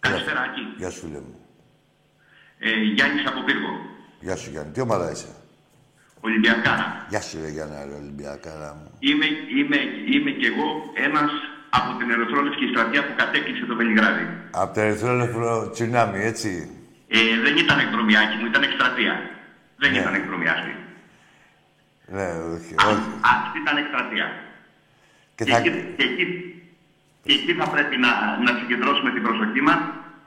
Καλησπέρα, 0.00 0.40
Άκη. 0.40 0.60
Γεια 0.76 0.90
σου, 0.90 1.00
φίλε 1.00 1.18
μου. 1.26 1.38
Ε, 2.58 2.70
Γιάννης 2.94 3.26
από 3.26 3.40
Πύργο. 3.44 3.72
Γεια 4.20 4.36
σου, 4.36 4.50
Γιάννη. 4.50 4.72
Τι 4.72 4.80
ομάδα 4.80 5.10
είσαι; 5.10 5.28
Ολυμπιακάρα. 6.20 7.06
Γεια 7.08 7.20
σου, 7.20 7.38
ρε 7.42 7.48
Γιάννη, 7.48 7.74
ρε 7.88 7.94
Ολυμπιακάρα 7.94 8.74
μου. 8.78 8.90
Είμαι, 8.98 9.26
είμαι, 9.58 9.76
είμαι 10.14 10.30
κι 10.30 10.46
εγώ 10.46 10.68
ένας 10.94 11.30
από 11.70 11.98
την 11.98 12.10
Ερυθρόλευκη 12.10 12.66
στρατιά 12.72 13.06
που 13.06 13.14
κατέκλυσε 13.16 13.64
το 13.66 13.74
Βελιγράδι. 13.76 14.26
Από 14.50 14.74
το 14.74 14.80
Ερυθρόλευκο 14.80 15.70
Τσινάμι, 15.70 16.18
έτσι. 16.24 16.50
Ε, 17.08 17.18
δεν 17.44 17.56
ήταν 17.56 17.78
εκδρομιάκι 17.78 18.36
μου, 18.36 18.46
ήταν 18.46 18.62
εκστρατεία. 18.62 19.14
Δεν 19.76 19.90
Ναι. 19.92 19.98
ήταν 19.98 20.14
εκδρομιάκι. 20.14 20.74
Ναι, 22.06 22.26
όχι, 22.54 22.74
Α- 22.82 22.86
όχι. 22.92 23.08
Αυτή 23.34 23.58
ήταν 23.64 23.76
εκστρατεία. 23.76 24.26
Και 25.34 25.44
Και, 25.44 25.50
θα... 25.50 25.58
εκεί, 25.58 25.70
και, 25.70 26.02
εκεί, 26.04 26.24
και 26.24 26.24
εκεί 27.36 27.52
θα 27.60 27.66
πρέπει 27.74 27.96
να, 28.04 28.10
να 28.46 28.50
συγκεντρώσουμε 28.58 29.10
την 29.14 29.22
προσοχή 29.26 29.60
μας, 29.68 29.80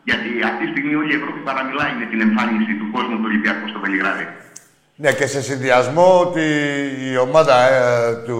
γιατί 0.10 0.30
αυτή 0.50 0.62
τη 0.66 0.70
στιγμή 0.74 0.94
όλη 1.02 1.12
η 1.16 1.18
Ευρώπη 1.20 1.40
παραμιλάει 1.50 1.94
με 2.02 2.06
την 2.12 2.20
εμφάνιση 2.28 2.72
του 2.80 2.88
κόσμου 2.96 3.16
του 3.20 3.28
Ολυμπιακού 3.30 3.66
στο 3.72 3.80
Βελιγράδι. 3.86 4.26
Ναι, 5.04 5.12
και 5.20 5.28
σε 5.34 5.42
συνδυασμό 5.42 6.08
ότι 6.26 6.46
η 7.12 7.18
ομάδα 7.18 7.56
ε, 7.70 8.16
του... 8.26 8.40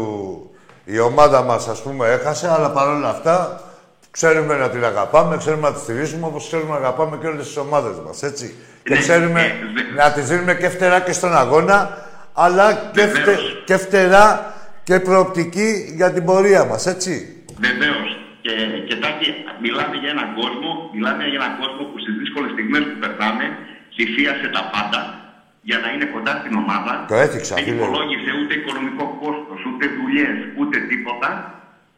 Η 0.86 1.00
ομάδα 1.00 1.42
μας, 1.44 1.68
ας 1.68 1.82
πούμε, 1.84 2.08
έχασε, 2.08 2.48
αλλά 2.52 2.70
παρόλα 2.72 3.10
αυτά 3.10 3.62
ξέρουμε 4.12 4.56
να 4.56 4.70
την 4.70 4.84
αγαπάμε, 4.86 5.38
ξέρουμε 5.38 5.68
να 5.70 5.74
τη 5.74 5.80
στηρίζουμε, 5.80 6.26
όπως 6.26 6.48
ξέρουμε 6.48 6.70
να 6.72 6.76
αγαπάμε 6.78 7.18
και 7.22 7.28
όλες 7.28 7.46
τις 7.48 7.58
ομάδες 7.58 7.96
μας, 8.06 8.24
έτσι. 8.24 8.56
Και 8.84 8.94
Ναι, 8.94 9.00
ξέρουμε 9.00 9.42
ε, 9.42 9.54
δε- 9.76 10.04
να 10.04 10.12
τις 10.12 10.28
δίνουμε 10.28 10.56
και 10.56 10.70
φτερά 10.70 11.00
και 11.00 11.12
στον 11.12 11.36
αγώνα, 11.38 11.98
αλλά 12.34 12.74
και, 12.94 13.02
φτε, 13.08 13.20
Βεβαίως. 13.20 13.64
και 13.66 13.78
φτερά 13.78 14.54
και 14.84 15.00
προοπτική 15.00 15.92
για 15.96 16.12
την 16.12 16.26
πορεία 16.26 16.66
μας, 16.66 16.86
έτσι. 16.86 17.44
Βεβαίως. 17.60 18.21
Και, 18.52 18.58
και 18.88 18.96
Τάκη, 19.04 19.30
μιλάμε 19.66 19.96
για 20.02 20.10
έναν 20.16 20.28
κόσμο, 20.40 20.70
μιλάμε 20.96 21.22
για 21.32 21.40
έναν 21.42 21.54
κόσμο 21.62 21.84
που 21.90 21.98
στις 22.04 22.14
δύσκολες 22.22 22.52
στιγμές 22.56 22.84
που 22.90 22.98
περνάμε 23.04 23.46
θυσίασε 23.96 24.48
τα 24.56 24.64
πάντα 24.74 25.02
για 25.70 25.78
να 25.84 25.88
είναι 25.94 26.08
κοντά 26.16 26.34
στην 26.42 26.54
ομάδα. 26.64 26.94
Το 27.12 27.16
έθιξα, 27.26 27.54
Δεν 27.56 27.64
φίλε. 27.66 27.76
υπολόγισε 27.80 28.32
ούτε 28.40 28.54
οικονομικό 28.60 29.06
κόστος, 29.22 29.60
ούτε 29.70 29.86
δουλειές, 29.98 30.36
ούτε 30.60 30.76
τίποτα. 30.92 31.30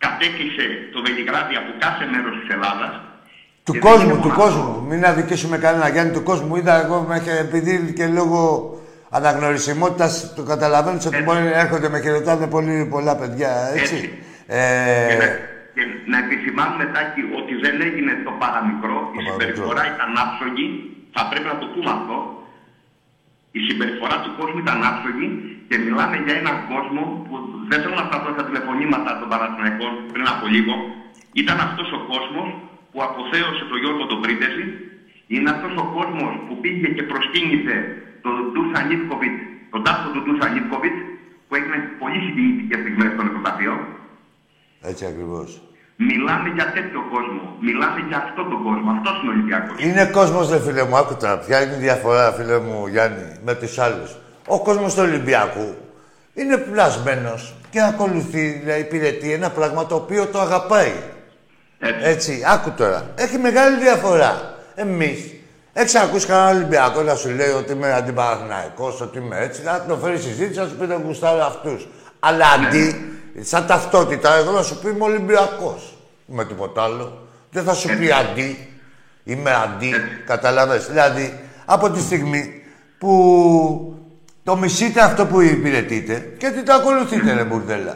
Κατέκλυσε 0.03 0.65
το 0.93 0.97
Βελιγράδι 1.05 1.55
από 1.61 1.71
κάθε 1.85 2.03
μέρος 2.13 2.33
της 2.39 2.47
Ελλάδας. 2.55 2.93
Του 3.65 3.71
Και 3.73 3.79
δεν 3.79 3.87
κόσμου, 3.89 4.09
είναι 4.13 4.21
του 4.25 4.31
μόνο 4.33 4.41
κόσμου. 4.41 4.67
αυτό. 4.69 4.85
Μην 4.89 5.01
αδικήσουμε 5.11 5.57
κανένα 5.65 5.87
Γιάννη 5.93 6.13
του 6.17 6.23
κόσμου. 6.29 6.51
Είδα 6.59 6.73
εγώ 6.83 6.97
μέχρι 7.13 7.33
επειδή 7.45 7.93
και 7.97 8.05
λόγω 8.19 8.41
αναγνωρισιμότητας 9.09 10.33
το 10.35 10.43
καταλαβαίνω 10.43 10.95
ότι 10.97 11.07
Έτσι. 11.11 11.23
μπορεί 11.23 11.39
να 11.39 11.59
έρχονται 11.59 11.89
με 11.89 11.99
χαιρετάνε 12.03 12.47
πολύ 12.47 12.87
πολλά 12.93 13.13
παιδιά. 13.21 13.51
Έτσι. 13.75 13.95
Έτσι. 13.95 14.13
Ε, 14.47 15.07
Και, 15.09 15.15
να, 15.23 15.25
και 15.73 15.83
να 16.11 16.17
επισημάνουμε 16.23 16.85
Τάκη 16.93 17.21
ότι 17.39 17.53
δεν 17.63 17.75
έγινε 17.87 18.13
το 18.25 18.31
παραμικρό. 18.41 18.97
Η 19.01 19.03
παραμικρό. 19.03 19.31
συμπεριφορά 19.31 19.83
ήταν 19.93 20.09
άψογη. 20.23 20.67
Θα 21.15 21.21
πρέπει 21.29 21.47
να 21.53 21.57
το 21.61 21.67
πούμε 21.73 21.91
αυτό. 21.97 22.17
Η 23.57 23.59
συμπεριφορά 23.67 24.17
του 24.23 24.31
κόσμου 24.37 24.59
ήταν 24.65 24.79
άψογη 24.89 25.27
και 25.67 25.75
μιλάμε 25.85 26.15
για 26.25 26.35
έναν 26.41 26.55
κόσμο 26.71 27.01
που 27.25 27.33
δεν 27.69 27.77
θέλω 27.81 27.95
να 28.01 28.05
σταθώ 28.09 28.29
στα 28.35 28.43
τηλεφωνήματα 28.47 29.11
των 29.19 29.27
Παναθηναϊκών 29.31 29.91
πριν 30.13 30.25
από 30.33 30.45
λίγο. 30.55 30.75
Ήταν 31.41 31.57
αυτός 31.67 31.89
ο 31.97 31.99
κόσμος 32.11 32.47
που 32.91 32.99
αποθέωσε 33.07 33.63
τον 33.69 33.77
Γιώργο 33.81 34.03
τον 34.11 34.19
Πρίντεζη. 34.23 34.65
Είναι 35.33 35.49
αυτός 35.55 35.73
ο 35.83 35.85
κόσμος 35.97 36.31
που 36.45 36.53
πήγε 36.61 36.87
και 36.95 37.03
προσκύνησε 37.11 37.75
τον 38.25 38.35
Ντούσα 38.51 38.79
Νίτκοβιτ, 38.87 39.35
τον 39.73 39.81
τάφο 39.85 40.07
του 40.13 40.21
Ντούσα 40.23 40.47
Νίτκοβιτ, 40.53 40.97
που 41.47 41.53
έγινε 41.57 41.77
πολύ 42.01 42.19
συγκινητικές 42.25 42.79
στιγμές 42.83 43.09
στο 43.13 43.21
νεκροταφείο. 43.23 43.73
Έτσι 44.83 45.05
ακριβώς. 45.05 45.61
Μιλάμε 45.95 46.49
για 46.49 46.71
τέτοιο 46.75 47.01
κόσμο. 47.13 47.41
Μιλάμε 47.61 47.99
για 48.07 48.17
αυτόν 48.17 48.49
τον 48.49 48.63
κόσμο. 48.63 48.91
Αυτός 48.91 49.21
είναι 49.21 49.29
ο 49.29 49.33
Ολυμπιακός. 49.35 49.75
Είναι 49.83 50.05
κόσμος, 50.05 50.49
ρε 50.49 50.59
φίλε 50.59 50.83
μου, 50.83 50.97
άκου 50.97 51.15
τώρα. 51.19 51.37
Ποια 51.37 51.63
είναι 51.63 51.75
η 51.75 51.77
διαφορά, 51.77 52.31
φίλε 52.31 52.59
μου, 52.59 52.87
Γιάννη, 52.87 53.25
με 53.45 53.53
τους 53.55 53.79
άλλους; 53.79 54.15
Ο 54.47 54.61
κόσμος 54.61 54.93
του 54.93 55.03
Ολυμπιακού 55.05 55.75
είναι 56.33 56.57
πλασμένος 56.57 57.53
και 57.69 57.81
ακολουθεί, 57.81 58.59
δηλαδή 58.63 58.81
υπηρετεί 58.81 59.31
ένα 59.31 59.49
πράγμα 59.49 59.85
το 59.85 59.95
οποίο 59.95 60.25
το 60.25 60.39
αγαπάει. 60.39 60.93
Έτσι. 61.79 62.09
Έτσι, 62.09 62.43
άκου 62.47 62.71
τώρα. 62.71 63.05
Έχει 63.15 63.37
μεγάλη 63.37 63.77
διαφορά. 63.77 64.57
Εμείς, 64.75 65.33
έχεις 65.73 65.95
ακούσει 65.95 66.27
κανέναν 66.27 66.55
Ολυμπιακό 66.55 67.01
να 67.01 67.15
σου 67.15 67.29
λέει 67.29 67.49
ότι 67.49 67.71
είμαι 67.71 67.93
αντιπαραθυναϊκός, 67.93 69.01
ότι 69.01 69.17
είμαι 69.17 69.37
έτσι, 69.39 69.63
να 69.63 69.85
το 69.87 69.95
φέρει 69.95 70.17
συζήτηση, 70.17 70.59
να 70.59 70.67
σου 70.67 70.75
πει 70.75 70.85
δεν 70.85 71.01
γουστάρω 71.05 71.45
αυτούς. 71.45 71.87
Αλλά 72.19 72.45
αντί, 72.47 73.11
σαν 73.41 73.67
ταυτότητα, 73.67 74.35
εγώ 74.35 74.51
να 74.51 74.61
σου 74.61 74.79
πει 74.79 74.89
είμαι 74.89 75.03
Ολυμπιακός. 75.03 75.97
Με 76.25 76.45
τίποτα 76.45 76.83
άλλο. 76.83 77.27
Δεν 77.51 77.63
θα 77.63 77.73
σου 77.73 77.97
πει 77.97 78.11
αντί. 78.11 78.67
Είμαι 79.23 79.51
αντί. 79.53 79.93
Καταλαβες. 80.25 80.87
Δηλαδή, 80.87 81.39
από 81.65 81.89
τη 81.89 81.99
στιγμή 82.01 82.63
που 82.97 83.97
το 84.43 84.55
μισείτε 84.55 85.01
αυτό 85.01 85.25
που 85.25 85.41
υπηρετείτε 85.41 86.33
και 86.37 86.49
τι 86.49 86.63
το 86.63 86.73
ακολουθείτε, 86.73 87.33
ρε 87.33 87.43
μπουρδέλα. 87.43 87.95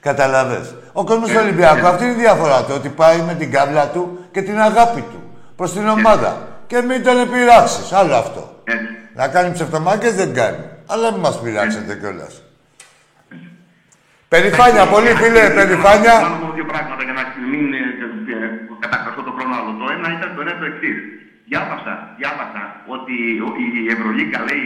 Καταλαβες. 0.00 0.74
Ο 0.92 1.04
κόσμος 1.04 1.30
του 1.30 1.38
Ολυμπιακού, 1.40 1.86
αυτή 1.86 2.04
είναι 2.04 2.12
η 2.12 2.16
διαφορά 2.16 2.64
του, 2.64 2.72
ότι 2.74 2.88
πάει 2.88 3.20
με 3.20 3.34
την 3.34 3.50
κάβλα 3.50 3.88
του 3.88 4.18
και 4.30 4.42
την 4.42 4.60
αγάπη 4.60 5.00
του 5.00 5.22
προς 5.56 5.72
την 5.72 5.88
ομάδα. 5.88 6.48
Και 6.66 6.80
μην 6.80 7.02
τον 7.02 7.18
επηρεάσεις. 7.18 7.92
Άλλο 7.92 8.14
αυτό. 8.14 8.60
Έτσι. 8.64 8.86
Να 9.14 9.28
κάνει 9.28 9.52
ψευτομάκες 9.52 10.14
δεν 10.14 10.34
κάνει. 10.34 10.64
Αλλά 10.86 11.12
μην 11.12 11.20
μας 11.20 11.40
πειράξετε 11.40 11.94
κιόλας. 11.94 12.43
Περηφάνεια, 14.34 14.84
πολύ 14.94 15.12
φίλε, 15.20 15.42
περηφάνεια. 15.58 16.14
Μόνο 16.20 16.36
μόνο 16.42 16.52
δύο 16.58 16.66
πράγματα 16.72 17.00
για 17.06 17.14
να 17.18 17.22
μην 17.52 17.64
ε, 17.80 17.82
ε, 18.34 18.36
κατακραστώ 18.84 19.20
το 19.28 19.32
χρόνο 19.36 19.52
άλλο. 19.58 19.70
Το 19.80 19.86
ένα 19.96 20.08
ήταν 20.16 20.28
το 20.36 20.40
ένα 20.44 20.52
το 20.60 20.64
εξής. 20.70 20.98
Διάβασα, 21.50 21.92
διάβασα 22.20 22.62
ότι 22.94 23.14
ο- 23.46 23.56
η 23.64 23.68
Ευρωλίγκα 23.94 24.38
λέει 24.48 24.64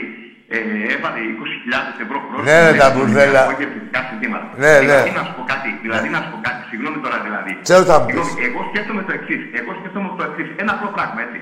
ε, 0.56 0.58
έβαλε 0.94 1.20
20.000 1.34 2.04
ευρώ 2.04 2.18
πρόστιμο. 2.26 2.48
Ναι, 2.48 2.58
ρε, 2.66 2.70
για 2.76 2.82
τα 2.82 2.88
τον 2.88 2.94
μπουρδέλα. 2.94 3.40
Ολυμπιακό 3.42 3.52
για 3.60 3.68
φυσικά 3.76 4.00
συνθήματα. 4.08 4.46
Ναι, 4.62 4.72
δηλαδή, 4.82 5.10
ναι. 5.10 5.18
να 5.20 5.22
σου 5.26 5.34
πω 5.38 5.42
κάτι, 5.52 5.68
δηλαδή 5.84 6.06
να 6.14 6.18
σου 6.22 6.28
πω 6.32 6.38
κάτι, 6.48 6.60
συγγνώμη 6.70 6.98
τώρα 7.04 7.18
δηλαδή. 7.26 7.50
Ξέρω 7.66 7.80
τι 7.84 7.88
θα 7.92 7.96
μου 8.00 8.06
πεις. 8.06 8.14
Συγγνώμη, 8.18 8.42
εγώ 8.48 8.60
σκέφτομαι 8.70 9.02
το 9.08 9.12
εξής. 9.18 9.42
Εγώ 9.60 9.70
σκέφτομαι 9.78 10.08
το 10.18 10.24
εξής. 10.28 10.48
Ένα 10.62 10.70
απλό 10.76 10.88
πράγμα, 10.96 11.18
έτσι. 11.26 11.38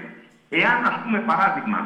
Εάν, 0.61 0.79
ας 0.91 0.97
πούμε, 1.03 1.19
παράδειγμα, 1.31 1.81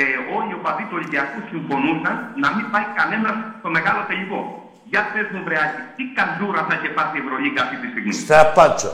ε, 0.00 0.02
όλοι 0.36 0.50
οι 0.52 0.56
οπαδοί 0.60 0.84
του 0.88 0.96
Ολυμπιακού 1.00 1.38
συμφωνούσαν 1.52 2.14
να 2.42 2.48
μην 2.56 2.64
πάει 2.72 2.86
κανένας 2.98 3.36
στο 3.60 3.68
μεγάλο 3.76 4.00
τελικό. 4.10 4.40
Για 4.90 5.02
πες 5.12 5.26
μου, 5.32 5.40
Βρεάκη, 5.46 5.80
τι 5.96 6.04
καζούρα 6.18 6.62
θα 6.68 6.74
είχε 6.78 6.88
πάθει 6.96 7.16
η 7.18 7.22
Ευρωλίγκα 7.24 7.60
αυτή 7.64 7.76
τη 7.82 7.86
στιγμή; 7.92 8.12
Στραπάτσο. 8.24 8.92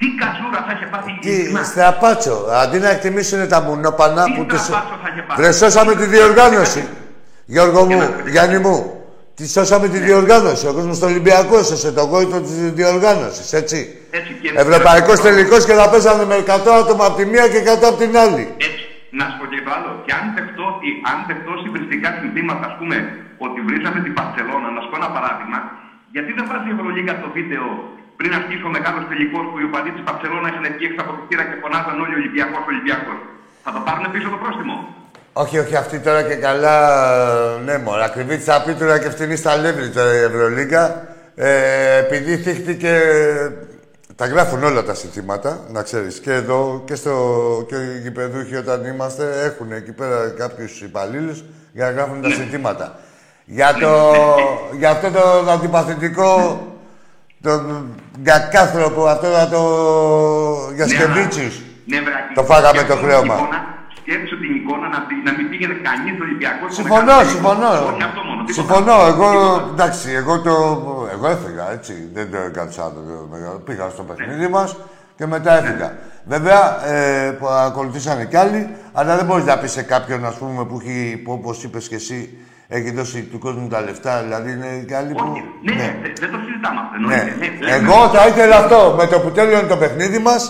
Τι 0.00 0.06
καζούρα 0.20 0.60
θα 0.66 0.72
είχε 0.74 0.86
πάθει 0.94 1.10
η 1.10 1.18
Τι, 1.24 1.30
ειλικρινά. 1.32 1.62
στραπάτσο. 1.72 2.34
Αντί 2.62 2.78
να 2.84 2.90
εκτιμήσουν 2.94 3.40
τα 3.52 3.58
μουνόπανα 3.66 4.22
Τι 4.24 4.32
που 4.36 4.44
τους... 4.50 4.60
στραπάτσο 4.60 4.94
θα 5.02 5.08
είχε 5.12 5.22
πάθει; 5.26 5.40
Βρε, 5.40 5.52
σώσαμε 5.52 5.92
τη 6.00 6.04
διοργάνωση. 6.14 6.82
Γιώργο 7.54 7.80
μου, 7.84 7.92
Ένα- 8.02 8.28
Γιάννη 8.34 8.58
μου, 8.64 8.76
τη 9.34 9.48
σώσαμε 9.48 9.88
τη 9.88 9.98
διοργάνωση. 9.98 10.66
Ο 10.66 10.72
κόσμος 10.72 10.98
του 10.98 11.06
Ολυμπιακού 11.10 11.54
έσωσε 11.56 11.92
τον 11.92 12.08
κόητο 12.10 12.40
της 12.40 12.72
διοργάνωσης, 12.78 13.52
έτσι. 13.52 13.78
Έτσι 14.10 14.32
και- 14.42 14.52
Ευρωπαϊκός 14.64 15.20
τελικός 15.20 15.64
και 15.64 15.72
θα 15.72 15.88
παίζανε 15.90 16.24
με 16.24 16.34
100 16.34 16.72
άτομα 16.82 17.04
από 17.06 17.16
τη 17.16 17.24
μία 17.32 17.48
και 17.48 17.58
100 17.58 17.86
από 17.88 17.96
την 18.04 18.16
άλλη. 18.24 18.54
Έτσι, 18.66 18.82
να 19.18 19.24
σου 19.30 19.36
πω 19.38 19.44
και 19.52 19.60
το 19.66 19.70
άλλο. 19.76 19.90
Και 20.06 20.12
αν 20.18 20.24
δεχτώ, 20.36 20.64
ότι- 20.74 20.96
αν 21.10 21.16
δεχτώ 21.28 21.52
συμπριστικά 21.64 22.08
συνθήματα, 22.20 22.64
ας 22.70 22.74
πούμε, 22.78 22.96
ότι 23.44 23.58
βρίζαμε 23.68 23.98
την 24.06 24.14
Παρσελώνα, 24.18 24.68
να 24.74 24.80
σου 24.82 24.88
πω 24.90 24.96
ένα 25.02 25.10
παράδειγμα, 25.16 25.58
Γιατί 26.14 26.30
δεν 26.36 26.44
βάζει 26.50 26.66
η 26.70 26.74
Ευρωλίγκα 26.76 27.14
το 27.22 27.28
βίντεο 27.36 27.64
πριν 28.18 28.30
αρχίσει 28.40 28.64
ο 28.68 28.72
μεγάλο 28.76 28.98
τελικός 29.10 29.44
που 29.50 29.56
οι 29.62 29.64
οπαδοί 29.68 29.90
της 29.96 30.04
Παρσελόνα 30.08 30.46
είχαν 30.50 30.64
βγει 30.76 30.84
έξω 30.88 31.00
από 31.04 31.10
το 31.16 31.20
κτίρα 31.24 31.44
και 31.48 31.56
φωνάζαν 31.62 31.96
όλοι 32.04 32.14
Ολυμπιακός, 32.20 32.62
Ολυμπιακός. 32.72 33.18
Θα 33.64 33.70
το 33.76 33.80
πάρουν 33.86 34.04
πίσω 34.14 34.28
το 34.34 34.38
πρόστιμο; 34.42 34.76
Όχι, 35.42 35.56
όχι, 35.64 35.74
αυτή 35.84 35.96
τώρα 36.06 36.22
και 36.28 36.36
καλά. 36.48 36.74
Ναι, 37.66 37.74
μωρά, 37.84 38.04
ακριβή 38.10 38.36
της 38.40 38.48
απίτουρα 38.58 38.96
και 39.02 39.10
φτηνή 39.14 39.36
στα 39.42 39.52
λεύρη 39.62 39.88
τώρα 39.96 40.12
η 40.20 40.22
Ευρωλίγκα. 40.28 40.82
Ε, 41.34 41.96
επειδή 42.04 42.32
θύχτηκε. 42.36 42.92
Τα 44.16 44.26
γράφουν 44.26 44.62
όλα 44.64 44.82
τα 44.82 44.94
συνθήματα, 44.94 45.60
να 45.68 45.82
ξέρεις. 45.82 46.20
Και 46.20 46.32
εδώ 46.32 46.82
και, 46.86 46.94
στο, 46.94 47.14
και 47.68 47.74
οι 47.74 47.98
γηπεδούχοι 48.02 48.56
όταν 48.56 48.84
είμαστε 48.84 49.24
έχουν 49.44 49.72
εκεί 49.72 49.92
πέρα 49.92 50.28
κάποιους 50.38 50.80
υπαλλήλους 50.82 51.44
για 51.72 51.84
να 51.84 51.90
γράφουν 51.90 52.22
τα 52.22 52.28
Ναι. 52.28 52.34
συνθήματα. 52.34 52.98
Για, 53.52 53.74
το, 53.74 54.12
για 54.78 54.90
αυτό 54.90 55.10
το 55.10 55.50
αντιπαθητικό, 55.50 56.60
το, 57.42 57.50
για 58.22 58.38
κάθροπο, 58.38 59.04
αυτό 59.06 59.28
να 59.28 59.48
το... 59.48 59.60
για 60.74 60.84
Ναι, 60.86 60.90
σκεβίτσιους. 60.94 61.60
Ναι, 61.86 62.00
βράκι. 62.00 62.34
Το 62.34 62.42
φάγαμε 62.44 62.78
το 62.78 62.84
Σκέψου 62.84 63.02
χρέωμα. 63.04 63.34
την 63.34 63.44
εικόνα- 63.44 63.64
Σκέψου 64.00 64.36
την 64.40 64.54
εικόνα 64.58 64.86
να, 64.94 65.00
πη- 65.06 65.24
να 65.28 65.32
μην 65.36 65.48
πήγαινε 65.50 65.74
κανείς 65.88 66.12
στο 66.16 66.24
Ολυμπιακό. 66.24 66.62
στο 66.66 66.74
Συμφωνώ, 66.80 67.04
μεγάλο 67.04 67.28
συμφωνώ. 67.34 67.68
τελικό. 67.70 67.90
Όχι 67.92 68.02
αυτό 68.10 68.20
μόνο. 68.28 68.40
τίποτα 68.44 68.58
Συμφωνώ. 68.58 68.92
άλλο. 68.92 69.06
Εγώ, 69.12 69.28
Τίποτα. 69.32 69.68
εντάξει, 69.74 70.06
εγώ 70.20 70.34
το. 70.46 70.54
Εγώ 71.14 71.26
έφυγα, 71.34 71.64
έτσι. 71.76 71.94
Δεν 72.16 72.26
το 72.32 72.38
έκατσα 72.48 72.82
το 72.96 73.00
μεγάλο. 73.34 73.58
Πήγα 73.66 73.84
στο 73.94 74.02
παιχνίδι 74.08 74.48
μας 74.56 74.76
και 75.16 75.26
μετά 75.26 75.52
έφυγα. 75.60 75.88
Βέβαια, 76.34 76.60
ε, 76.92 77.30
που 77.38 77.46
ακολουθήσανε 77.48 78.24
κι 78.30 78.36
άλλοι, 78.36 78.60
αλλά 78.92 79.16
δεν 79.16 79.24
μπορείς 79.26 79.44
να 79.44 79.58
πεις 79.58 79.70
σε 79.72 79.82
κάποιον, 79.82 80.24
ας 80.30 80.34
πούμε, 80.34 80.64
που 80.64 80.76
έχει, 80.82 81.16
που 81.24 81.32
όπως 81.32 81.62
είπες 81.64 81.88
και 81.88 81.94
εσύ, 82.02 82.20
έχει 82.76 82.90
δώσει 82.90 83.22
του 83.22 83.38
κόσμου 83.38 83.68
τα 83.68 83.80
λεφτά. 83.80 84.22
Δηλαδή, 84.22 84.50
είναι 84.52 84.84
κι 84.86 84.94
άλλοι 84.94 85.12
που. 85.12 85.24
Όχι, 85.32 85.44
ναι, 85.62 85.72
ναι, 85.74 85.98
δεν- 86.02 86.12
δεν 86.20 86.30
το 86.32 86.38
συζητάμε 86.46 86.80
αυτό. 86.84 86.96
Ναι. 87.08 87.14
εννοείται. 87.32 87.64
Ναι, 87.66 87.74
Εγώ 87.74 88.08
θα 88.14 88.26
ήθελα 88.26 88.56
αυτό. 88.56 88.94
Με 88.98 89.06
το 89.06 89.20
που 89.20 89.30
τέλειωνε 89.30 89.68
το 89.68 89.76
παιχνίδι 89.76 90.18
μας, 90.18 90.42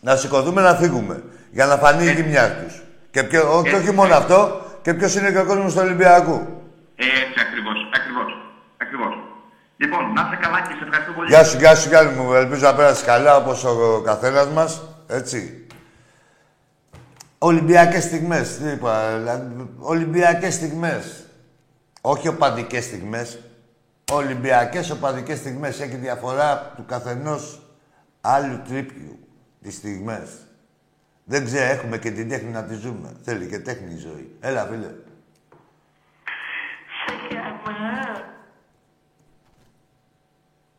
να 0.00 0.16
σηκωθούμε 0.16 0.60
να 0.62 0.74
φύγουμε. 0.74 1.22
Για 1.50 1.66
να 1.66 1.76
φανεί 1.76 2.04
η 2.04 2.12
γυμνιά 2.12 2.46
τους. 2.64 2.82
Και, 3.10 3.22
ποιο, 3.22 3.58
ό- 3.58 3.62
και 3.62 3.74
όχι 3.76 3.92
μόνο 3.92 4.14
αυτό, 4.14 4.60
και 4.82 4.94
ποιος 4.94 5.14
είναι 5.16 5.30
και 5.30 5.38
ο 5.38 5.44
κόσμος 5.44 5.72
του 5.74 5.80
Ολυμπιακού. 5.84 6.38
Έτσι 6.96 7.38
ακριβώς. 7.46 7.78
Ακριβώς, 7.98 8.30
ακριβώς. 8.82 9.12
Λοιπόν, 9.76 10.12
να 10.14 10.20
είσαι 10.26 10.38
καλά 10.42 10.58
και 10.60 10.74
σε 10.78 10.84
ευχαριστώ 10.86 11.12
πολύ. 11.12 11.28
Γεια 11.28 11.44
σου, 11.44 11.56
γεια 11.58 11.74
σου, 11.74 11.88
Γιάννη 11.88 12.12
μου. 12.20 12.32
Ελπίζω 12.32 12.66
να 12.66 12.74
πέρασε 12.74 13.04
καλά 13.04 13.36
όπως 13.36 13.64
ο 13.64 14.02
καθένας 14.04 14.46
μας. 14.48 14.82
Έτσι. 15.08 15.61
Ολυμπιακές 17.44 18.02
στιγμές. 18.02 18.58
Τι 18.58 18.68
είπα, 18.68 19.18
δηλαδή, 19.18 19.68
Ολυμπιακές 19.78 20.54
στιγμές. 20.54 21.26
Όχι 22.00 22.28
οπαδικές 22.28 22.84
στιγμές. 22.84 23.38
Ολυμπιακές 24.12 24.90
οπαδικές 24.90 25.38
στιγμές. 25.38 25.80
Έχει 25.80 25.96
διαφορά 25.96 26.72
του 26.76 26.84
καθενός 26.84 27.62
άλλου 28.20 28.62
τρίπιου 28.68 29.18
τις 29.62 29.74
στιγμές. 29.74 30.46
Δεν 31.24 31.44
ξέρω, 31.44 31.70
έχουμε 31.70 31.98
και 31.98 32.10
την 32.10 32.28
τέχνη 32.28 32.50
να 32.50 32.64
τη 32.64 32.74
ζούμε. 32.74 33.12
Θέλει 33.22 33.46
και 33.46 33.58
τέχνη 33.58 33.92
η 33.92 33.96
ζωή. 33.96 34.36
Έλα, 34.40 34.64
φίλε. 34.64 34.90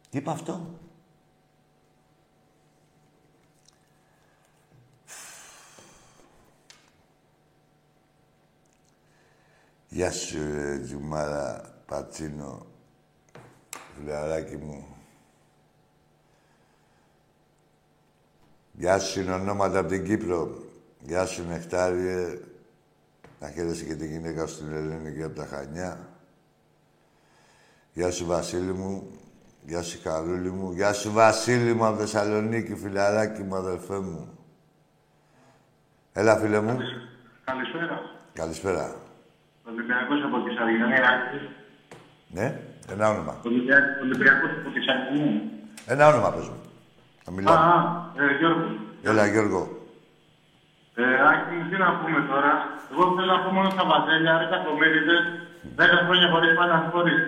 Τι 0.09 0.17
είπα 0.17 0.31
αυτό; 0.31 0.79
Γεια 9.93 10.11
σου, 10.11 10.37
ρε, 10.53 10.79
Τζουμάρα 10.79 11.61
Πατσίνο, 11.85 12.65
φιλαράκι 13.95 14.57
μου. 14.57 14.85
Γεια 18.71 18.99
σου, 18.99 19.19
είναι 19.19 19.33
ονόματα 19.33 19.79
από 19.79 19.87
την 19.89 20.05
Κύπρο. 20.05 20.63
Γεια 20.99 21.25
σου, 21.25 21.45
Νεκτάριε. 21.47 22.39
Να 23.39 23.49
χαίρεσαι 23.49 23.85
και 23.85 23.95
τη 23.95 24.07
γυναίκα 24.07 24.45
σου 24.45 24.55
στην 24.55 24.73
Ελένη 24.73 25.15
και 25.15 25.23
από 25.23 25.35
τα 25.35 25.45
Χανιά. 25.45 26.09
Γεια 27.93 28.11
σου, 28.11 28.25
Βασίλη 28.25 28.73
μου. 28.73 29.11
Γεια 29.61 29.81
σου, 29.81 29.99
Χαρούλη 30.03 30.51
μου. 30.51 30.71
Γεια 30.71 30.93
σου, 30.93 31.11
Βασίλη 31.11 31.73
μου 31.73 31.85
από 31.85 31.97
Θεσσαλονίκη, 31.97 32.75
φιλαράκι 32.75 33.41
μου, 33.41 33.55
αδερφέ 33.55 33.99
μου. 33.99 34.37
Έλα, 36.13 36.37
φίλε 36.37 36.61
μου. 36.61 36.77
Καλησπέρα. 37.43 37.99
Καλησπέρα. 38.33 39.02
Ολυμπιακός 39.69 40.19
από 40.27 40.37
τη 40.43 40.49
Σαργανή. 40.57 40.99
Ναι, 42.37 42.47
ένα 42.93 43.05
όνομα. 43.13 43.33
Ολυμπιακός 44.03 44.51
από 44.59 44.69
τη 44.75 44.79
Σαργανή. 44.87 45.41
Ένα 45.93 46.03
όνομα, 46.11 46.29
πες 46.35 46.47
μου. 46.51 46.59
Να 47.25 47.31
Α, 47.31 47.35
μιλάω. 47.35 47.55
α, 47.55 47.75
ε, 48.21 48.37
Γιώργο. 48.39 48.65
Έλα, 49.09 49.25
Γιώργο. 49.33 49.61
Ε, 50.95 51.03
Άκη, 51.29 51.55
τι 51.69 51.77
να 51.83 51.89
πούμε 51.99 52.19
τώρα. 52.31 52.51
Εγώ 52.91 53.03
θέλω 53.15 53.31
να 53.35 53.39
πω 53.43 53.49
μόνο 53.57 53.69
στα 53.75 53.83
βαζέλια, 53.89 54.33
ρε 54.41 54.47
κακομύριδες, 54.53 55.23
10 55.75 55.97
χρόνια 56.05 56.27
χωρίς 56.33 56.51
πανασχόληση. 56.59 57.25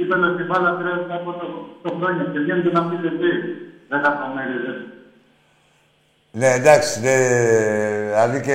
Είπε 0.00 0.16
με 0.22 0.28
την 0.36 0.46
μπάλα 0.46 0.70
τρέχει 0.78 1.12
από 1.20 1.30
το, 1.40 1.46
το 1.82 1.88
χρόνια 1.98 2.24
και 2.32 2.38
βγαίνετε 2.44 2.70
να 2.76 2.82
πείτε 2.88 3.08
τι. 3.20 3.30
Δεν 3.88 4.02
κακομύριδες. 4.02 4.78
Ναι, 6.32 6.50
εντάξει, 6.60 7.00
ναι, 7.00 7.16
δηλαδή 8.08 8.40
και 8.46 8.54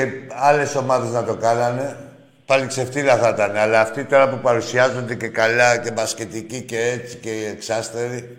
άλλες 0.49 0.75
ομάδες 0.75 1.11
να 1.11 1.23
το 1.23 1.35
κάνανε, 1.35 1.85
πάλι 2.45 2.67
ξεφτύλα 2.67 3.17
θα 3.17 3.29
ήταν. 3.29 3.55
Αλλά 3.55 3.81
αυτοί 3.81 4.05
τώρα 4.05 4.29
που 4.29 4.39
παρουσιάζονται 4.39 5.15
και 5.15 5.27
καλά 5.27 5.77
και 5.77 5.91
μπασκετικοί 5.91 6.61
και 6.63 6.79
έτσι 6.79 7.17
και 7.17 7.51
εξάστεροι. 7.55 8.37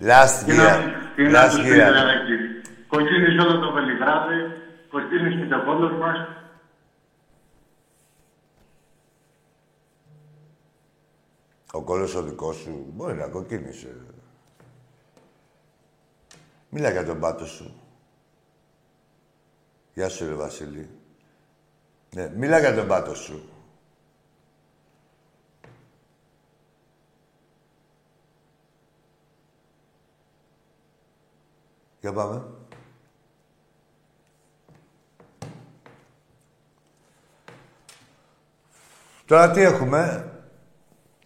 Last 0.00 0.44
Τι 0.46 0.52
να, 0.56 0.64
year. 0.64 0.82
τι 1.16 1.22
να 1.22 1.46
Last 1.46 1.50
τους 1.50 1.62
πείτε, 1.62 1.74
year. 1.88 1.92
ρε 1.92 2.12
εκεί. 2.20 2.36
Κοκκίνησε 2.88 3.40
όλο 3.40 3.58
το 3.58 3.72
Βελιγράδι, 3.72 4.40
κοκκίνησε 4.90 5.36
και 5.38 5.46
το 5.54 5.62
κόλλος 5.64 5.92
μας. 5.98 6.16
Ο 11.72 11.82
κόλλος 11.82 12.14
ο 12.14 12.22
δικός 12.22 12.56
σου 12.56 12.86
μπορεί 12.92 13.14
να 13.14 13.26
κοκκίνησε. 13.26 13.96
Μίλα 16.68 16.90
για 16.90 17.04
τον 17.04 17.20
πάτο 17.20 17.46
σου. 17.46 17.74
Γεια 19.94 20.08
σου, 20.08 20.26
ρε 20.28 20.34
Βασίλη. 20.34 20.88
Ναι, 22.14 22.30
μίλα 22.36 22.58
για 22.58 22.74
τον 22.74 22.86
πάτος 22.86 23.18
σου. 23.18 23.48
Για 32.00 32.12
πάμε. 32.12 32.42
Τώρα 39.26 39.50
τι 39.50 39.60
έχουμε; 39.60 40.28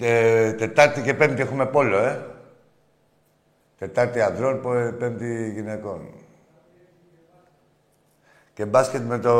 Ε, 0.00 0.52
τετάρτη 0.52 1.02
και 1.02 1.14
πέμπτη 1.14 1.42
έχουμε 1.42 1.66
πόλο, 1.66 1.98
ε. 1.98 2.26
Τετάρτη 3.78 4.20
ανδρών, 4.20 4.60
πο- 4.60 4.94
πέμπτη 4.98 5.50
γυναικών. 5.54 6.14
Και 8.58 8.66
μπάσκετ 8.66 9.02
με 9.02 9.18
το... 9.18 9.34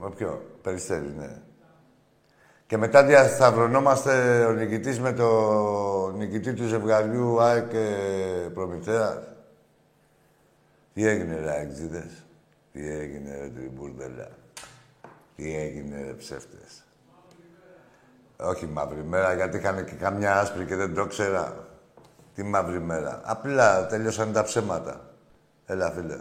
Με 0.00 0.10
ποιο, 0.16 0.58
Περιστέρι, 0.62 1.14
ναι. 1.18 1.36
Και 2.66 2.76
μετά 2.76 3.04
διασταυρωνόμαστε 3.04 4.44
ο 4.44 4.52
νικητής 4.52 5.00
με 5.00 5.12
το 5.12 6.10
νικητή 6.16 6.54
του 6.54 6.66
ζευγαριού 6.66 7.40
ΑΕΚ 7.42 7.68
και 7.68 7.96
Προμηθέας. 8.54 9.18
Τι 10.94 11.06
έγινε, 11.06 11.40
ρε 11.40 11.50
αεξίδες. 11.50 12.24
Τι 12.72 12.90
έγινε, 12.90 13.38
ρε 13.38 13.48
τριμπουρδέλα. 13.48 14.28
Τι 15.36 15.56
έγινε, 15.56 16.02
ρε 16.02 16.12
ψεύτες; 16.12 16.84
Όχι 18.36 18.66
μαύρη 18.66 19.02
μέρα, 19.02 19.34
γιατί 19.34 19.56
είχαν 19.56 19.84
και 19.84 19.94
καμιά 19.94 20.40
άσπρη 20.40 20.64
και 20.64 20.76
δεν 20.76 20.94
το 20.94 21.06
ξέρα. 21.06 21.68
Τι 22.34 22.42
μαύρη 22.42 22.80
μέρα. 22.80 23.20
Απλά 23.24 23.86
τελειώσαν 23.86 24.32
τα 24.32 24.42
ψέματα. 24.42 25.14
Έλα, 25.66 25.90
φίλε. 25.90 26.20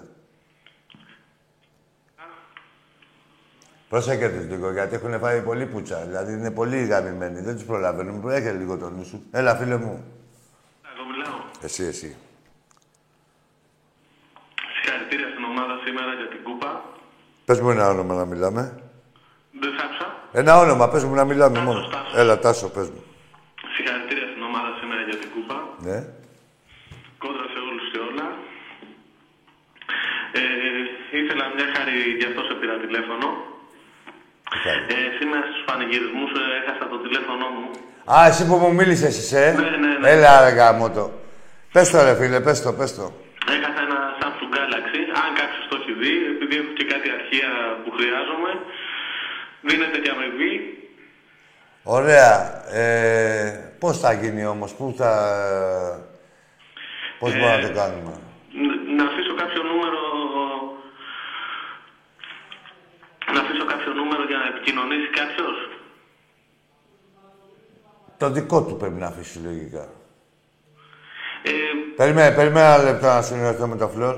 Πρόσεχε 3.89 4.29
τους 4.29 4.45
λίγο, 4.45 4.71
γιατί 4.71 4.95
έχουν 4.95 5.19
φάει 5.19 5.41
πολύ 5.41 5.65
πουτσα. 5.65 6.05
Δηλαδή 6.05 6.33
είναι 6.33 6.51
πολύ 6.51 6.85
γαμημένοι, 6.85 7.41
δεν 7.41 7.55
τους 7.55 7.63
προλαβαίνουν. 7.63 8.29
Έχε 8.29 8.51
λίγο 8.51 8.77
το 8.77 8.89
νου 8.89 9.05
σου. 9.05 9.23
Έλα, 9.31 9.55
φίλε 9.55 9.77
μου. 9.77 10.03
Εγώ 10.93 11.03
μιλάω. 11.11 11.39
Εσύ, 11.61 11.83
εσύ. 11.83 12.17
Συγχαρητήρια 14.81 15.27
στην 15.29 15.43
ομάδα 15.43 15.79
σήμερα 15.85 16.13
για 16.13 16.27
την 16.27 16.43
κούπα. 16.43 16.83
Πες 17.45 17.59
μου 17.61 17.69
ένα 17.69 17.89
όνομα 17.89 18.15
να 18.15 18.25
μιλάμε. 18.25 18.81
Δεν 19.61 19.71
σ' 19.77 19.81
άκουσα. 19.83 20.07
Ένα 20.31 20.57
όνομα, 20.57 20.89
πες 20.89 21.03
μου 21.03 21.13
να 21.13 21.25
μιλάμε 21.25 21.57
Τάσος, 21.57 21.73
μόνο. 21.73 21.87
Τάσος. 21.87 22.13
Έλα, 22.19 22.39
Τάσο, 22.39 22.69
πες 22.69 22.89
μου. 22.89 23.03
Συγχαρητήρια 23.75 24.27
στην 24.31 24.43
ομάδα 24.43 24.69
σήμερα 24.79 25.01
για 25.01 25.17
την 25.21 25.29
κούπα. 25.33 25.57
Ναι. 25.87 25.97
Κόντρα 27.17 27.45
σε 27.53 27.59
όλους 27.69 27.85
και 27.91 27.99
όλα. 28.09 28.25
Ε, 30.39 30.41
ήθελα 31.19 31.43
μια 31.55 31.67
χάρη, 31.75 31.95
γι' 32.19 32.27
αυτό 32.29 32.41
σε 32.47 32.53
πήρα 32.59 32.75
τηλέφωνο. 32.85 33.27
Ε, 34.87 35.17
σήμερα 35.19 35.43
στους 35.51 35.63
πανηγυρισμούς 35.65 36.31
ε, 36.31 36.43
έχασα 36.59 36.85
το 36.89 36.97
τηλέφωνό 37.05 37.47
μου. 37.55 37.67
Α, 38.15 38.17
εσύ 38.29 38.41
που 38.47 38.55
μου 38.61 38.73
μίλησες 38.73 39.17
είσαι, 39.17 39.39
ε; 39.45 39.51
Ναι, 39.51 39.69
ναι, 39.69 39.97
ναι. 39.97 40.09
Έλα, 40.09 40.31
ρε 40.43 40.49
γάμο 40.55 40.89
το. 40.91 41.11
Πες 41.73 41.89
το, 41.91 42.03
ρε 42.03 42.15
φίλε, 42.15 42.39
πες 42.39 42.61
το, 42.61 42.73
πες 42.73 42.95
το. 42.95 43.05
Έχασα 43.55 43.81
ένα 43.87 43.99
Samsung 44.19 44.51
Galaxy. 44.57 45.01
Αν 45.23 45.29
κάποιος 45.39 45.63
το 45.69 45.75
έχει 45.81 45.93
δει, 46.01 46.13
επειδή 46.33 46.55
έχω 46.61 46.73
και 46.79 46.85
κάτι 46.93 47.07
αρχεία 47.17 47.49
που 47.83 47.89
χρειάζομαι, 47.97 48.51
δίνεται 49.67 49.97
και 50.03 50.11
αμοιβή. 50.15 50.53
Ωραία. 51.83 52.33
Ε, 52.81 53.73
πώς 53.79 53.99
θα 53.99 54.13
γίνει 54.13 54.45
όμως, 54.45 54.73
πού 54.73 54.93
θα... 54.97 55.11
Πώς 57.19 57.31
μπορούμε 57.35 57.55
να 57.61 57.67
το 57.67 57.73
κάνουμε; 57.79 58.11
Ν- 58.65 58.81
Να 58.97 59.03
αφήσω 59.09 59.33
κάποιο 59.41 59.61
νούμερο... 59.63 59.99
Να 63.33 63.39
αφήσω 63.43 63.65
κάποιο 63.65 63.91
νούμερο 64.09 64.23
για 64.27 64.37
να 64.37 64.45
επικοινωνήσει 64.47 65.09
κάποιος; 65.19 65.55
Το 68.17 68.29
δικό 68.29 68.63
του 68.63 68.75
πρέπει 68.77 68.99
να 68.99 69.07
αφήσει 69.07 69.39
λογικά. 69.45 69.87
Ε, 71.43 71.49
Περιμένε, 71.95 72.35
περιμένε 72.35 72.65
ένα 72.73 72.83
λεπτό 72.83 73.05
να 73.07 73.21
συνεργαστώ 73.21 73.67
με 73.67 73.75
το 73.75 73.87
φλόρ. 73.87 74.15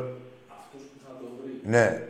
Ναι. 1.63 2.01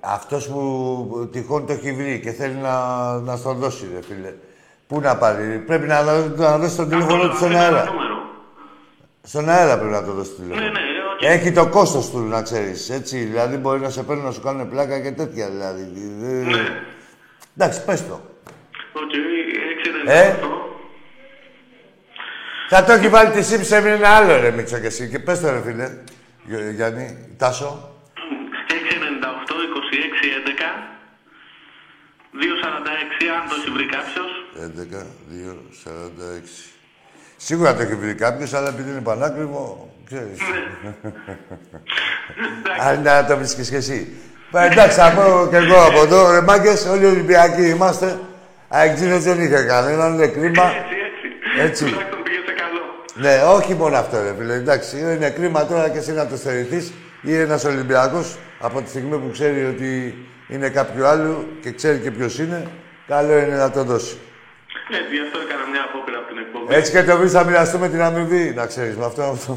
Αυτός 0.00 0.48
που 0.48 1.28
τυχόν 1.32 1.66
το 1.66 1.72
έχει 1.72 1.92
βρει 1.92 2.20
και 2.20 2.30
θέλει 2.30 2.54
να, 2.54 2.74
να 3.18 3.36
στον 3.36 3.56
δώσει, 3.56 3.90
ρε 3.94 4.02
φίλε. 4.02 4.32
Πού 4.86 5.00
να 5.00 5.16
πάρει, 5.16 5.58
πρέπει 5.58 5.86
να, 5.86 6.02
να 6.36 6.58
δώσει 6.58 6.76
τον 6.76 6.88
τηλέφωνο 6.88 7.28
του 7.28 7.36
στον 7.36 7.48
αφήνω 7.48 7.64
ένα 7.64 7.76
αέρα. 7.78 7.84
νούμερο. 7.92 8.16
Στον 9.22 9.48
αέρα 9.48 9.76
πρέπει 9.78 9.92
να 9.92 10.04
το 10.04 10.12
δώσει 10.12 10.30
το 10.30 10.42
Ναι, 10.42 10.48
τηλέφωνο. 10.48 10.70
ναι, 10.72 10.80
οκ. 11.14 11.22
Έχει 11.22 11.52
το 11.52 11.68
κόστος 11.68 12.10
του, 12.10 12.18
να 12.18 12.42
ξέρεις, 12.42 12.90
έτσι. 12.90 13.18
Δηλαδή 13.18 13.56
μπορεί 13.56 13.80
να 13.80 13.90
σε 13.90 14.02
παίρνουν 14.02 14.24
να 14.24 14.30
σου 14.30 14.40
κάνουν 14.40 14.68
πλάκα 14.68 15.00
και 15.00 15.10
τέτοια, 15.12 15.48
δηλαδή. 15.48 15.82
Ε, 16.22 16.26
Ναι. 16.26 16.82
Εντάξει, 17.56 17.84
πες 17.84 18.06
το. 18.06 18.20
Οκ, 18.92 19.12
Ε; 20.06 20.30
698. 20.30 20.48
Θα 22.68 22.84
το 22.84 22.92
έχει 22.92 23.08
βάλει 23.08 23.30
τη 23.30 23.42
σύμψη 23.42 23.80
με 23.80 23.90
ένα 23.90 24.08
άλλο, 24.08 24.40
ρε 24.40 24.50
Μίτσο 24.50 24.78
και 24.78 24.86
εσύ. 24.86 25.08
Και 25.08 25.18
πες 25.18 25.40
το, 25.40 25.50
ρε 25.50 25.60
φίλε. 25.62 25.90
Γι- 26.44 26.70
Γιάννη, 26.74 27.34
Τάσο. 27.36 27.88
698, 28.68 29.54
26, 29.54 30.28
11. 30.38 30.88
246, 32.32 33.28
αν 33.36 33.48
το 33.48 33.54
έχει 33.60 33.70
βρει 33.70 33.86
κάποιος. 33.86 34.30
11, 34.56 35.06
2, 35.28 35.56
46. 35.84 36.72
Σίγουρα 37.36 37.74
το 37.74 37.82
έχει 37.82 37.94
βρει 37.94 38.14
κάποιος, 38.14 38.52
αλλά 38.54 38.68
επειδή 38.68 38.90
είναι 38.90 39.00
πανάκριβο, 39.00 39.93
ξέρεις. 40.04 40.38
Αν 42.86 42.98
είναι 42.98 43.10
να 43.10 43.24
το 43.24 43.36
βρίσκεις 43.36 43.70
και 43.70 43.76
εσύ. 43.76 44.08
Ε, 44.52 44.66
εντάξει, 44.66 44.98
θα 44.98 45.10
πω 45.10 45.48
και 45.50 45.56
εγώ 45.56 45.82
από 45.82 46.02
εδώ, 46.02 46.30
ρε 46.32 46.40
μάγκες, 46.40 46.86
όλοι 46.86 47.02
οι 47.02 47.06
Ολυμπιακοί 47.06 47.68
είμαστε. 47.68 48.18
Αεξίνες 48.68 49.24
δεν 49.24 49.40
είχε 49.40 49.62
κανέναν, 49.62 50.14
είναι 50.14 50.26
κρίμα. 50.26 50.64
Έτσι, 50.64 50.94
έτσι. 51.56 51.60
Έτσι. 51.62 51.84
Τουλάχιστον 51.84 52.22
πήγε 52.22 52.38
σε 52.46 52.52
καλό. 52.52 52.82
Ναι, 53.14 53.42
όχι 53.42 53.74
μόνο 53.74 53.96
αυτό, 53.96 54.22
ρε 54.22 54.34
φίλε. 54.38 54.54
Εντάξει, 54.54 54.98
είναι 54.98 55.30
κρίμα 55.30 55.66
τώρα 55.66 55.88
και 55.88 55.98
εσύ 55.98 56.12
να 56.12 56.26
το 56.26 56.36
στερηθείς 56.36 56.92
ή 57.22 57.34
ένας 57.34 57.64
Ολυμπιακός 57.64 58.38
από 58.60 58.82
τη 58.82 58.88
στιγμή 58.88 59.16
που 59.16 59.30
ξέρει 59.32 59.64
ότι 59.64 60.14
είναι 60.48 60.68
κάποιο 60.68 61.06
άλλο 61.06 61.48
και 61.60 61.72
ξέρει 61.72 61.98
και 61.98 62.10
ποιος 62.10 62.38
είναι, 62.38 62.66
καλό 63.06 63.38
είναι 63.38 63.56
να 63.56 63.70
το 63.70 63.84
δώσει. 63.84 64.18
Έτσι, 64.90 65.14
γι' 65.16 65.24
αυτό 65.26 65.38
έκανα 65.46 65.64
μια 65.72 65.82
απόπειρα 65.88 66.18
από 66.18 66.28
την 66.28 66.38
εκπομπή. 66.38 66.74
Έτσι 66.74 66.90
και 66.92 67.02
το 67.02 67.16
βρεις 67.16 67.32
θα 67.32 67.44
μοιραστούμε 67.44 67.88
την 67.88 68.02
αμοιβή, 68.02 68.52
να 68.54 68.66
ξέρεις, 68.66 68.96
με 68.96 69.04
αυτό. 69.04 69.22
αυτό. 69.22 69.52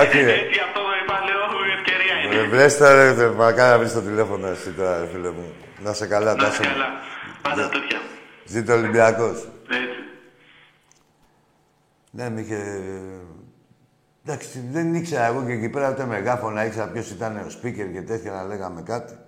όχι, 0.00 0.18
ρε. 0.28 0.32
Έτσι, 0.32 0.60
αυτό 0.66 0.80
το 0.86 0.92
είπα, 1.00 1.16
λέω, 1.26 1.44
η 1.70 1.72
ευκαιρία 1.78 2.14
είναι. 2.20 2.34
Ρε, 2.34 2.48
βρες 2.48 2.76
το, 2.76 2.84
ρε, 2.94 3.14
θε, 3.14 3.28
μακάρι 3.28 3.70
να 3.70 3.78
βρεις 3.78 3.92
το 3.92 4.00
τηλέφωνο 4.00 4.46
εσύ 4.46 4.70
τώρα, 4.70 5.00
ρε 5.00 5.06
φίλε 5.06 5.30
μου. 5.30 5.54
Να 5.84 5.92
σε 5.92 6.06
καλά, 6.06 6.34
Να 6.34 6.42
να 6.42 6.48
είσαι 6.48 6.62
σε... 6.62 6.68
καλά. 6.68 6.88
Πάντα 7.42 7.68
τέτοια. 7.68 8.00
Ζήτω 8.44 8.72
Ολυμπιακός. 8.72 9.48
Έτσι. 9.68 9.98
Ναι, 12.10 12.30
μ' 12.30 12.38
είχε... 12.38 12.60
Εντάξει, 14.26 14.68
δεν 14.70 14.94
ήξερα 14.94 15.26
εγώ 15.26 15.44
και 15.46 15.52
εκεί 15.52 15.68
πέρα 15.68 15.90
ούτε 15.90 16.04
μεγάφωνα, 16.04 16.64
ήξερα 16.64 16.88
ποιος 16.88 17.10
ήταν 17.10 17.36
ο 17.36 17.46
speaker 17.46 17.88
και 17.92 18.02
τέτοια 18.06 18.32
να 18.32 18.44
λέγαμε 18.44 18.82
κάτι. 18.82 19.18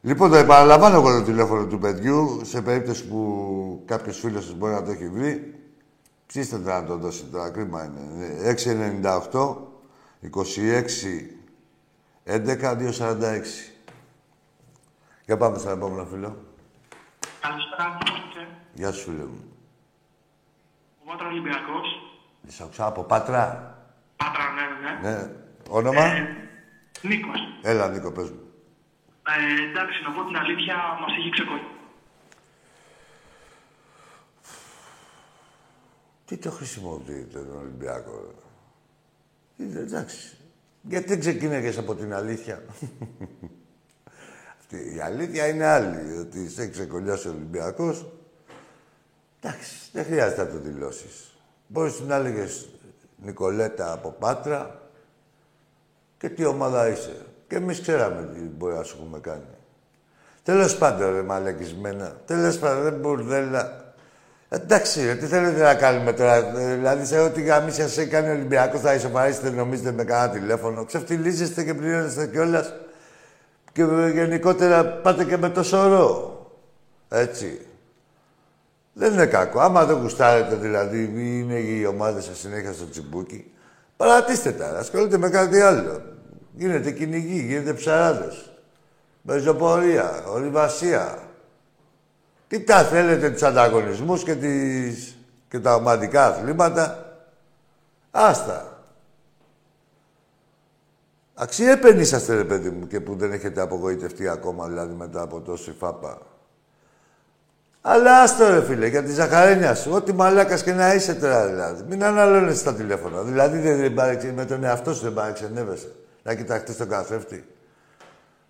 Λοιπόν, 0.00 0.30
το 0.30 0.36
επαναλαμβάνω 0.36 0.96
εγώ 0.96 1.18
το 1.18 1.24
τηλέφωνο 1.24 1.66
του 1.66 1.78
παιδιού, 1.78 2.40
σε 2.44 2.62
περίπτωση 2.62 3.08
που 3.08 3.82
κάποιος 3.86 4.18
φίλος 4.18 4.44
σας 4.44 4.54
μπορεί 4.54 4.72
να 4.72 4.82
το 4.82 4.90
έχει 4.90 5.08
βρει. 5.08 5.54
Ψήστε 6.26 6.58
το 6.58 6.68
να 6.68 6.84
το 6.84 6.96
δώσει 6.96 7.24
τώρα, 7.24 7.50
κρίμα 7.50 7.84
είναι. 7.84 8.54
698 9.30 9.56
26 10.32 11.38
11 12.24 12.76
246. 12.76 13.74
Για 15.24 15.36
πάμε 15.36 15.58
στον 15.58 15.72
επόμενο 15.72 16.04
φίλο. 16.04 16.36
Καλησπέρα, 17.40 17.98
κύριε. 18.04 18.46
Γεια 18.74 18.92
σου, 18.92 19.10
φίλε 19.10 19.24
μου. 19.24 19.44
Ο 21.04 21.10
Πάτρας 21.10 21.30
Ολυμπιακός. 21.30 21.86
Της 22.46 22.60
άκουσα 22.60 22.86
από 22.86 23.02
Πάτρα. 23.02 23.76
Πάτρα, 24.16 24.44
ναι, 24.52 25.08
ναι. 25.08 25.16
Ναι. 25.16 25.30
Όνομα; 25.68 26.02
Νίκος. 27.02 27.40
Έλα, 27.62 27.88
Νίκο, 27.88 28.12
πες 28.12 28.30
μου. 28.30 28.47
Ε, 29.36 29.70
εντάξει, 29.70 30.02
να 30.02 30.10
πω 30.10 30.24
την 30.24 30.36
αλήθεια, 30.36 30.74
μας 31.00 31.16
έχει 31.18 31.30
ξεκολλήσει. 31.30 31.66
Τι 36.24 36.36
το 36.36 36.50
χρησιμοποιείτε 36.50 37.38
τον 37.38 37.58
Ολυμπιακό; 37.58 38.20
ρε. 38.26 39.64
Είναι 39.64 39.78
εντάξει. 39.78 40.36
Γιατί 40.82 41.08
δεν 41.08 41.20
ξεκίναγες 41.20 41.78
από 41.78 41.94
την 41.94 42.14
αλήθεια; 42.14 42.62
Αυτή, 44.58 44.94
η 44.94 45.00
αλήθεια 45.00 45.48
είναι 45.48 45.64
άλλη. 45.64 46.18
Ότι 46.18 46.48
σε 46.48 46.62
έχει 46.62 46.70
ξεκολλιάσει 46.70 47.28
ο 47.28 47.30
Ολυμπιακός. 47.30 48.06
Εντάξει, 49.40 49.74
δεν 49.92 50.04
χρειάζεται 50.04 50.42
να 50.42 50.50
το 50.50 50.58
δηλώσεις. 50.58 51.36
Μπορείς 51.66 52.00
να 52.00 52.14
έλεγες 52.14 52.68
Νικολέτα 53.16 53.92
από 53.92 54.10
Πάτρα 54.10 54.90
και 56.18 56.28
τι 56.28 56.44
ομάδα 56.44 56.88
είσαι; 56.88 57.26
Και 57.48 57.56
εμείς 57.56 57.80
ξέραμε 57.80 58.28
τι 58.34 58.40
μπορεί 58.40 58.74
να 58.74 58.82
σου 58.82 58.96
έχουμε 59.00 59.18
κάνει. 59.18 59.42
Τέλος 60.42 60.76
πάντων, 60.76 61.12
ρε 61.14 61.22
μαλακισμένα. 61.22 62.16
Τέλος 62.26 62.58
πάντων, 62.58 62.82
ρε 62.82 62.90
μπουρδέλα. 62.90 63.92
Εντάξει, 64.48 65.06
ρε, 65.06 65.14
τι 65.14 65.26
θέλετε 65.26 65.62
να 65.62 65.74
κάνουμε 65.74 66.12
τώρα; 66.12 66.34
Ε, 66.34 66.74
Δηλαδή, 66.74 67.06
σε 67.06 67.18
ό,τι 67.18 67.42
γαμίσια 67.42 67.88
σε 67.88 68.04
κάνει 68.04 68.28
ο 68.28 68.32
Ολυμπιακός, 68.32 68.80
θα 68.80 68.94
ισοπαρίσετε, 68.94 69.50
νομίζετε 69.50 69.92
με 69.92 70.04
κανένα 70.04 70.32
τηλέφωνο. 70.32 70.84
Ξεφτιλίζεστε 70.84 71.64
και 71.64 71.74
πληρώνεστε 71.74 72.26
κιόλας. 72.26 72.72
Και 73.72 73.82
ε, 73.82 74.10
γενικότερα 74.10 74.84
πάτε 74.84 75.24
και 75.24 75.36
με 75.36 75.50
το 75.50 75.62
σωρό. 75.62 76.36
Έτσι. 77.08 77.66
Δεν 78.92 79.12
είναι 79.12 79.26
κακό. 79.26 79.60
Άμα 79.60 79.84
δεν 79.84 79.96
γουστάρετε, 79.96 80.54
δηλαδή, 80.54 81.12
είναι 81.14 81.58
η 81.58 81.84
ομάδα 81.84 82.20
σας 82.20 82.38
συνέχεια 82.38 82.72
στο 82.72 82.88
τσιμπούκι, 82.90 83.52
παρατήστε 83.96 84.52
τα. 84.52 84.78
Ασχολείτε 84.78 85.18
με 85.18 85.28
κάτι 85.28 85.60
άλλο. 85.60 86.02
Γίνετε 86.58 86.90
κυνηγοί, 86.90 87.40
γίνετε 87.40 87.72
ψαράδες. 87.74 88.50
Πεζοπορία, 89.26 90.24
ορειβασία. 90.26 91.18
Τι 92.48 92.60
τα 92.60 92.84
θέλετε 92.84 93.30
τους 93.30 93.42
ανταγωνισμούς 93.42 94.22
και, 94.22 94.34
τις... 94.34 95.16
και 95.48 95.58
τα 95.58 95.74
ομαδικά 95.74 96.26
αθλήματα; 96.26 97.14
Άστα. 98.10 98.82
Αξιέπαινοι 101.34 102.00
είσαστε, 102.00 102.34
ρε 102.34 102.44
παιδί 102.44 102.70
μου, 102.70 102.86
και 102.86 103.00
που 103.00 103.16
δεν 103.16 103.32
έχετε 103.32 103.60
απογοητευτεί 103.60 104.28
ακόμα, 104.28 104.66
δηλαδή, 104.68 104.94
μετά 104.94 105.22
από 105.22 105.40
τόση 105.40 105.74
φάπα. 105.78 106.18
Αλλά 107.80 108.22
άστο 108.22 108.48
ρε 108.48 108.62
φίλε, 108.62 108.86
για 108.86 109.02
τη 109.02 109.12
ζαχαρένια 109.12 109.74
σου. 109.74 109.92
Ό,τι 109.92 110.12
μαλάκας 110.12 110.62
και 110.62 110.72
να 110.72 110.94
είσαι 110.94 111.14
τώρα, 111.14 111.46
δηλαδή. 111.46 111.82
Μην 111.88 112.04
αναλώνεσαι 112.04 112.58
στα 112.58 112.74
τηλέφωνα. 112.74 113.22
Δηλαδή, 113.22 113.58
δεν, 113.58 113.78
δεν 113.78 113.94
παρεξε... 113.94 114.32
με 114.32 114.44
τον 114.44 114.64
εαυτό 114.64 114.94
σου 114.94 115.02
δεν 115.02 115.12
παρεξενεύεσαι. 115.14 115.92
Να 116.28 116.34
κοιταχτείς 116.34 116.76
τον 116.76 116.88
καθρέφτη. 116.88 117.44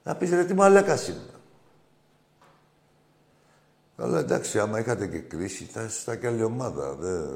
Να 0.02 0.14
πεις, 0.14 0.30
ρε, 0.30 0.44
τι 0.44 0.54
μαλάκας 0.54 1.08
είμαι. 1.08 1.30
Αλλά 3.96 4.18
εντάξει, 4.18 4.58
άμα 4.58 4.78
είχατε 4.78 5.06
και 5.06 5.20
κρίση, 5.20 5.64
θα 5.64 5.82
ήσασταν 5.82 6.20
και 6.20 6.26
άλλη 6.26 6.42
ομάδα. 6.42 6.94
Δε... 6.94 7.26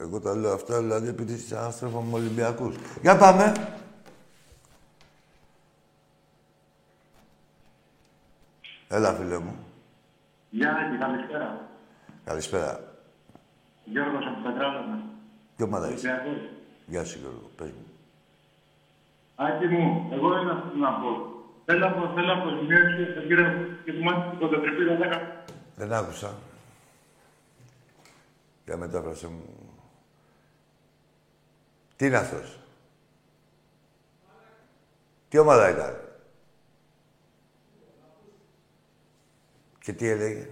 Εγώ 0.00 0.20
τα 0.20 0.34
λέω 0.34 0.52
αυτά, 0.52 0.78
δηλαδή, 0.78 1.08
επειδή 1.08 1.32
είσαι 1.32 1.58
άστροφα 1.58 2.00
με 2.00 2.14
Ολυμπιακούς. 2.14 2.76
Για 3.02 3.16
πάμε. 3.16 3.52
Έλα, 8.88 9.14
φίλε 9.14 9.38
μου. 9.38 9.56
Γεια 10.50 10.74
και 10.90 10.98
καλησπέρα. 10.98 11.68
Καλησπέρα. 12.24 12.94
Γιώργος 13.84 14.26
από 14.26 14.48
Πετράλωνα. 14.48 15.04
Τι 15.56 15.62
ομάδα 15.62 15.90
είσαι; 15.90 16.08
Ολυμπιακός. 16.08 16.50
Γεια 16.86 17.04
σου, 17.04 17.18
Γιώργο. 17.18 17.50
Πες 17.56 17.68
μου. 17.68 17.85
Άκη 19.38 19.66
μου, 19.66 20.08
εγώ 20.12 20.36
ένα 20.36 20.60
θέλω 20.60 20.84
να 20.84 20.92
πω. 20.92 21.34
Θέλω 21.64 21.86
από 21.86 22.12
θέλω 22.14 22.32
από 22.32 22.48
σημείωση 22.48 23.12
τον 23.14 23.26
κύριο 23.26 23.78
και 23.84 23.92
του 23.92 24.02
μάθει 24.02 24.30
την 24.30 24.38
κοντοτρυπίδα 24.38 24.98
10. 24.98 25.46
Δεν 25.76 25.92
άκουσα. 25.92 26.34
Για 28.64 28.76
μετάφρασε 28.76 29.26
μου. 29.28 29.44
Τι 31.96 32.06
είναι 32.06 32.16
αυτός; 32.16 32.58
Τι 35.28 35.38
ομάδα 35.38 35.70
ήταν; 35.70 35.96
Και 39.78 39.92
τι 39.92 40.08
έλεγε; 40.08 40.48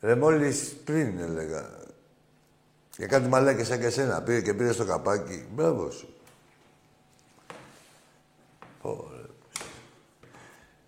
Ρε 0.00 0.14
μόλις 0.14 0.76
πριν 0.84 1.18
έλεγα. 1.18 1.81
Για 2.96 3.06
κάτι 3.06 3.28
μαλάκες 3.28 3.66
σαν 3.66 3.80
και 3.80 3.86
εσένα. 3.86 4.22
Πήγε 4.22 4.40
και 4.40 4.54
πήρε 4.54 4.72
στο 4.72 4.84
καπάκι. 4.84 5.46
Μπράβο 5.54 5.90
σου. 5.90 6.14
Πω, 8.82 9.10
ρε. 9.16 9.22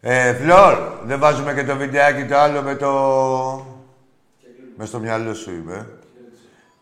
Ε, 0.00 0.34
Φλόρ, 0.34 0.78
δεν 1.04 1.18
βάζουμε 1.18 1.54
και 1.54 1.64
το 1.64 1.76
βιντεάκι 1.76 2.26
το 2.26 2.36
άλλο 2.36 2.62
με 2.62 2.74
το... 2.76 2.90
Με 4.76 4.84
στο 4.84 4.98
μυαλό 4.98 5.34
σου 5.34 5.50
είμαι. 5.50 5.98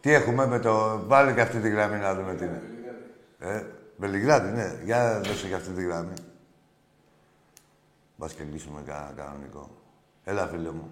Τι 0.01 0.12
έχουμε 0.12 0.47
με 0.47 0.59
το... 0.59 1.03
Βάλε 1.07 1.33
και 1.33 1.41
αυτή 1.41 1.61
τη 1.61 1.68
γραμμή 1.68 1.99
να 1.99 2.14
δούμε 2.14 2.35
τι 2.35 2.45
είναι. 2.45 2.62
Ε, 3.39 3.64
Βελιγράδι, 3.97 4.51
ναι. 4.51 4.81
Για 4.85 5.20
δώσε 5.25 5.49
και 5.49 5.55
αυτή 5.55 5.70
τη 5.70 5.83
γραμμή. 5.83 6.14
Μπας 8.16 8.33
και 8.33 8.43
λύσουμε 8.53 8.83
κανένα 8.87 9.12
κανονικό. 9.16 9.70
Έλα, 10.25 10.47
φίλε 10.47 10.70
μου. 10.70 10.91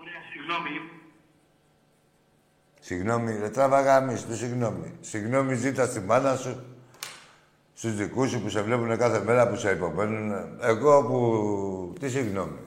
Ωραία, 0.00 0.20
συγγνώμη. 0.32 1.01
Συγγνώμη, 2.84 3.38
ρε 3.40 3.48
τράβα 3.48 3.80
γάμις 3.80 4.24
του, 4.24 4.36
συγγνώμη. 4.36 4.92
Συγγνώμη 5.00 5.54
ζήτα 5.54 5.86
στη 5.86 6.00
μάνα 6.00 6.36
σου, 6.36 6.64
στους 7.74 7.94
δικούς 7.94 8.30
σου 8.30 8.40
που 8.40 8.48
σε 8.48 8.62
βλέπουν 8.62 8.98
κάθε 8.98 9.22
μέρα, 9.24 9.48
που 9.48 9.56
σε 9.56 9.70
υπομένουν. 9.70 10.32
Εγώ 10.60 11.02
που... 11.02 11.92
Τι 12.00 12.10
συγγνώμη. 12.10 12.58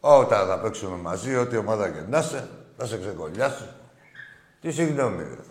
Όταν 0.00 0.46
θα 0.46 0.58
παίξουμε 0.58 0.96
μαζί, 0.96 1.36
ό,τι 1.36 1.56
ομάδα 1.56 1.88
και 1.88 2.00
να 2.08 2.18
είσαι, 2.18 2.48
θα 2.76 2.86
σε 2.86 2.98
ξεκολλιάσω. 2.98 3.74
Τι 4.60 4.70
συγγνώμη, 4.70 5.22
ρε. 5.22 5.42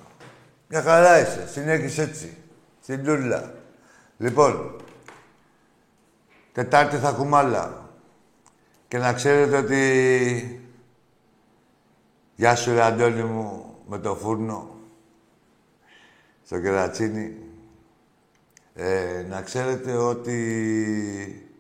Μια 0.68 0.82
χαρά 0.82 1.20
είσαι. 1.20 1.48
Συνέχισε 1.48 2.02
έτσι. 2.02 2.38
Στην 2.82 3.04
τούλα. 3.04 3.54
Λοιπόν, 4.18 4.82
Τετάρτη 6.52 6.96
θα 6.96 7.08
έχουμε 7.08 7.38
άλλα. 7.38 7.90
Και 8.88 8.98
να 8.98 9.14
ξέρετε 9.14 9.58
ότι... 9.58 10.62
Γεια 12.40 12.56
σου, 12.56 12.74
ρε 12.74 12.82
Αντώνη 12.82 13.24
μου, 13.24 13.76
με 13.88 14.00
το 14.00 14.16
φούρνο. 14.16 14.70
Στο 16.44 16.60
κερατσίνι. 16.60 17.38
Ε, 18.74 19.26
να 19.30 19.42
ξέρετε 19.42 19.94
ότι... 19.96 21.52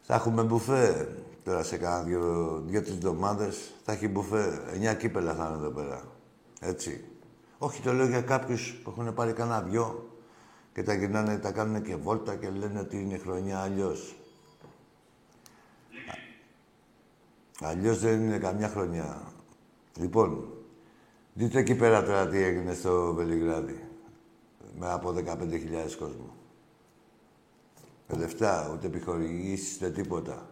Θα 0.00 0.14
έχουμε 0.14 0.42
μπουφέ 0.42 1.08
τώρα 1.44 1.62
σε 1.62 1.76
κάνα 1.76 2.02
δύο, 2.02 2.62
δύο-τρεις 2.66 2.94
εβδομάδες. 2.94 3.74
Θα 3.84 3.92
έχει 3.92 4.08
μπουφέ. 4.08 4.62
Εννιά 4.72 4.94
κύπελα 4.94 5.34
θα 5.34 5.46
είναι 5.46 5.56
εδώ 5.56 5.70
πέρα. 5.70 6.02
Έτσι. 6.60 7.04
Όχι, 7.58 7.82
το 7.82 7.92
λέω 7.92 8.06
για 8.06 8.22
κάποιους 8.22 8.80
που 8.82 8.90
έχουν 8.90 9.14
πάρει 9.14 9.32
κανένα 9.32 9.62
δυο 9.62 10.16
και 10.72 10.82
τα 10.82 10.94
γυρνάνε, 10.94 11.38
τα 11.38 11.52
κάνουν 11.52 11.82
και 11.82 11.96
βόλτα 11.96 12.34
και 12.34 12.48
λένε 12.48 12.80
ότι 12.80 13.00
είναι 13.00 13.18
χρονιά 13.18 13.58
αλλιώς. 13.58 14.14
Αλλιώς 17.60 17.98
δεν 17.98 18.24
είναι 18.24 18.38
καμιά 18.38 18.68
χρονιά. 18.68 19.29
Λοιπόν, 20.00 20.44
δείτε 21.34 21.58
εκεί 21.58 21.74
πέρα 21.74 22.02
τώρα 22.02 22.28
τι 22.28 22.42
έγινε 22.42 22.74
στο 22.74 23.12
Βελιγράδι. 23.14 23.84
Με 24.78 24.90
από 24.90 25.14
15.000 25.16 25.26
κόσμο. 25.98 26.34
Με 28.08 28.18
λεφτά, 28.18 28.70
ούτε 28.72 28.86
επιχορηγήσεις, 28.86 29.76
ούτε 29.76 29.90
τίποτα. 29.90 30.46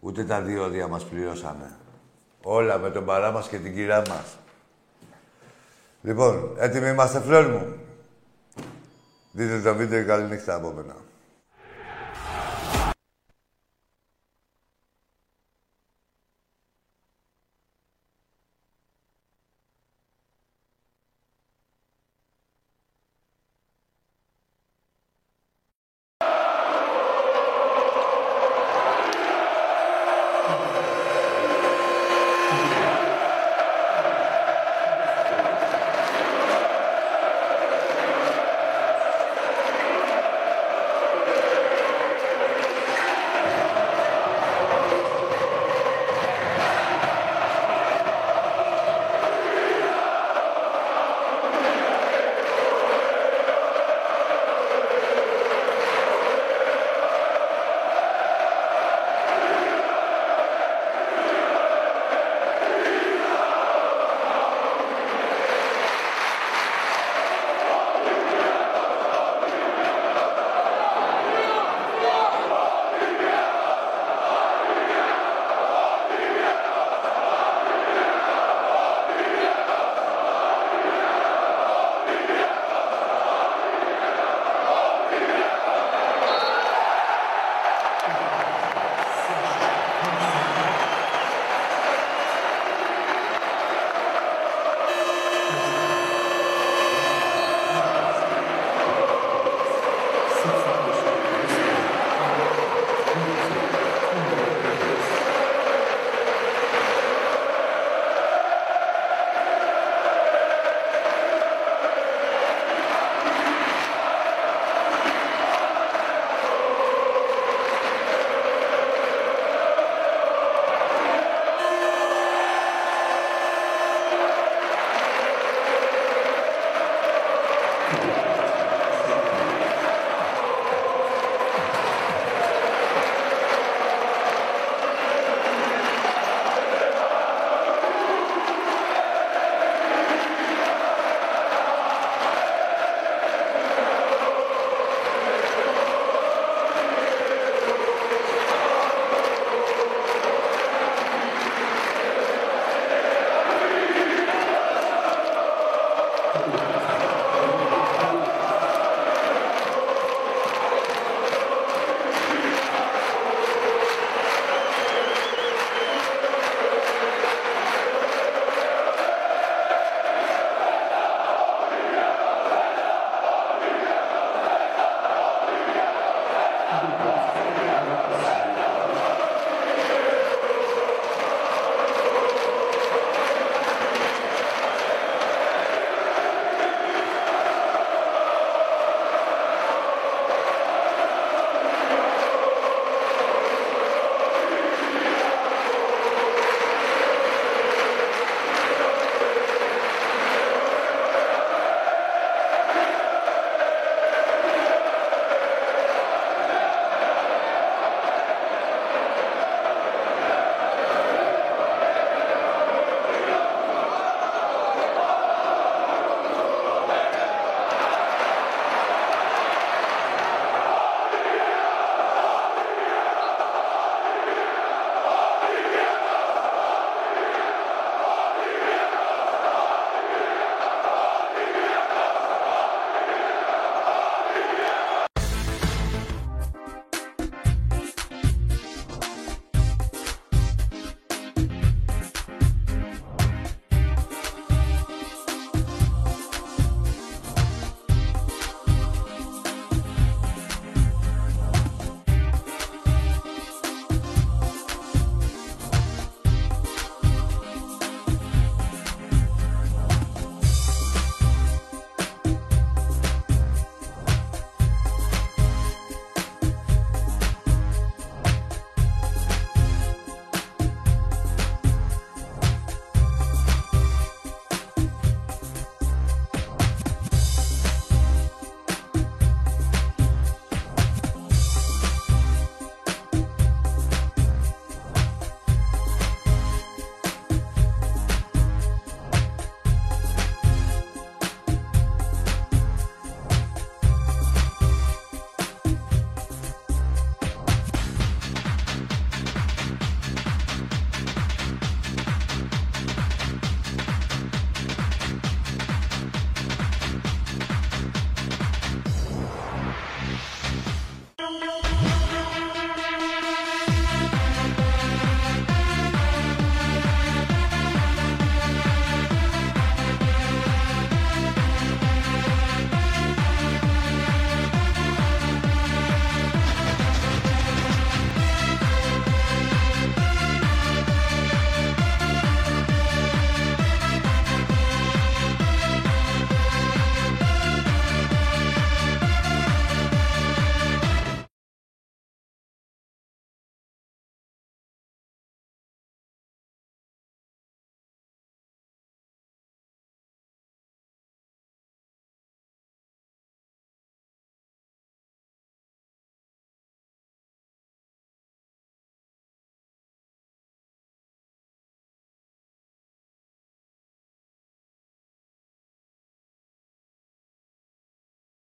Ούτε 0.00 0.24
τα 0.24 0.40
διόδια 0.40 0.88
μας 0.88 1.04
πληρώσανε. 1.04 1.76
Όλα 2.42 2.78
με 2.78 2.90
τον 2.90 3.04
παρά 3.04 3.30
μας 3.32 3.48
και 3.48 3.58
την 3.58 3.74
κυρά 3.74 4.02
μας. 4.08 4.38
Λοιπόν, 6.02 6.54
έτοιμοι 6.58 6.88
είμαστε, 6.88 7.20
φλόρ 7.20 7.46
μου. 7.46 7.74
Δείτε 9.32 9.60
το 9.60 9.74
βίντεο 9.74 10.00
και 10.00 10.06
καλή 10.06 10.28
νύχτα 10.28 10.54
από 10.54 10.72
μένα. 10.72 10.96